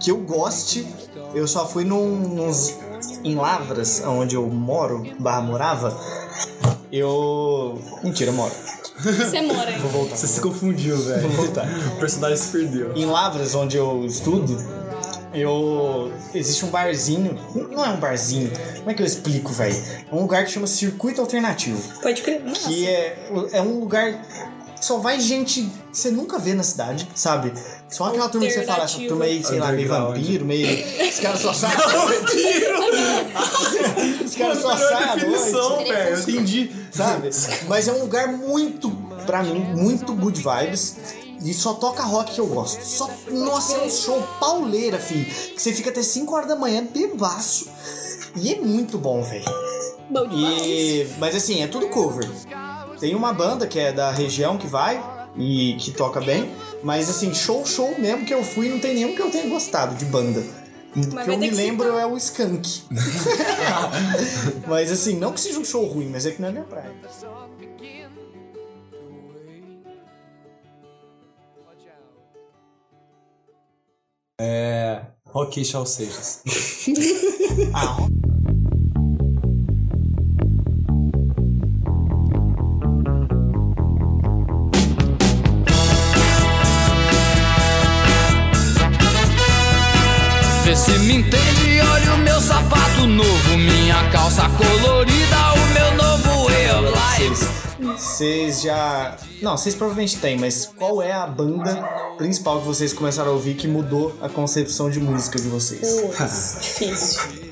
que 0.00 0.10
eu 0.10 0.18
goste, 0.18 0.86
eu 1.34 1.46
só 1.46 1.66
fui 1.66 1.84
num, 1.84 2.16
nos 2.34 2.74
em 3.24 3.34
Lavras, 3.34 4.02
onde 4.04 4.36
eu 4.36 4.46
moro, 4.46 5.04
barra 5.18 5.40
morava. 5.40 5.96
Eu. 6.90 7.80
Mentira, 8.02 8.30
eu 8.30 8.34
moro. 8.34 8.52
Você 8.98 9.42
mora 9.42 9.68
aí. 9.70 9.78
Vou 9.78 9.90
voltar. 9.90 10.16
Você 10.16 10.26
se 10.26 10.40
confundiu, 10.40 10.96
velho. 10.96 11.28
Vou 11.28 11.44
voltar. 11.44 11.66
O 11.66 12.00
personagem 12.00 12.36
se 12.36 12.50
perdeu. 12.50 12.96
Em 12.96 13.04
Lavras, 13.04 13.54
onde 13.54 13.76
eu 13.76 14.04
estudo, 14.04 14.56
eu. 15.34 16.12
Existe 16.34 16.64
um 16.64 16.70
barzinho. 16.70 17.38
Não 17.70 17.84
é 17.84 17.88
um 17.90 17.98
barzinho. 17.98 18.50
Como 18.78 18.90
é 18.90 18.94
que 18.94 19.02
eu 19.02 19.06
explico, 19.06 19.52
velho? 19.52 19.76
É 20.10 20.14
um 20.14 20.22
lugar 20.22 20.44
que 20.44 20.52
chama 20.52 20.66
Circuito 20.66 21.20
Alternativo. 21.20 21.82
Pode 22.00 22.22
crer. 22.22 22.42
Que 22.42 22.86
é, 22.86 23.28
é 23.52 23.60
um 23.60 23.80
lugar 23.80 24.22
só 24.80 24.98
vai 24.98 25.18
gente 25.20 25.62
que 25.62 25.70
você 25.92 26.10
nunca 26.10 26.38
vê 26.38 26.54
na 26.54 26.62
cidade, 26.62 27.08
sabe? 27.14 27.52
Só 27.88 28.04
aquela 28.06 28.28
turma 28.28 28.46
que 28.46 28.52
você 28.52 28.62
fala, 28.64 28.84
essa 28.84 28.98
turma 28.98 29.24
aí, 29.24 29.42
sei 29.44 29.58
lá, 29.58 29.72
meio 29.72 29.88
vampiro, 29.88 30.44
meio. 30.44 30.66
Os 31.08 31.20
caras 31.20 31.40
só 31.40 31.52
saem 31.52 31.74
à 31.74 31.92
noite. 31.92 32.36
Os 34.24 34.34
caras 34.34 34.58
só 34.58 34.76
saem 34.76 35.08
à 35.08 35.14
definição, 35.14 35.70
noite. 35.70 35.92
velho. 35.92 36.16
Eu 36.16 36.20
entendi. 36.20 36.70
Sabe? 36.92 37.30
Mas 37.68 37.88
é 37.88 37.92
um 37.92 38.00
lugar 38.00 38.28
muito, 38.28 38.90
pra 39.24 39.42
mim, 39.42 39.58
muito 39.74 40.12
good 40.14 40.40
vibes. 40.40 40.96
E 41.42 41.52
só 41.54 41.74
toca 41.74 42.02
rock 42.02 42.34
que 42.34 42.40
eu 42.40 42.46
gosto. 42.46 42.80
Só, 42.82 43.08
nossa, 43.30 43.76
é 43.76 43.84
um 43.84 43.90
show 43.90 44.20
pauleira, 44.40 44.98
filho. 44.98 45.24
Que 45.26 45.60
você 45.60 45.72
fica 45.72 45.90
até 45.90 46.02
5 46.02 46.34
horas 46.34 46.48
da 46.48 46.56
manhã 46.56 46.84
bebaço. 46.84 47.68
E 48.34 48.52
é 48.54 48.60
muito 48.60 48.98
bom, 48.98 49.22
velho. 49.22 49.44
Bom 50.10 50.26
demais. 50.26 50.62
E, 50.66 51.06
mas 51.18 51.34
assim, 51.36 51.62
é 51.62 51.66
tudo 51.66 51.88
cover. 51.88 52.28
Tem 52.98 53.14
uma 53.14 53.32
banda 53.32 53.66
que 53.66 53.78
é 53.78 53.92
da 53.92 54.10
região 54.10 54.56
que 54.56 54.66
vai 54.66 55.02
e 55.36 55.76
que 55.78 55.90
toca 55.90 56.20
bem, 56.20 56.50
mas 56.82 57.08
assim, 57.08 57.34
show, 57.34 57.64
show 57.66 57.94
mesmo 57.98 58.24
que 58.24 58.32
eu 58.32 58.42
fui, 58.42 58.68
não 58.68 58.78
tem 58.78 58.94
nenhum 58.94 59.14
que 59.14 59.20
eu 59.20 59.30
tenha 59.30 59.48
gostado 59.48 59.94
de 59.96 60.04
banda. 60.06 60.42
O 60.96 61.24
que 61.24 61.30
eu 61.30 61.38
me 61.38 61.50
que 61.50 61.54
lembro 61.54 61.98
é 61.98 62.06
o 62.06 62.16
Skunk. 62.16 62.84
mas 64.66 64.90
assim, 64.90 65.18
não 65.18 65.32
que 65.32 65.40
seja 65.40 65.58
um 65.58 65.64
show 65.64 65.84
ruim, 65.84 66.08
mas 66.10 66.24
é 66.24 66.30
que 66.30 66.40
não 66.40 66.48
é 66.48 66.52
minha 66.52 66.64
praia. 66.64 66.90
Rock 75.36 75.62
Shaw 75.62 75.84
Seixas. 75.84 76.42
Ah, 77.74 77.96
Se 90.76 90.98
me 91.00 91.14
entende, 91.16 91.80
olha 91.80 92.14
o 92.14 92.18
meu 92.18 92.40
sapato 92.40 93.06
novo, 93.06 93.56
minha 93.56 94.08
calça 94.10 94.42
colorida, 94.50 95.36
o 95.54 95.66
meu 95.72 95.94
novo 95.96 96.50
eu 96.50 96.82
life. 96.90 97.46
vocês 97.78 98.60
já. 98.62 99.16
Não, 99.40 99.56
vocês 99.56 99.74
provavelmente 99.74 100.18
têm, 100.18 100.38
mas 100.38 100.70
qual 100.76 101.02
é 101.02 101.12
a 101.12 101.26
banda 101.26 101.74
principal 102.18 102.60
que 102.60 102.66
vocês 102.66 102.92
começaram 102.92 103.30
a 103.30 103.34
ouvir 103.34 103.54
que 103.54 103.66
mudou 103.66 104.14
a 104.20 104.28
concepção 104.28 104.90
de 104.90 105.00
música 105.00 105.40
de 105.40 105.48
vocês? 105.48 106.00
Putz, 106.02 106.58
difícil. 106.62 107.46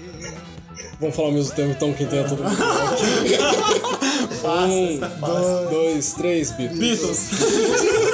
Vamos 1.01 1.17
falar 1.17 1.29
ao 1.29 1.35
mesmo 1.35 1.55
tempo, 1.55 1.71
então, 1.71 1.93
quem 1.93 2.07
tem 2.07 2.21
a 2.21 2.25
todo 2.25 2.43
mundo. 2.43 2.57
um, 4.45 5.01
dois, 5.27 5.71
dois, 5.71 6.13
três, 6.15 6.51
Beatles. 6.53 6.79
Beatles. 6.79 7.31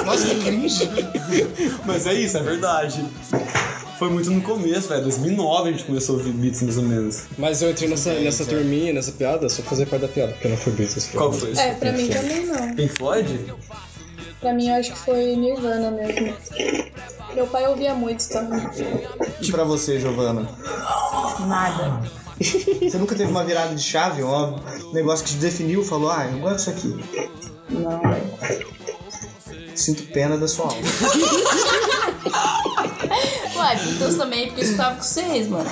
Nossa, 0.05 0.25
que 0.25 0.39
cringe! 0.41 0.89
Mas 1.85 2.07
é 2.07 2.13
isso, 2.13 2.37
é 2.37 2.43
verdade. 2.43 3.05
Foi 4.01 4.09
muito 4.09 4.31
no 4.31 4.41
começo, 4.41 4.87
velho. 4.87 5.03
2009 5.03 5.69
a 5.69 5.71
gente 5.73 5.83
começou 5.83 6.15
a 6.15 6.17
ouvir 6.17 6.31
Beatles 6.31 6.63
mais 6.63 6.77
ou 6.77 6.83
menos. 6.83 7.21
Mas 7.37 7.61
eu 7.61 7.69
entrei 7.69 7.87
nessa, 7.87 8.11
nessa 8.15 8.43
turminha, 8.45 8.91
nessa 8.91 9.11
piada, 9.11 9.47
só 9.47 9.61
pra 9.61 9.69
fazer 9.69 9.85
parte 9.85 10.01
da 10.01 10.07
piada, 10.07 10.31
porque 10.33 10.47
não 10.47 10.57
foi 10.57 10.73
Beatles. 10.73 11.05
foi- 11.05 11.19
Qual 11.19 11.31
foi? 11.31 11.51
É, 11.55 11.75
pra 11.75 11.91
mim 11.91 12.07
também 12.07 12.47
não. 12.47 12.73
Pink 12.75 12.97
Floyd? 12.97 13.53
Pra 14.39 14.53
mim 14.55 14.69
eu 14.69 14.73
acho 14.79 14.91
que 14.93 14.97
foi 14.97 15.35
Nirvana 15.35 15.91
mesmo. 15.91 16.33
Meu 17.35 17.45
pai 17.45 17.67
ouvia 17.67 17.93
muito 17.93 18.27
também. 18.27 18.67
E 19.39 19.51
pra 19.51 19.63
você, 19.65 19.99
Giovana? 19.99 20.49
Nada. 21.41 22.01
Você 22.41 22.97
nunca 22.97 23.13
teve 23.13 23.29
uma 23.29 23.43
virada 23.43 23.75
de 23.75 23.83
chave, 23.83 24.23
um 24.23 24.93
negócio 24.93 25.23
que 25.23 25.33
te 25.33 25.37
definiu, 25.37 25.83
falou, 25.83 26.09
ah, 26.09 26.25
eu 26.25 26.39
gosto 26.39 26.55
disso 26.55 26.69
aqui. 26.71 27.29
Não, 27.69 28.01
velho. 28.01 28.67
Sinto 29.75 30.01
pena 30.11 30.39
da 30.39 30.47
sua 30.47 30.65
alma. 30.65 30.81
Ué, 33.71 33.75
Beatles 33.77 34.15
também, 34.17 34.47
porque 34.47 34.61
eu 34.61 34.65
estava 34.65 34.95
com 34.95 35.01
vocês, 35.01 35.47
mano. 35.47 35.69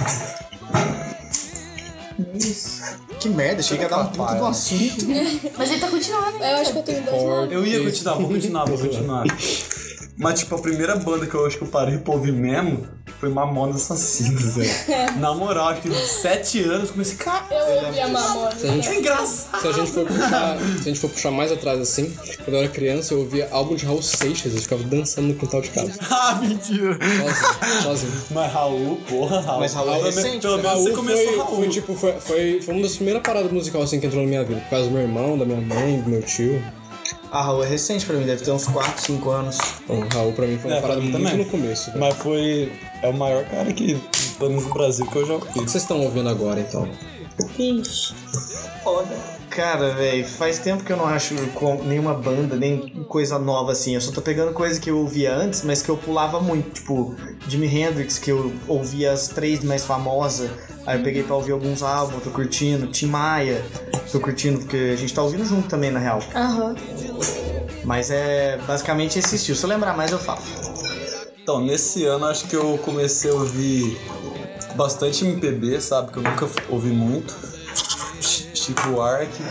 Que 3.20 3.30
merda, 3.30 3.62
chega 3.62 3.86
a 3.86 3.90
dar 3.90 4.00
um 4.02 4.06
puto 4.08 4.36
do 4.36 4.46
assunto. 4.46 5.06
Mas 5.58 5.72
ele 5.72 5.80
tá 5.82 5.88
continuando, 5.90 6.36
Eu 6.36 6.40
né? 6.40 6.54
acho 6.62 6.72
que 6.72 6.78
eu 6.78 6.84
tenho 6.84 7.04
dois 7.04 7.24
nomes. 7.24 7.52
Eu 7.52 7.66
ia 7.66 7.84
continuar, 7.84 8.16
vou 8.16 8.28
continuar, 8.30 8.66
vou 8.66 8.78
continuar. 8.78 9.26
Mas, 10.18 10.40
tipo, 10.40 10.56
a 10.56 10.60
primeira 10.60 10.96
banda 10.98 11.26
que 11.26 11.34
eu 11.34 11.46
acho 11.46 11.58
que 11.58 11.64
eu 11.64 11.68
parei 11.68 11.98
pra 11.98 12.14
ouvir 12.14 12.34
mesmo 12.34 12.86
foi 13.20 13.30
Mamonas 13.30 13.76
Assassinas, 13.92 14.56
velho. 14.56 14.70
Na 15.20 15.34
moral, 15.34 15.70
acho 15.70 15.82
que 15.82 15.94
sete 15.94 16.64
anos 16.64 16.88
eu 16.88 16.94
comecei, 16.94 17.18
cara, 17.18 17.46
Eu 17.52 17.86
ouvia 17.88 18.08
Mamona. 18.08 18.52
Se 18.56 18.66
a 18.68 18.72
gente 18.72 18.88
é 18.88 19.00
engraçado. 19.00 19.62
Se 19.62 19.68
a 19.68 19.72
gente 19.74 19.92
for 19.92 20.06
puxar, 20.06 20.58
se 20.60 20.80
a 20.80 20.84
gente 20.84 21.00
for 21.00 21.10
puxar 21.10 21.32
mais 21.32 21.52
atrás 21.52 21.80
assim, 21.82 22.16
quando 22.46 22.56
eu 22.56 22.60
era 22.60 22.70
criança, 22.70 23.14
eu 23.14 23.20
ouvia 23.20 23.48
álbum 23.52 23.76
de 23.76 23.86
Raul 23.86 24.02
Seixas, 24.02 24.54
eu 24.54 24.62
ficava 24.62 24.84
dançando 24.84 25.28
no 25.28 25.36
quintal 25.36 25.62
de 25.62 25.70
casa. 25.70 25.92
Ah, 26.10 26.36
mentira. 26.42 26.98
Sozinho, 26.98 27.84
sozinho. 27.84 28.12
Mas 28.32 28.52
Raul, 28.54 28.98
porra, 29.10 29.40
Raul. 29.42 29.60
Mas 29.60 29.74
Raul 29.74 29.90
é 29.90 29.94
menos- 30.02 30.16
recente, 30.16 30.42
Pelo 30.42 30.58
menos 30.58 30.72
você 30.72 30.84
Raul 30.90 30.96
começou 30.96 31.26
foi, 31.26 31.38
Raul. 31.38 31.56
foi 31.56 31.70
tipo, 31.70 31.94
foi, 31.96 32.14
foi, 32.20 32.62
foi 32.62 32.74
uma 32.74 32.84
das 32.84 32.96
primeiras 32.96 33.22
paradas 33.24 33.52
musicais 33.52 33.84
assim 33.86 34.00
que 34.00 34.08
entrou 34.08 34.22
na 34.24 34.28
minha 34.30 34.44
vida, 34.44 34.60
por 34.62 34.70
causa 34.70 34.86
do 34.88 34.92
meu 34.92 35.02
irmão, 35.02 35.38
da 35.38 35.46
minha 35.46 35.62
mãe, 35.62 36.00
do 36.02 36.10
meu 36.10 36.22
tio. 36.22 36.62
A 37.32 37.42
Raul 37.42 37.64
é 37.64 37.68
recente 37.68 38.06
pra 38.06 38.16
mim, 38.16 38.26
deve 38.26 38.44
ter 38.44 38.52
uns 38.52 38.66
4, 38.66 39.02
5 39.02 39.30
anos. 39.30 39.58
Então, 39.84 40.08
Raul 40.14 40.34
pra 40.34 40.46
mim 40.48 40.58
foi 40.58 40.72
uma 40.72 40.78
É, 40.78 40.82
parada 40.82 41.02
mim 41.02 41.10
muito 41.12 41.24
também. 41.24 41.46
no 41.46 41.52
começo. 41.52 41.88
velho. 41.88 42.00
Mas 42.00 42.16
foi. 42.18 42.72
É 43.02 43.08
o 43.10 43.14
maior 43.14 43.44
cara 43.46 43.72
que. 43.74 43.96
Pelo 44.38 44.52
menos 44.52 44.66
no 44.66 44.74
Brasil 44.74 45.06
que 45.06 45.16
eu 45.16 45.26
já 45.26 45.36
O 45.36 45.40
que 45.42 45.48
ouvi. 45.60 45.70
vocês 45.70 45.84
estão 45.84 46.00
ouvindo 46.02 46.30
agora 46.30 46.60
então? 46.62 46.88
Vixe. 47.58 48.14
Cara, 49.50 49.94
velho, 49.94 50.26
faz 50.28 50.60
tempo 50.60 50.84
que 50.84 50.92
eu 50.92 50.98
não 50.98 51.06
acho 51.06 51.36
com 51.54 51.76
nenhuma 51.84 52.14
banda, 52.14 52.56
nem 52.56 52.88
coisa 53.08 53.38
nova 53.40 53.72
assim. 53.72 53.96
Eu 53.96 54.02
só 54.02 54.12
tô 54.12 54.22
pegando 54.22 54.54
coisa 54.54 54.80
que 54.80 54.90
eu 54.90 54.98
ouvia 55.00 55.34
antes, 55.36 55.64
mas 55.64 55.82
que 55.82 55.90
eu 55.90 55.98
pulava 55.98 56.40
muito. 56.40 56.70
Tipo, 56.72 57.16
Jimi 57.48 57.68
Hendrix, 57.68 58.18
que 58.18 58.32
eu 58.32 58.54
ouvia 58.68 59.12
as 59.12 59.28
três 59.28 59.64
mais 59.64 59.84
famosas. 59.84 60.50
Aí 60.90 60.98
eu 60.98 61.04
peguei 61.04 61.22
pra 61.22 61.36
ouvir 61.36 61.52
alguns 61.52 61.84
álbuns, 61.84 62.24
tô 62.24 62.32
curtindo. 62.32 62.88
Tim 62.88 63.06
Maia, 63.06 63.64
tô 64.12 64.20
curtindo, 64.20 64.58
porque 64.58 64.90
a 64.92 64.96
gente 64.96 65.14
tá 65.14 65.22
ouvindo 65.22 65.46
junto 65.46 65.68
também, 65.70 65.92
na 65.92 66.00
real. 66.00 66.20
Aham. 66.34 66.76
Mas 67.84 68.10
é 68.10 68.58
basicamente 68.66 69.20
esse 69.20 69.36
estilo. 69.36 69.56
Se 69.56 69.64
eu 69.66 69.70
lembrar 69.70 69.96
mais, 69.96 70.12
eu 70.12 70.18
falo. 70.18 70.42
Então, 71.40 71.64
nesse 71.64 72.06
ano 72.06 72.26
acho 72.26 72.48
que 72.48 72.56
eu 72.56 72.76
comecei 72.80 73.30
a 73.30 73.36
ouvir 73.36 74.00
bastante 74.76 75.24
MPB, 75.24 75.80
sabe? 75.80 76.12
Que 76.12 76.18
eu 76.18 76.24
nunca 76.24 76.50
ouvi 76.70 76.90
muito. 76.90 77.36
Ch- 78.20 78.48
Chico 78.56 78.90
Buarque, 78.90 79.44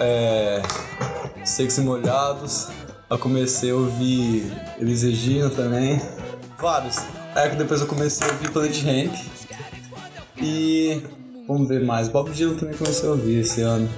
é, 0.00 0.62
Secos 1.44 1.78
e 1.78 1.80
Molhados. 1.82 2.66
Eu 3.08 3.18
comecei 3.20 3.70
a 3.70 3.74
ouvir 3.76 4.52
Elis 4.80 5.02
Regina 5.04 5.48
também. 5.48 6.02
Vários. 6.58 6.96
Aí 7.36 7.50
que 7.50 7.56
depois 7.56 7.80
eu 7.80 7.86
comecei 7.86 8.26
a 8.26 8.32
ouvir 8.32 8.50
Planet 8.50 8.82
Ramp. 8.82 9.14
E 10.42 11.02
Vamos 11.46 11.68
ver 11.68 11.84
mais. 11.84 12.08
Bob 12.08 12.30
Dylan 12.30 12.54
também 12.54 12.74
comecei 12.76 13.08
a 13.08 13.12
ouvir 13.12 13.40
esse 13.40 13.60
ano. 13.62 13.88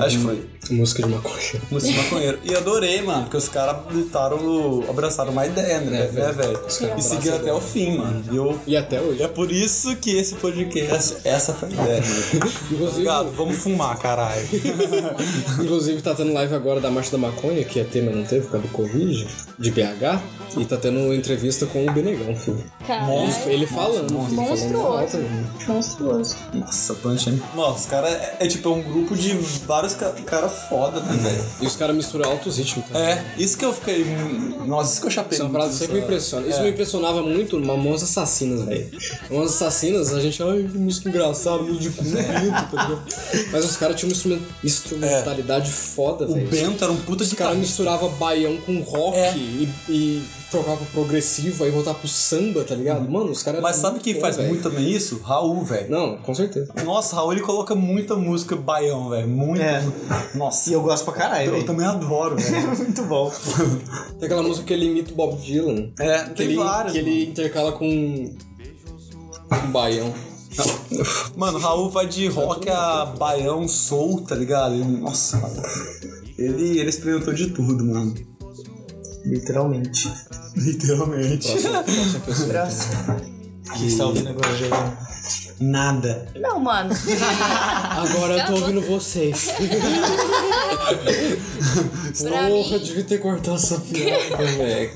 Acho 0.00 0.18
que 0.18 0.24
foi. 0.24 0.44
Música 0.70 1.02
de 1.02 1.08
maconha. 1.08 1.36
Música 1.70 1.92
de 1.92 1.98
maconheiro. 1.98 2.38
E 2.44 2.54
adorei, 2.54 3.02
mano, 3.02 3.22
porque 3.22 3.36
os 3.36 3.48
caras 3.48 3.76
lutaram, 3.90 4.84
abraçaram 4.88 5.32
uma 5.32 5.46
ideia, 5.46 5.80
né, 5.80 6.10
né 6.12 6.32
velho? 6.32 6.60
E 6.96 7.02
seguiram 7.02 7.36
até 7.36 7.52
o 7.52 7.60
fim, 7.60 7.98
mano. 7.98 8.24
E, 8.30 8.36
eu, 8.36 8.60
E 8.66 8.76
até 8.76 9.00
hoje. 9.00 9.22
é 9.22 9.28
por 9.28 9.50
isso 9.50 9.96
que 9.96 10.16
esse 10.16 10.34
podcast, 10.34 11.16
essa 11.24 11.52
foi 11.54 11.68
a 11.68 11.72
ideia, 11.72 12.02
mano. 12.02 12.50
Inclusive, 12.70 13.06
Obrigado, 13.06 13.30
vamos 13.36 13.56
fumar, 13.58 13.96
caralho. 13.98 14.42
inclusive 15.62 16.02
tá 16.02 16.14
tendo 16.14 16.32
live 16.32 16.54
agora 16.54 16.80
da 16.80 16.90
Marcha 16.90 17.12
da 17.12 17.18
Maconha, 17.18 17.64
que 17.64 17.78
é 17.78 17.84
tema, 17.84 18.10
não 18.10 18.24
teve, 18.24 18.46
por 18.46 18.52
causa 18.52 18.66
do 18.66 18.72
Covid, 18.72 19.26
de 19.58 19.70
BH. 19.70 20.20
E 20.56 20.64
tá 20.64 20.76
tendo 20.76 21.12
entrevista 21.12 21.66
com 21.66 21.86
o 21.86 21.92
Benegão, 21.92 22.34
filho. 22.34 22.64
Caralho. 22.86 23.28
Ele 23.46 23.66
falando. 23.66 24.08
falando 24.08 24.32
Monstruoso. 24.32 25.18
Monstruoso. 25.68 26.36
Nossa, 26.54 26.94
Punch 26.94 27.28
é... 27.28 27.56
Nossa, 27.56 27.80
os 27.80 27.86
caras 27.86 28.12
é, 28.12 28.36
é 28.40 28.46
tipo 28.46 28.70
um 28.70 28.82
grupo 28.82 29.14
de 29.14 29.34
vários 29.66 29.94
caras 29.94 30.20
cara 30.22 30.48
foda, 30.68 31.00
né, 31.00 31.12
velho? 31.16 31.44
E 31.62 31.66
os 31.66 31.76
caras 31.76 31.94
misturam 31.96 32.30
altos 32.30 32.56
ritmos, 32.58 32.88
tá? 32.90 32.98
É, 32.98 33.24
isso 33.38 33.56
que 33.58 33.64
eu 33.64 33.72
fiquei. 33.72 34.04
Nossa, 34.66 34.92
isso 34.92 35.00
que 35.00 35.06
eu 35.06 35.10
chapei. 35.10 35.36
Isso 35.38 35.46
é 35.46 35.48
muito 35.48 35.68
que 35.68 35.74
sempre 35.74 35.94
me 35.96 36.00
impressiona. 36.00 36.46
Isso 36.46 36.58
É. 36.58 36.62
me 36.62 36.70
impressionava 36.70 37.22
muito 37.22 37.58
no 37.58 37.66
Mamonas 37.66 38.02
Assassinas, 38.02 38.62
velho. 38.64 38.90
Mamonas 39.30 39.54
Assassinas, 39.54 40.12
a 40.14 40.20
gente, 40.20 40.42
ai, 40.42 40.68
que 40.70 40.78
música 40.78 41.08
engraçada, 41.08 41.62
música 41.62 42.02
de 42.02 42.10
bonito, 42.10 42.52
tá 42.52 42.82
ligado? 42.82 43.02
Mas 43.52 43.64
os 43.64 43.76
caras 43.76 43.96
tinham 43.96 44.08
uma 44.10 44.14
instrument- 44.16 44.42
instrumentalidade 44.64 45.70
foda, 45.70 46.24
O 46.26 46.34
velho. 46.34 46.48
Bento 46.48 46.82
era 46.84 46.92
um 46.92 46.96
puta 46.96 47.22
Os 47.22 47.30
de 47.30 47.36
caras 47.36 47.52
cara. 47.54 47.60
misturavam 47.60 48.08
baião 48.10 48.56
com 48.58 48.80
rock 48.80 49.16
É. 49.18 49.34
e, 49.36 49.68
e 49.88 50.24
trocava 50.56 50.76
pro 50.76 50.86
progressivo, 50.86 51.64
aí 51.64 51.70
voltava 51.70 51.98
pro 51.98 52.08
samba, 52.08 52.64
tá 52.64 52.74
ligado? 52.74 53.08
Mano, 53.10 53.30
os 53.30 53.42
caras. 53.42 53.60
Mas 53.60 53.76
sabe 53.76 54.00
quem 54.00 54.14
bom, 54.14 54.20
faz 54.20 54.36
velho. 54.36 54.48
muito 54.48 54.62
também 54.62 54.90
isso? 54.90 55.20
Raul, 55.22 55.64
velho. 55.64 55.90
Não, 55.90 56.16
com 56.18 56.34
certeza. 56.34 56.72
Nossa, 56.84 57.16
Raul 57.16 57.32
ele 57.32 57.42
coloca 57.42 57.74
muita 57.74 58.16
música 58.16 58.56
baião, 58.56 59.08
velho. 59.10 59.28
Muito. 59.28 59.62
É. 59.62 59.82
Nossa. 60.34 60.70
E 60.70 60.72
eu 60.72 60.80
gosto 60.82 61.04
pra 61.04 61.14
caralho, 61.14 61.56
eu 61.56 61.64
também 61.66 61.86
adoro, 61.86 62.36
velho. 62.36 62.68
Muito 62.76 63.02
bom. 63.04 63.30
Tem 64.18 64.26
aquela 64.26 64.42
música 64.42 64.66
que 64.66 64.72
ele 64.72 64.86
imita 64.86 65.12
o 65.12 65.14
Bob 65.14 65.36
Dylan. 65.40 65.90
É, 65.98 66.24
Que 66.24 66.30
tem 66.34 66.46
ele, 66.46 66.56
várias. 66.56 66.92
que 66.92 66.98
ele 66.98 67.24
intercala 67.26 67.72
com. 67.72 68.34
com 69.48 69.70
baião. 69.72 70.12
Mano, 71.36 71.58
Raul 71.58 71.90
vai 71.90 72.06
de 72.06 72.28
rock 72.28 72.68
a 72.70 73.04
baião, 73.18 73.68
soul, 73.68 74.22
tá 74.22 74.34
ligado? 74.34 74.74
Ele- 74.74 74.84
nossa, 74.84 75.36
mano. 75.36 75.62
Ele, 76.38 76.78
ele 76.78 76.88
experimentou 76.88 77.34
de 77.34 77.50
tudo, 77.50 77.84
mano. 77.84 78.14
Literalmente. 79.26 80.12
Literalmente. 80.56 81.48
Graças. 82.48 82.86
O 83.68 83.72
que 83.72 83.90
você 83.90 83.96
tá 83.98 84.06
ouvindo 84.06 84.28
agora, 84.30 84.56
Juliano? 84.56 84.96
Nada. 85.58 86.28
Não, 86.38 86.60
mano. 86.60 86.94
Agora 87.90 88.36
eu 88.38 88.46
tô 88.46 88.52
ouvindo 88.60 88.82
vocês. 88.82 89.48
Porra, 92.20 92.48
mim- 92.50 92.78
devia 92.84 93.04
ter 93.04 93.18
cortado 93.18 93.56
essa 93.56 93.80
piada, 93.80 94.36
velho. 94.36 94.90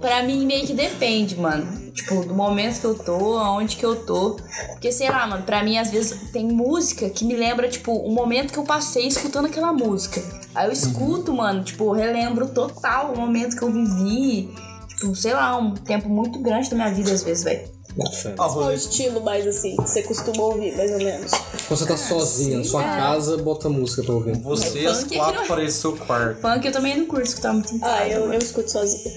Pra 0.00 0.22
mim, 0.22 0.44
meio 0.46 0.66
que 0.66 0.74
depende, 0.74 1.36
mano. 1.36 1.90
Tipo, 1.92 2.24
do 2.24 2.34
momento 2.34 2.80
que 2.80 2.86
eu 2.86 2.94
tô, 2.94 3.38
aonde 3.38 3.76
que 3.76 3.84
eu 3.84 3.96
tô. 3.96 4.36
Porque, 4.72 4.92
sei 4.92 5.08
lá, 5.10 5.26
mano, 5.26 5.42
pra 5.44 5.64
mim, 5.64 5.78
às 5.78 5.90
vezes, 5.90 6.30
tem 6.32 6.46
música 6.46 7.08
que 7.10 7.24
me 7.24 7.34
lembra, 7.34 7.66
tipo, 7.68 7.92
o 7.92 8.12
momento 8.12 8.52
que 8.52 8.58
eu 8.58 8.64
passei 8.64 9.06
escutando 9.08 9.46
aquela 9.46 9.72
música. 9.72 10.22
Aí 10.58 10.66
eu 10.66 10.72
escuto, 10.72 11.32
mano, 11.32 11.62
tipo, 11.62 11.92
relembro 11.92 12.48
total 12.48 13.12
o 13.12 13.16
momento 13.16 13.56
que 13.56 13.62
eu 13.62 13.70
vivi. 13.72 14.52
Tipo, 14.88 15.14
sei 15.14 15.32
lá, 15.32 15.56
um 15.56 15.72
tempo 15.72 16.08
muito 16.08 16.40
grande 16.40 16.68
da 16.68 16.74
minha 16.74 16.90
vida, 16.92 17.12
às 17.12 17.22
vezes, 17.22 17.44
velho. 17.44 17.68
Ah, 18.00 18.34
Qual 18.36 18.66
o 18.66 18.72
estilo 18.72 19.20
mais 19.22 19.46
assim 19.46 19.76
que 19.76 19.82
você 19.88 20.02
costuma 20.02 20.42
ouvir, 20.42 20.76
mais 20.76 20.90
ou 20.90 20.98
menos? 20.98 21.30
Quando 21.66 21.78
você 21.78 21.86
tá 21.86 21.96
sozinha 21.96 22.58
na 22.58 22.64
sua 22.64 22.82
casa, 22.82 23.36
bota 23.38 23.68
música 23.68 24.02
pra 24.02 24.14
ouvir. 24.14 24.36
Você 24.38 24.84
as 24.86 25.04
é 25.10 25.16
quatro 25.16 25.40
não- 25.40 25.46
paredes 25.46 25.74
do 25.76 25.80
seu 25.80 25.96
quarto. 25.96 26.40
Funk 26.40 26.66
eu 26.66 26.72
também 26.72 26.96
não 26.98 27.06
curto 27.06 27.24
escutar 27.26 27.52
muito 27.52 27.72
em 27.74 27.78
casa. 27.78 27.94
Ah, 27.94 28.08
eu, 28.08 28.32
eu 28.32 28.38
escuto 28.38 28.70
sozinha. 28.70 29.14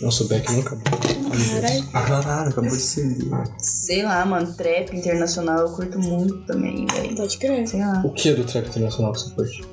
Nossa, 0.00 0.24
o 0.24 0.28
Beck 0.28 0.50
nunca. 0.52 0.76
Caralho. 0.76 1.86
Caralho, 1.92 2.48
acabou 2.50 2.70
de 2.70 2.80
ser. 2.82 3.16
Sei 3.58 4.02
lá, 4.02 4.24
mano, 4.24 4.52
trap 4.54 4.96
internacional 4.96 5.58
eu 5.60 5.70
curto 5.70 5.98
muito 5.98 6.44
também, 6.46 6.86
velho. 6.86 7.14
Pode 7.14 7.36
crer. 7.38 7.68
Sei 7.68 7.80
lá. 7.80 8.02
O 8.04 8.10
que 8.10 8.30
é 8.30 8.34
do 8.34 8.44
trap 8.44 8.68
internacional 8.68 9.12
que 9.12 9.20
você 9.20 9.30
curte? 9.34 9.71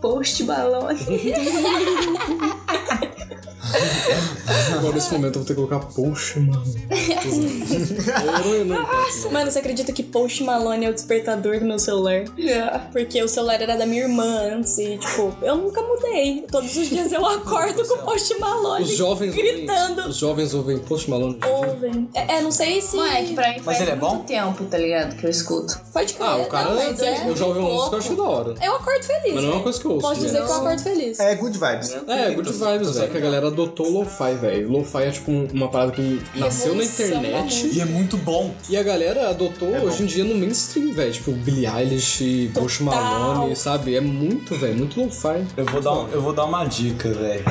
Post 0.00 0.46
Malone. 0.46 0.96
Agora 4.76 4.94
nesse 4.94 5.12
momento 5.12 5.36
eu 5.36 5.40
vou 5.40 5.44
ter 5.44 5.54
que 5.54 5.66
colocar, 5.66 5.80
poxa, 5.86 6.40
mano. 6.40 6.62
eu 6.90 8.44
não, 8.44 8.54
eu 8.54 8.64
não. 8.64 9.32
Mano, 9.32 9.50
você 9.50 9.58
acredita 9.58 9.92
que 9.92 10.02
Post 10.02 10.42
Malone 10.44 10.86
é 10.86 10.90
o 10.90 10.94
despertador 10.94 11.58
do 11.58 11.64
meu 11.64 11.78
celular? 11.78 12.24
Porque 12.92 13.22
o 13.22 13.28
celular 13.28 13.60
era 13.60 13.76
da 13.76 13.86
minha 13.86 14.02
irmã 14.02 14.54
antes 14.54 14.78
e, 14.78 14.98
tipo, 14.98 15.34
eu 15.42 15.56
nunca 15.56 15.82
mudei. 15.82 16.44
Todos 16.50 16.76
os 16.76 16.88
dias 16.88 17.12
eu 17.12 17.24
acordo 17.26 17.86
com 17.86 17.98
Post 17.98 18.38
Malone 18.38 18.84
Os 18.84 18.90
jovens 18.96 19.34
gritando. 19.34 19.98
Ouvem, 19.98 20.10
os 20.10 20.16
jovens 20.16 20.54
ouvem 20.54 20.78
Post 20.78 21.10
Malone. 21.10 21.38
Ouvem. 21.44 22.08
É, 22.14 22.36
é, 22.36 22.42
não 22.42 22.50
sei 22.50 22.80
se. 22.80 22.96
Mano, 22.96 23.12
é 23.12 23.22
que 23.22 23.34
pra 23.34 23.52
mim 23.52 23.60
faz 23.60 23.80
ele 23.80 23.90
é 23.90 23.96
muito 23.96 24.14
bom? 24.16 24.24
tempo, 24.24 24.64
tá 24.64 24.78
ligado? 24.78 25.16
Que 25.16 25.26
eu 25.26 25.30
escuto. 25.30 25.80
Pode 25.92 26.14
crer. 26.14 26.28
Ah, 26.28 26.36
o 26.36 26.46
cara. 26.46 26.70
não, 26.70 26.76
mas 26.76 27.00
é 27.00 27.28
eu 27.28 27.36
já 27.36 27.46
ouvi 27.46 27.60
uma 27.60 27.70
música 27.70 27.88
que 27.90 27.94
eu 27.94 27.98
achei 27.98 28.16
da 28.16 28.22
hora. 28.22 28.54
Eu 28.62 28.74
acordo 28.76 29.04
feliz. 29.04 29.34
Mas 29.34 29.44
não 29.44 29.50
é 29.50 29.54
uma 29.54 29.62
coisa 29.62 29.80
que 29.80 29.86
eu 29.86 29.90
ouço. 29.92 30.08
Posso 30.08 30.20
dizer 30.20 30.44
que 30.44 30.50
eu 30.50 30.54
acordo 30.54 30.82
feliz. 30.82 31.20
É 31.20 31.34
good 31.34 31.58
vibes. 31.58 31.96
É, 32.06 32.30
good 32.30 32.52
vibes, 32.52 32.90
velho. 32.96 33.10
Que 33.10 33.16
a 33.16 33.20
galera 33.20 33.50
adotou 33.62 33.90
lo-fi, 33.90 34.34
velho. 34.40 34.70
Lo-fi 34.70 34.98
é 35.04 35.10
tipo 35.10 35.30
um- 35.30 35.48
uma 35.52 35.68
parada 35.68 35.92
que 35.92 36.20
nasceu 36.34 36.74
na 36.74 36.82
Revolução 36.82 37.06
internet. 37.06 37.70
E 37.72 37.80
é 37.80 37.84
muito 37.84 38.16
bom. 38.18 38.54
E 38.68 38.76
a 38.76 38.82
galera 38.82 39.30
adotou 39.30 39.68
hoje 39.68 40.02
em 40.02 40.06
dia 40.06 40.24
no 40.24 40.34
mainstream, 40.34 40.92
velho. 40.92 41.12
Tipo, 41.12 41.32
Billie 41.32 41.66
Eilish, 41.66 42.50
Post 42.54 42.82
Malone, 42.82 43.56
sabe? 43.56 43.94
É 43.96 44.00
muito, 44.00 44.54
velho. 44.56 44.76
Muito 44.76 45.00
lo-fi. 45.00 45.44
Eu 45.56 45.64
vou 45.64 45.80
dar, 45.80 45.92
um- 45.92 46.08
eu 46.08 46.20
vou 46.22 46.32
dar 46.32 46.44
uma 46.44 46.64
dica, 46.64 47.08
velho. 47.10 47.44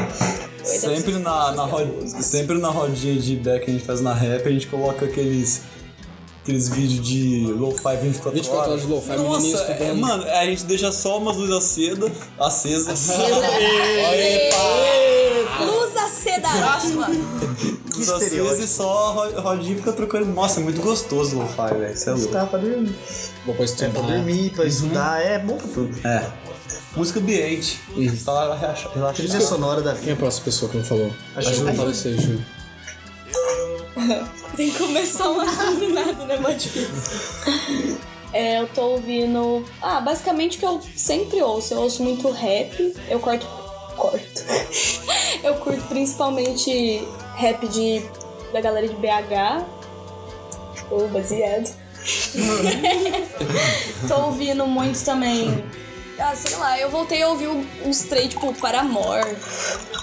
Sempre 0.64 1.14
na, 1.20 1.51
na 1.51 1.64
ro- 1.66 2.03
sempre 2.08 2.58
na 2.58 2.70
rodinha 2.70 3.16
de 3.20 3.36
back 3.36 3.66
que 3.66 3.72
a 3.72 3.74
gente 3.74 3.86
faz 3.86 4.01
na 4.01 4.14
rap, 4.14 4.47
a 4.47 4.51
gente 4.51 4.66
coloca 4.68 5.06
aqueles 5.06 5.62
aqueles 6.41 6.70
vídeos 6.70 7.03
de 7.08 7.45
lo-fi 7.58 7.95
24, 8.01 8.32
24 8.32 8.72
horas 8.72 8.82
de 8.82 8.88
lo-fi, 8.88 9.10
menininho 9.10 9.32
Nossa, 9.32 9.47
estudando. 9.47 9.82
é, 9.82 9.93
mano, 9.93 10.24
a 10.26 10.45
gente 10.45 10.64
deixa 10.66 10.91
só 10.91 11.18
umas 11.18 11.36
luzes 11.38 11.56
acedas, 11.56 12.12
acesas. 12.39 13.10
Luz 15.60 15.85
aceda. 16.30 16.50
Próxima. 16.50 17.08
Luz 17.96 18.10
acesa 18.10 18.64
e 18.64 18.68
só 18.68 19.08
a 19.10 19.12
ro- 19.12 19.42
rodinha 19.42 19.76
fica 19.78 19.94
trocando. 19.94 20.26
Nossa, 20.28 20.60
é 20.60 20.64
muito 20.64 20.82
gostoso 20.82 21.38
o 21.38 21.40
lo-fi, 21.44 21.74
velho. 21.78 21.96
Você 21.98 22.10
é 22.10 22.14
louco. 22.14 22.28
Tá 22.32 22.46
pra 22.46 22.60
dormir. 22.60 22.96
Bom 23.46 23.54
pra 23.54 23.62
É 23.62 23.66
estudar. 23.66 23.90
pra 23.92 24.02
dormir, 24.02 24.50
pra 24.52 24.66
estudar, 24.66 25.22
é 25.22 25.40
bom 25.40 25.58
pra 25.58 25.68
tudo. 25.68 26.08
É. 26.08 26.26
Música 26.96 27.20
ambiente. 27.20 27.80
Você 27.96 28.24
tá 28.26 28.32
lá 28.32 28.56
relaxa- 28.56 28.90
Trilha 29.14 29.42
sonora 29.42 29.82
da 29.82 29.92
Quem 29.92 30.00
é 30.00 30.02
vida. 30.02 30.14
a 30.14 30.16
próxima 30.18 30.46
pessoa 30.46 30.72
que 30.72 30.78
não 30.78 30.84
falou? 30.86 31.12
A 31.36 31.42
Ju. 31.42 31.66
Fala 31.76 31.94
você, 31.94 32.18
Ju. 32.18 32.42
Tem 34.56 34.72
que 34.72 34.78
começar 34.78 35.30
um 35.30 35.42
assunto 35.42 35.80
do 35.80 35.90
nada, 35.90 36.26
né? 36.26 36.38
Muito 36.38 36.58
difícil. 36.60 37.98
É, 38.32 38.60
eu 38.62 38.68
tô 38.68 38.82
ouvindo. 38.92 39.64
Ah, 39.82 40.00
basicamente 40.02 40.58
o 40.58 40.60
que 40.60 40.66
eu 40.66 40.82
sempre 40.96 41.42
ouço. 41.42 41.74
Eu 41.74 41.80
ouço 41.82 42.04
muito 42.04 42.30
rap. 42.32 42.94
Eu 43.10 43.20
corto. 43.20 43.46
Corto. 43.98 44.43
Eu 45.43 45.56
curto 45.56 45.82
principalmente 45.88 47.06
rap 47.36 47.68
de, 47.68 48.02
da 48.54 48.62
galera 48.62 48.88
de 48.88 48.93
BH. 48.96 49.66
Ou 50.91 51.08
baseado. 51.10 51.74
tô 54.08 54.16
ouvindo 54.26 54.66
muito 54.68 55.04
também. 55.04 55.64
Ah, 56.18 56.34
sei 56.36 56.56
lá, 56.56 56.80
eu 56.80 56.89
voltei 56.89 57.22
a 57.22 57.28
ouvir 57.30 57.48
uns 57.84 58.00
três, 58.04 58.30
tipo, 58.30 58.54
Paramore. 58.54 59.36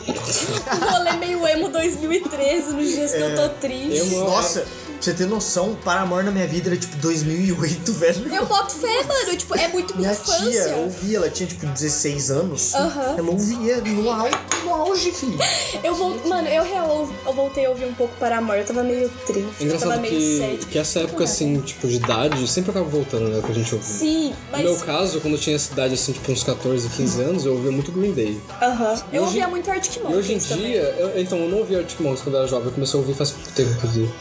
um 0.07 0.91
rolê 0.93 1.13
meio 1.13 1.47
emo 1.47 1.69
2013, 1.71 2.73
nos 2.75 2.87
dias 2.89 3.13
que 3.13 3.21
eu 3.21 3.35
tô 3.35 3.49
triste. 3.61 4.15
Emo- 4.15 4.25
Nossa, 4.25 4.61
pra 4.61 4.82
você 5.05 5.15
ter 5.15 5.27
noção, 5.27 5.77
Paramore 5.85 6.25
na 6.25 6.31
minha 6.31 6.47
vida 6.47 6.71
era 6.71 6.77
tipo 6.79 6.97
2008, 6.97 7.93
velho. 7.95 8.35
Eu 8.35 8.47
boto 8.47 8.73
fé, 8.75 9.03
mano. 9.05 9.37
Tipo, 9.37 9.57
é 9.59 9.69
muito 9.69 9.97
minha, 9.97 10.11
Minha 10.11 10.21
infância. 10.21 10.65
tia 10.65 10.77
ouvia, 10.77 11.17
ela 11.19 11.31
tinha 11.31 11.49
tipo 11.49 11.67
16 11.67 12.31
anos. 12.31 12.75
Aham. 12.75 13.15
Ela 13.19 13.31
ouvia 13.31 13.77
no, 13.81 14.11
au, 14.11 14.29
no 14.65 14.75
auge, 14.75 15.11
filho. 15.13 15.39
Eu 15.83 15.95
vou, 15.97 16.17
mano, 16.29 16.47
eu 16.49 16.63
real, 16.63 17.09
eu 17.27 17.33
voltei 17.33 17.67
a 17.67 17.71
ouvir 17.71 17.87
um 17.87 17.95
pouco 17.95 18.15
para 18.19 18.39
amor. 18.39 18.57
Eu 18.57 18.65
tava 18.65 18.83
meio 18.85 19.09
triste, 19.27 19.41
É 19.61 19.65
eu 19.65 19.79
tava 19.79 19.97
engraçado 19.97 20.01
meio 20.01 20.15
que, 20.15 20.39
sad. 20.39 20.67
que 20.67 20.79
essa 20.79 21.01
época, 21.01 21.25
assim, 21.25 21.61
tipo, 21.61 21.89
de 21.89 21.97
idade, 21.97 22.47
sempre 22.49 22.71
acaba 22.71 22.87
voltando, 22.87 23.29
né, 23.29 23.41
pra 23.41 23.53
gente 23.53 23.75
ouvir. 23.75 23.85
Sim, 23.87 24.33
No 24.53 24.59
meu 24.59 24.73
mas. 24.73 24.83
caso, 24.83 25.21
quando 25.21 25.35
eu 25.35 25.41
tinha 25.41 25.57
essa 25.57 25.73
idade, 25.73 25.95
assim, 25.95 26.13
tipo, 26.13 26.31
uns 26.31 26.45
14, 26.45 26.89
15 26.91 27.21
anos, 27.23 27.45
eu 27.45 27.55
ouvia 27.55 27.73
muito 27.73 27.91
Green 27.91 28.13
Day. 28.13 28.41
Aham. 28.61 28.93
Eu 29.13 29.23
hoje- 29.23 29.27
ouvia 29.31 29.49
muito 29.49 29.71
Arctic 29.71 29.97
E 29.97 30.01
hoje 30.01 30.09
em 30.09 30.15
Monkeys 30.37 30.47
também. 30.49 30.67
dia, 30.73 30.83
eu- 30.99 31.21
então, 31.21 31.39
eu 31.39 31.49
não 31.49 31.59
ouvia 31.59 31.79
Arctic 31.79 32.01
Monkeys 32.01 32.23
quando 32.23 32.35
eu 32.37 32.41
era 32.43 32.49
jovem, 32.49 32.67
eu 32.67 32.73
comecei 32.73 32.99
a 32.99 33.01
ouvir 33.03 33.15
faz 33.15 33.31
pouco 33.33 33.51
tempo, 33.53 33.71
inclusive. 33.73 34.13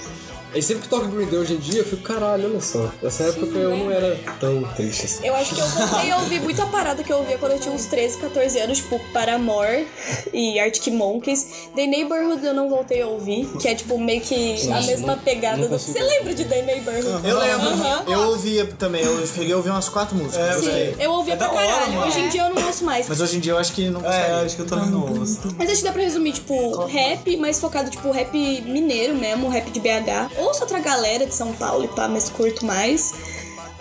Aí 0.54 0.62
sempre 0.62 0.84
que 0.84 0.90
toca 0.90 1.08
Green 1.08 1.28
Day 1.28 1.40
hoje 1.40 1.54
em 1.54 1.58
dia, 1.58 1.80
eu 1.80 1.86
fico, 1.86 2.02
caralho, 2.04 2.46
olha 2.50 2.60
só. 2.60 2.92
Nessa 3.02 3.24
época 3.24 3.58
eu 3.58 3.70
não 3.76 3.90
era 3.92 4.20
tão 4.40 4.62
triste 4.76 5.06
assim. 5.06 5.26
Eu 5.26 5.34
acho 5.36 5.56
que 5.56 5.62
eu 5.62 5.66
voltei 5.68 6.12
a 6.12 6.18
ouvir 6.18 6.42
muita 6.42 6.66
parada 6.66 7.04
que 7.04 7.12
eu 7.12 7.18
ouvia 7.20 7.38
quando 7.38 7.54
eu 7.54 7.60
tinha 7.60 7.74
uns 7.74 7.86
13, 7.86 8.18
14 8.18 8.60
anos, 8.60 8.78
tipo 8.80 9.00
Paramore 9.14 9.88
e 10.34 10.60
Arctic 10.60 10.94
Monkeys. 10.94 11.48
The 11.74 11.88
Neighborhood 11.88 12.46
eu 12.46 12.54
não 12.54 12.70
voltei 12.70 13.02
a 13.02 13.08
ouvir, 13.08 13.46
que 13.62 13.68
é 13.70 13.76
tipo 13.76 13.98
meio 13.98 14.20
que 14.20 14.70
a 14.70 14.82
mesma 14.82 15.16
não- 15.16 15.20
pegada 15.20 15.56
não 15.58 15.64
do. 15.64 15.70
consigo. 15.70 15.94
Você 15.98 16.04
lembra 16.04 16.34
de 16.34 16.44
The 16.44 16.62
Neighborhood? 16.64 17.06
Eu 17.28 17.40
lembro. 17.40 17.68
Aham. 17.70 18.04
Eu 18.08 18.20
ouvia 18.32 18.66
também, 18.78 19.04
eu 19.06 19.26
cheguei 19.28 19.54
a 19.54 19.58
ouvir 19.58 19.70
umas 19.70 19.88
quatro 19.88 20.18
músicas. 20.18 20.38
É, 20.50 20.54
gostei. 20.56 20.72
velho. 20.74 20.96
Eu 21.00 21.12
ouvia 21.12 21.34
É 21.34 21.38
pra 21.38 21.50
hora, 21.52 21.66
caralho. 21.68 21.94
mano. 21.94 22.08
Hoje 22.08 22.20
em 22.20 22.28
dia 22.30 22.42
eu 22.48 22.54
não 22.54 22.66
ouço 22.68 22.84
mais. 22.84 23.08
Mas 23.08 23.22
hoje 23.22 23.38
em 23.38 23.40
dia 23.40 23.54
eu 23.54 23.58
acho 23.58 23.72
que 23.72 23.90
não 23.90 24.02
É, 24.02 24.04
gostaria. 24.04 24.36
acho 24.46 24.56
que 24.58 24.62
eu 24.64 24.68
também 24.68 24.90
não 24.90 25.18
ouço. 25.20 25.40
Mas 25.58 25.70
acho 25.70 25.78
que 25.80 25.86
dá 25.86 25.94
pra 25.94 26.02
resumir, 26.02 26.34
tipo, 26.34 26.86
rap, 26.88 27.38
mais 27.38 27.58
focado, 27.60 27.90
tipo, 27.90 28.12
rap 28.12 28.34
mineiro 28.66 29.16
mesmo, 29.16 29.48
rap 29.48 29.70
de 29.72 29.80
BH. 29.80 30.30
Ouço 30.42 30.62
outra 30.62 30.80
galera 30.80 31.26
de 31.26 31.36
São 31.36 31.54
Paulo 31.54 31.86
e 31.86 31.88
pá, 31.88 32.08
mas 32.08 32.30
curto 32.30 32.66
mais. 32.66 33.14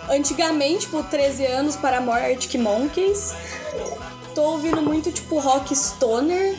Antigamente, 0.09 0.81
tipo, 0.81 1.01
13 1.03 1.45
anos, 1.45 1.75
Paramore, 1.75 2.21
Arctic 2.21 2.55
Monkeys. 2.55 3.33
Tô 4.35 4.43
ouvindo 4.51 4.81
muito, 4.81 5.11
tipo, 5.11 5.39
rock 5.39 5.75
stoner. 5.75 6.55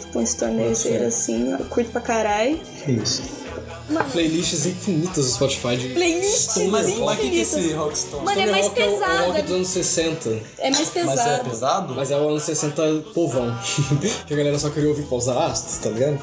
Tipo, 0.00 0.18
um 0.18 0.22
stonerzeiro 0.22 1.06
assim, 1.06 1.52
eu 1.52 1.64
curto 1.66 1.90
pra 1.90 2.00
caralho. 2.00 2.58
Que 2.84 3.45
isso. 3.90 4.04
Playlists 4.12 4.66
infinitas 4.66 5.24
do 5.26 5.32
Spotify 5.32 5.76
de. 5.76 5.88
Playlists 5.90 6.50
Stoner 6.50 6.70
Mas, 6.70 6.86
rock. 6.88 7.00
mas 7.00 7.18
o 7.18 7.20
que, 7.20 7.30
que 7.30 7.38
é 7.38 7.40
infinitas. 7.42 7.64
esse 7.64 7.72
Rockstone? 7.74 8.24
Mano, 8.24 8.30
é 8.40 8.44
Stoner 8.44 8.52
mais 8.52 8.66
rock 8.66 8.80
é 8.80 8.84
o- 8.84 8.86
É 8.86 8.90
o 8.90 8.98
pesado. 8.98 9.26
rock 9.32 9.42
dos 9.42 9.52
anos 9.56 9.68
60. 9.68 10.28
É 10.58 10.70
mais 10.70 10.78
Mas 10.78 10.88
é 10.88 10.90
pesado. 11.00 11.50
pesado? 11.50 11.94
Mas 11.94 12.10
é 12.10 12.16
o 12.16 12.28
anos 12.28 12.42
60 12.42 12.82
povão. 13.14 13.58
que 14.26 14.34
a 14.34 14.36
galera 14.36 14.58
só 14.58 14.70
queria 14.70 14.88
ouvir 14.88 15.04
pausar 15.04 15.36
astros, 15.50 15.78
tá 15.78 15.90
ligado? 15.90 16.18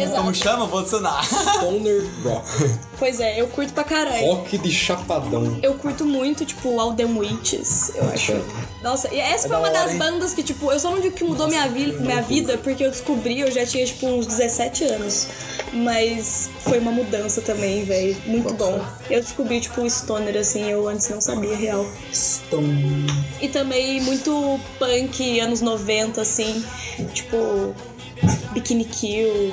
Exato. 0.00 0.16
Como 0.22 0.34
chama? 0.34 0.66
Vou 0.66 0.80
adicionar. 0.80 1.22
Stoner 1.24 2.04
rock. 2.24 2.46
Pois 3.02 3.18
é, 3.18 3.40
eu 3.40 3.48
curto 3.48 3.72
pra 3.72 3.82
caralho. 3.82 4.24
Rock 4.26 4.56
de 4.58 4.70
chapadão. 4.70 5.58
Eu 5.60 5.74
curto 5.74 6.04
muito, 6.04 6.44
tipo, 6.44 6.78
All 6.78 6.94
Them 6.94 7.18
Witches, 7.18 7.90
eu 7.96 8.08
acho. 8.10 8.32
Nossa, 8.80 9.12
e 9.12 9.18
essa 9.18 9.48
foi 9.48 9.56
da 9.56 9.58
uma 9.58 9.68
hora, 9.70 9.76
das 9.80 9.90
hein? 9.90 9.98
bandas 9.98 10.32
que, 10.32 10.40
tipo, 10.40 10.70
eu 10.70 10.78
só 10.78 10.88
não 10.88 11.00
digo 11.00 11.16
que 11.16 11.24
mudou 11.24 11.48
minha, 11.48 11.66
vi 11.66 11.92
minha 11.94 12.22
vida, 12.22 12.56
porque 12.58 12.84
eu 12.84 12.90
descobri, 12.92 13.40
eu 13.40 13.50
já 13.50 13.66
tinha, 13.66 13.84
tipo, 13.84 14.06
uns 14.06 14.28
17 14.28 14.84
anos. 14.84 15.26
Mas 15.72 16.48
foi 16.60 16.78
uma 16.78 16.92
mudança 16.92 17.40
também, 17.40 17.82
velho. 17.82 18.16
Muito 18.24 18.54
bom. 18.54 18.80
Eu 19.10 19.20
descobri, 19.20 19.60
tipo, 19.60 19.80
o 19.82 19.90
Stoner, 19.90 20.36
assim, 20.36 20.70
eu 20.70 20.88
antes 20.88 21.08
não 21.08 21.20
sabia 21.20 21.56
real. 21.56 21.84
E 23.40 23.48
também 23.48 24.00
muito 24.00 24.60
punk, 24.78 25.40
anos 25.40 25.60
90, 25.60 26.20
assim, 26.20 26.64
tipo, 27.12 27.74
Bikini 28.52 28.84
Kill. 28.84 29.52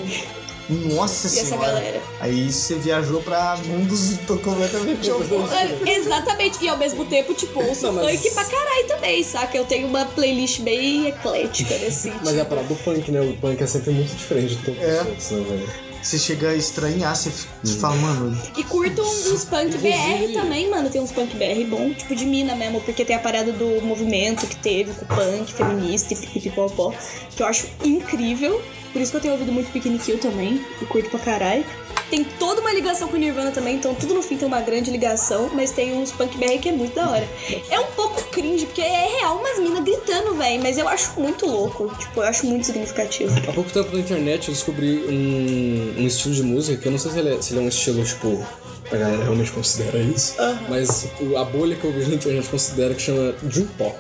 Nossa 0.70 1.28
essa 1.28 1.46
senhora. 1.46 1.68
galera? 1.74 2.02
Aí 2.20 2.52
você 2.52 2.76
viajou 2.76 3.22
pra 3.22 3.58
mundos 3.66 4.18
completamente 4.44 5.10
opostos. 5.12 5.52
É, 5.86 5.96
Exatamente, 5.98 6.64
e 6.64 6.70
ao 6.70 6.78
mesmo 6.78 7.06
tempo, 7.06 7.34
tipo, 7.34 7.60
ouço 7.64 7.88
Não, 7.88 7.94
mas- 7.94 8.20
funk 8.20 8.32
pra 8.34 8.44
caralho 8.46 8.88
também, 8.88 9.24
saca? 9.24 9.58
Eu 9.58 9.66
tenho 9.66 9.88
uma 9.88 10.06
playlist 10.06 10.62
bem 10.62 11.08
eclética 11.08 11.76
nesse 11.78 12.12
Mas 12.24 12.36
é 12.36 12.42
a 12.42 12.46
parada 12.46 12.68
do 12.68 12.76
punk, 12.76 13.12
né? 13.12 13.22
O 13.22 13.34
punk 13.38 13.62
é 13.62 13.68
sempre 13.68 13.92
muito 13.92 14.16
diferente 14.16 14.56
de 14.56 14.64
todos 14.64 14.82
É. 14.82 15.00
outros, 15.02 15.32
né, 15.32 15.44
velho? 15.50 15.90
Você 16.02 16.18
chega 16.18 16.52
a 16.52 16.56
estranhar, 16.56 17.14
você 17.14 17.30
fala, 17.78 17.94
mano, 17.98 18.42
E 18.56 18.64
curto 18.64 19.02
uns, 19.02 19.28
uns 19.34 19.44
punk 19.44 19.78
BR 19.80 20.32
também, 20.34 20.70
mano. 20.70 20.90
Tem 20.90 21.02
uns 21.02 21.12
punk 21.12 21.36
BR 21.36 21.66
bom, 21.70 21.94
tipo 21.94 22.16
de 22.16 22.26
mina 22.26 22.56
mesmo, 22.56 22.80
porque 22.80 23.04
tem 23.04 23.18
a 23.18 23.20
parada 23.20 23.52
do 23.52 23.82
movimento 23.86 24.48
que 24.48 24.56
teve 24.56 24.94
com 24.94 25.04
o 25.04 25.08
punk 25.18 25.52
feminista 25.54 26.14
e 26.14 26.16
pipipipopó, 26.16 26.94
que 27.36 27.44
eu 27.44 27.48
acho 27.48 27.68
incrível. 27.84 28.62
Por 28.92 29.02
isso 29.02 29.12
que 29.12 29.18
eu 29.18 29.22
tenho 29.22 29.34
ouvido 29.34 29.52
muito 29.52 29.72
Bikini 29.72 30.00
Kill 30.00 30.18
também, 30.18 30.62
e 30.82 30.86
curto 30.86 31.10
pra 31.10 31.20
caralho. 31.20 31.64
Tem 32.10 32.24
toda 32.24 32.60
uma 32.62 32.74
ligação 32.74 33.08
com 33.08 33.16
o 33.18 33.20
Nirvana 33.20 33.52
também, 33.52 33.76
então 33.76 33.94
tudo 33.94 34.16
no 34.16 34.24
fim 34.24 34.36
tem 34.36 34.48
uma 34.48 34.62
grande 34.62 34.90
ligação, 34.90 35.52
mas 35.54 35.70
tem 35.72 35.94
uns 35.96 36.12
punk 36.12 36.36
BR 36.40 36.58
que 36.60 36.70
é 36.70 36.72
muito 36.72 36.96
da 36.96 37.08
hora. 37.08 37.28
É 37.70 37.80
um 37.80 37.86
pouco 37.92 38.24
cringe, 38.32 38.66
porque 38.66 38.82
é 38.82 39.20
real 39.20 39.38
umas 39.38 39.60
minas 39.60 39.84
gritando, 39.84 40.34
velho, 40.34 40.60
mas 40.64 40.80
eu 40.80 40.88
acho 40.88 41.20
muito 41.20 41.46
louco. 41.46 41.88
Tipo, 42.00 42.22
eu 42.22 42.24
acho 42.24 42.48
muito 42.48 42.66
significativo. 42.66 43.32
Há 43.48 43.54
pouco 43.54 43.70
tempo 43.70 43.94
na 43.94 44.00
internet 44.00 44.48
eu 44.48 44.56
descobri 44.56 45.04
um, 45.08 46.02
um 46.02 46.08
estilo 46.08 46.34
de 46.34 46.42
música 46.42 46.82
que 46.82 46.88
eu 46.88 46.92
não 46.92 46.98
sei 47.00 47.12
se 47.12 47.20
ele 47.20 47.36
é, 47.36 47.42
se 47.44 47.54
ele 47.54 47.60
é 47.60 47.64
um 47.64 47.68
estilo, 47.70 48.04
tipo, 48.04 48.44
a 48.92 48.96
galera 48.96 49.22
realmente 49.22 49.52
considera 49.52 50.00
isso, 50.00 50.34
mas 50.68 51.08
o- 51.22 51.38
a 51.38 51.46
bolha 51.46 51.76
que 51.76 51.84
eu 51.86 51.94
vejo 51.94 52.10
na 52.10 52.16
internet 52.16 52.50
considera 52.50 52.96
que 52.96 53.04
chama 53.04 53.36
Dream 53.44 53.68
Pop. 53.78 53.96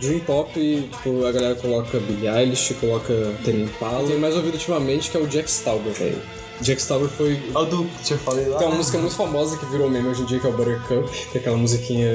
Dream 0.00 0.20
Pop, 0.20 0.52
tipo, 0.52 1.26
a 1.26 1.32
galera 1.32 1.54
coloca 1.54 1.98
Billie 2.00 2.28
Eilish, 2.28 2.74
coloca 2.74 3.12
Tame 3.44 3.64
Impala. 3.64 4.08
Tem 4.08 4.18
mais 4.18 4.34
ouvido 4.34 4.54
ultimamente 4.54 5.10
que 5.10 5.16
é 5.16 5.20
o 5.20 5.26
Jack 5.26 5.50
Stauber, 5.50 5.92
velho. 5.92 6.20
Jack 6.60 6.80
Stauber 6.80 7.08
foi 7.08 7.40
Olha 7.54 7.66
o 7.66 7.70
do 7.70 7.90
que 8.04 8.12
eu 8.12 8.18
falei 8.18 8.46
lá. 8.46 8.58
Tem 8.58 8.66
uma 8.66 8.76
música 8.76 8.98
muito 8.98 9.14
famosa 9.14 9.56
que 9.56 9.66
virou 9.66 9.88
meme 9.88 10.08
hoje 10.08 10.22
em 10.22 10.26
dia, 10.26 10.40
que 10.40 10.46
é 10.46 10.50
o 10.50 10.52
Buttercup, 10.52 11.08
que 11.30 11.38
é 11.38 11.40
aquela 11.40 11.56
musiquinha 11.56 12.10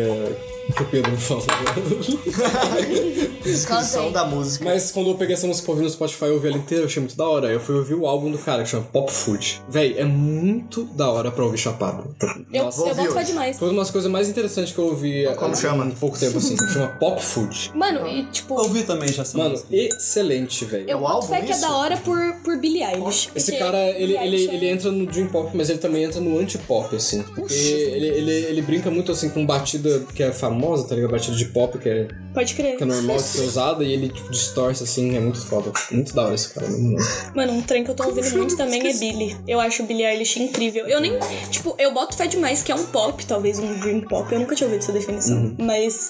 que 0.73 0.81
o 0.81 0.85
Pedro 0.85 1.17
falou. 1.17 1.43
descrição 3.43 4.11
da 4.11 4.25
música. 4.25 4.65
Mas 4.65 4.91
quando 4.91 5.09
eu 5.09 5.15
peguei 5.15 5.35
essa 5.35 5.47
música 5.47 5.65
pra 5.65 5.71
ouvir 5.73 5.83
no 5.83 5.89
Spotify, 5.89 6.25
eu 6.25 6.33
ouvi 6.35 6.47
ela 6.47 6.57
inteira, 6.57 6.83
eu 6.83 6.87
achei 6.87 6.99
muito 7.01 7.15
da 7.15 7.27
hora. 7.27 7.47
Aí 7.47 7.53
eu 7.53 7.59
fui 7.59 7.75
ouvir 7.75 7.93
o 7.93 8.05
álbum 8.07 8.31
do 8.31 8.37
cara, 8.37 8.63
que 8.63 8.69
chama 8.69 8.83
Pop 8.91 9.11
Food. 9.11 9.61
Véi, 9.69 9.95
é 9.97 10.03
muito 10.05 10.83
da 10.85 11.09
hora 11.09 11.31
pra 11.31 11.43
ouvir 11.45 11.57
chapado. 11.57 12.15
Eu, 12.51 12.65
Nossa, 12.65 12.81
eu 12.87 12.95
fé 12.95 13.01
hoje. 13.09 13.25
demais. 13.25 13.59
Foi 13.59 13.69
uma 13.69 13.81
das 13.81 13.91
coisas 13.91 14.09
mais 14.11 14.29
interessantes 14.29 14.73
que 14.73 14.79
eu 14.79 14.85
ouvi 14.85 15.25
Como 15.35 15.51
há 15.51 15.55
chama? 15.55 15.85
há 15.85 15.89
pouco 15.91 16.17
tempo, 16.17 16.37
assim. 16.37 16.55
chama 16.71 16.87
Pop 16.99 17.21
Food. 17.21 17.71
Mano, 17.75 18.07
e 18.07 18.23
tipo. 18.25 18.55
Ouvi 18.55 18.83
também 18.83 19.11
já 19.11 19.21
essa 19.21 19.37
Mano, 19.37 19.51
música. 19.51 19.67
excelente, 19.75 20.65
velho. 20.65 20.89
Eu 20.89 20.97
o 20.97 21.01
boto 21.01 21.27
fé 21.27 21.41
que 21.41 21.51
é 21.51 21.57
da 21.59 21.75
hora 21.75 21.97
por, 21.97 22.17
por 22.43 22.57
Billie 22.57 22.83
Eilish. 22.83 23.29
Esse 23.35 23.51
porque 23.51 23.63
cara, 23.63 23.77
ele, 23.89 23.97
Billie 24.13 24.17
ele, 24.17 24.35
Eilish 24.35 24.49
é- 24.49 24.55
ele 24.55 24.67
entra 24.69 24.91
no 24.91 25.05
Dream 25.05 25.27
Pop, 25.27 25.49
mas 25.53 25.69
ele 25.69 25.79
também 25.79 26.03
entra 26.03 26.19
no 26.19 26.39
anti-pop, 26.39 26.95
assim. 26.95 27.21
Porque 27.21 27.53
ele, 27.53 28.07
ele, 28.07 28.31
ele 28.31 28.61
brinca 28.61 28.89
muito, 28.89 29.11
assim, 29.11 29.29
com 29.29 29.45
batida 29.45 30.03
que 30.13 30.23
é 30.23 30.31
famosa, 30.31 30.54
tá 30.87 30.95
ligado? 30.95 31.11
Batida 31.11 31.35
de 31.35 31.45
pop, 31.45 31.77
que 31.77 31.89
é, 31.89 32.07
Pode 32.33 32.53
crer. 32.55 32.77
que 32.77 32.83
é 32.83 32.85
normal 32.85 33.17
de 33.17 33.23
ser 33.23 33.41
usada, 33.41 33.83
e 33.83 33.91
ele 33.91 34.09
tipo, 34.09 34.29
distorce, 34.31 34.83
assim, 34.83 35.15
é 35.15 35.19
muito 35.19 35.39
foda. 35.45 35.71
Muito 35.91 36.13
da 36.13 36.23
hora 36.25 36.35
esse 36.35 36.53
cara, 36.53 36.67
mesmo. 36.67 36.97
Mano, 37.35 37.53
um 37.53 37.61
trem 37.61 37.83
que 37.83 37.91
eu 37.91 37.95
tô 37.95 38.05
ouvindo 38.05 38.29
muito 38.37 38.55
também 38.57 38.85
é 38.87 38.93
Billie. 38.93 39.37
Eu 39.47 39.59
acho 39.59 39.83
Billie 39.83 40.05
Eilish 40.05 40.41
incrível. 40.41 40.85
Eu 40.87 40.99
nem. 40.99 41.13
Tipo, 41.49 41.75
eu 41.77 41.93
boto 41.93 42.15
fé 42.15 42.27
demais 42.27 42.61
que 42.63 42.71
é 42.71 42.75
um 42.75 42.85
pop, 42.85 43.25
talvez 43.25 43.59
um 43.59 43.79
dream 43.79 44.01
pop. 44.01 44.31
Eu 44.31 44.39
nunca 44.39 44.55
tinha 44.55 44.67
ouvido 44.67 44.81
essa 44.83 44.91
definição. 44.91 45.37
Uhum. 45.37 45.55
Mas. 45.59 46.09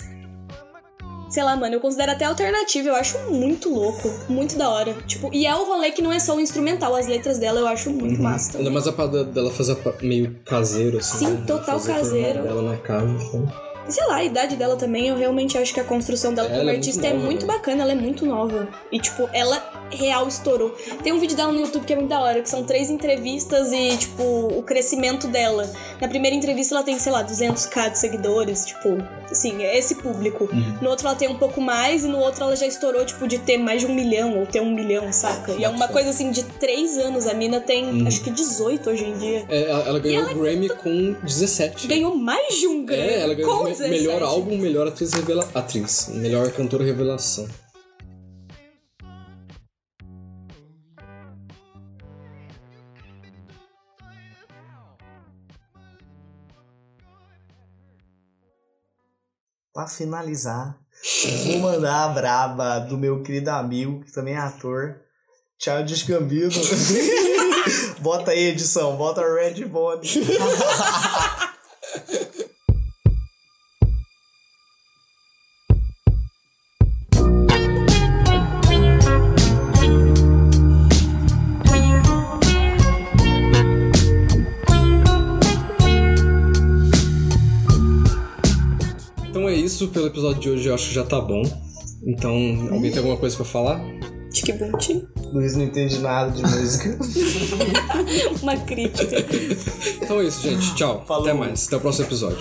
Sei 1.28 1.44
lá, 1.44 1.56
mano, 1.58 1.76
eu 1.76 1.80
considero 1.82 2.12
até 2.12 2.24
alternativa. 2.26 2.88
Eu 2.90 2.96
acho 2.96 3.18
muito 3.32 3.68
louco. 3.74 4.10
Muito 4.30 4.56
da 4.58 4.70
hora. 4.70 4.94
Tipo, 5.06 5.30
e 5.34 5.46
é 5.46 5.54
um 5.56 5.66
rolê 5.66 5.92
que 5.92 6.02
não 6.02 6.14
é 6.14 6.20
só 6.20 6.36
o 6.36 6.40
instrumental. 6.40 6.96
As 6.96 7.08
letras 7.08 7.38
dela 7.40 7.60
eu 7.60 7.68
acho 7.68 7.90
muito 7.90 8.22
massa. 8.22 8.54
também. 8.54 8.68
Ainda 8.68 8.74
mais 8.74 8.88
a 8.88 8.94
parada 8.94 9.24
dela 9.26 9.52
fazer 9.52 9.76
meio 10.02 10.40
caseiro, 10.46 11.00
assim. 11.00 11.26
Sim, 11.26 11.32
né? 11.32 11.44
total 11.48 11.80
Fazer 11.80 11.94
caseiro. 11.94 12.44
dela 12.44 12.62
na 12.72 12.78
casa, 12.78 13.12
assim. 13.16 13.46
E 13.88 13.92
sei 13.92 14.06
lá, 14.08 14.16
a 14.16 14.24
idade 14.24 14.56
dela 14.56 14.76
também, 14.76 15.08
eu 15.08 15.16
realmente 15.16 15.58
acho 15.58 15.74
que 15.74 15.80
a 15.80 15.84
construção 15.84 16.34
dela 16.34 16.48
Ela 16.48 16.58
como 16.58 16.70
é 16.70 16.74
muito 16.74 16.86
artista 16.86 17.08
é 17.08 17.14
nova, 17.14 17.26
muito 17.26 17.46
né? 17.46 17.54
bacana, 17.54 17.84
ela 17.84 17.92
é 17.92 17.96
muito 17.96 18.26
nova. 18.26 18.68
E, 18.92 19.00
tipo, 19.00 19.30
ela 19.32 19.58
real 19.96 20.28
estourou. 20.28 20.76
Tem 21.04 21.12
um 21.14 21.20
vídeo 21.20 21.36
dela 21.36 21.52
no 21.52 21.60
YouTube 21.62 21.86
que 21.86 21.94
é 21.94 21.96
muito 21.96 22.10
da 22.10 22.20
hora, 22.20 22.42
que 22.42 22.50
são 22.50 22.64
três 22.64 22.90
entrevistas 22.90 23.72
e, 23.72 23.98
tipo, 23.98 24.24
o 24.24 24.62
crescimento 24.64 25.28
dela. 25.28 25.70
Na 26.00 26.08
primeira 26.08 26.36
entrevista 26.36 26.76
ela 26.76 26.84
tem, 26.84 27.00
sei 27.00 27.12
lá, 27.12 27.24
200k 27.24 27.92
de 27.92 28.00
seguidores, 28.00 28.66
tipo, 28.66 28.90
assim, 29.32 29.64
é 29.64 29.78
esse 29.78 29.96
público. 29.96 30.50
Uhum. 30.52 30.78
No 30.82 30.90
outro 30.90 31.08
ela 31.08 31.16
tem 31.16 31.28
um 31.28 31.38
pouco 31.38 31.60
mais 31.62 32.04
e 32.04 32.08
no 32.08 32.20
outro 32.20 32.44
ela 32.44 32.56
já 32.56 32.66
estourou, 32.68 33.06
tipo, 33.06 33.28
de 33.28 33.38
ter 33.40 33.58
mais 33.58 33.82
de 33.82 33.88
um 33.88 33.94
milhão 33.96 34.40
ou 34.40 34.46
ter 34.46 34.62
um 34.62 34.74
milhão, 34.74 35.12
saca? 35.14 35.54
E 35.54 35.64
é 35.64 35.70
uma 35.70 35.88
coisa, 35.88 36.10
assim, 36.10 36.32
de 36.32 36.44
três 36.44 36.98
anos. 36.98 37.26
A 37.28 37.34
mina 37.34 37.60
tem, 37.60 37.86
Uhum. 38.02 38.08
acho 38.08 38.22
que 38.24 38.30
18 38.30 38.90
hoje 38.90 39.06
em 39.06 39.18
dia. 39.18 39.46
É, 39.50 39.64
ela, 39.72 40.00
ganhou 40.00 40.24
ela 40.24 40.32
o 40.34 40.36
Grammy 40.40 40.70
com 40.70 41.14
17. 41.24 41.88
Ganhou 41.88 42.16
mais 42.16 42.56
de 42.56 42.68
um 42.68 42.86
Grammy 42.86 43.02
É, 43.04 43.20
ela 43.22 43.34
ganhou 43.34 43.58
com 43.58 43.64
me- 43.64 43.70
17. 43.72 43.90
melhor 43.92 44.22
álbum, 44.24 44.58
melhor 44.58 44.88
atriz 44.88 45.14
revela 45.14 45.48
atriz, 45.54 46.10
melhor 46.14 46.50
cantora 46.52 46.84
revelação. 46.84 47.48
Pra 59.76 59.88
finalizar, 59.88 60.80
vou 61.48 61.60
mandar 61.60 62.06
a 62.06 62.08
braba 62.08 62.80
do 62.80 62.98
meu 62.98 63.22
querido 63.22 63.50
amigo, 63.50 64.06
que 64.06 64.12
também 64.14 64.34
é 64.34 64.38
ator, 64.38 65.02
Charles 65.60 66.02
Gambino. 66.04 66.50
bota 68.00 68.32
aí, 68.32 68.52
edição, 68.52 68.96
bota 68.96 69.22
Red 69.22 69.66
Bone. 69.66 70.08
isso 89.76 89.90
pelo 89.90 90.08
episódio 90.08 90.42
de 90.42 90.50
hoje, 90.50 90.70
eu 90.70 90.74
acho 90.74 90.88
que 90.88 90.96
já 90.96 91.04
tá 91.04 91.20
bom. 91.20 91.44
Então, 92.06 92.32
alguém 92.72 92.92
tem 92.92 93.00
alguma 93.00 93.18
coisa 93.18 93.36
pra 93.36 93.44
falar? 93.44 93.82
Tchiquibum-tchim. 94.32 95.06
Luiz 95.34 95.56
não 95.58 95.66
entende 95.66 96.00
nada 96.00 96.32
de 96.32 96.42
música. 96.42 96.98
Uma 98.42 98.56
crítica. 98.56 99.18
Então 100.02 100.22
é 100.22 100.26
isso, 100.26 100.42
gente. 100.42 100.76
Tchau. 100.76 101.06
Até 101.10 101.34
mais. 101.34 101.68
Até 101.68 101.76
o 101.76 101.82
próximo 101.82 102.08
episódio. 102.08 102.38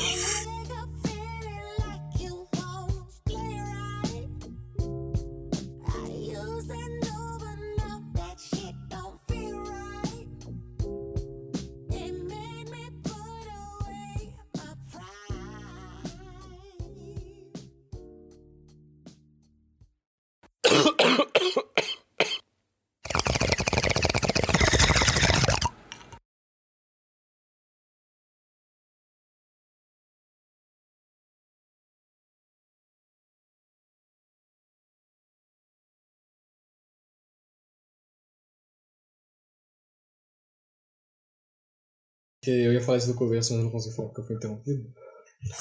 Que 42.44 42.50
eu 42.50 42.72
ia 42.74 42.82
falar 42.82 42.98
isso 42.98 43.08
no 43.08 43.14
começo, 43.14 43.52
mas 43.52 43.58
eu 43.58 43.64
não 43.64 43.72
consegui 43.72 43.96
falar 43.96 44.08
porque 44.08 44.20
eu 44.20 44.26
fui 44.26 44.36
interrompido. 44.36 44.84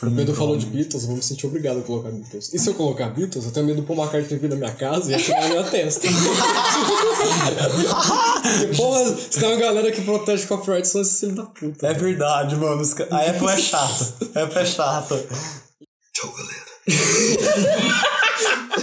O 0.02 0.12
Pedro 0.16 0.34
falou 0.34 0.56
de 0.58 0.66
Beatles, 0.66 1.04
eu 1.04 1.10
vou 1.10 1.18
me 1.18 1.24
sentir 1.24 1.46
obrigado 1.46 1.80
a 1.80 1.82
colocar 1.82 2.10
Beatles. 2.10 2.54
E 2.54 2.60
se 2.60 2.70
eu 2.70 2.74
colocar 2.74 3.10
Beatles, 3.10 3.44
eu 3.46 3.52
tenho 3.52 3.66
medo 3.66 3.82
de 3.82 3.88
pôr 3.88 3.94
uma 3.94 4.08
carta 4.08 4.34
vir 4.36 4.50
na 4.50 4.56
minha 4.56 4.74
casa 4.74 5.12
e 5.12 5.16
atirar 5.16 5.42
na 5.42 5.50
minha 5.50 5.64
testa. 5.64 6.08
Porra, 8.78 9.18
se 9.18 9.40
tem 9.40 9.50
uma 9.50 9.58
galera 9.58 9.92
que 9.92 10.02
protege 10.02 10.48
copyright, 10.48 10.88
são 10.88 11.02
esses 11.02 11.20
filhos 11.20 11.36
da 11.36 11.44
puta. 11.44 11.88
É 11.88 11.94
verdade, 11.94 12.56
mano. 12.56 12.82
A 13.12 13.30
Apple 13.30 13.50
é 13.50 13.58
chata. 13.58 14.14
A 14.36 14.44
Apple 14.44 14.60
é 14.60 14.66
chata. 14.66 15.26
Tchau, 16.14 16.34
galera. 16.34 16.64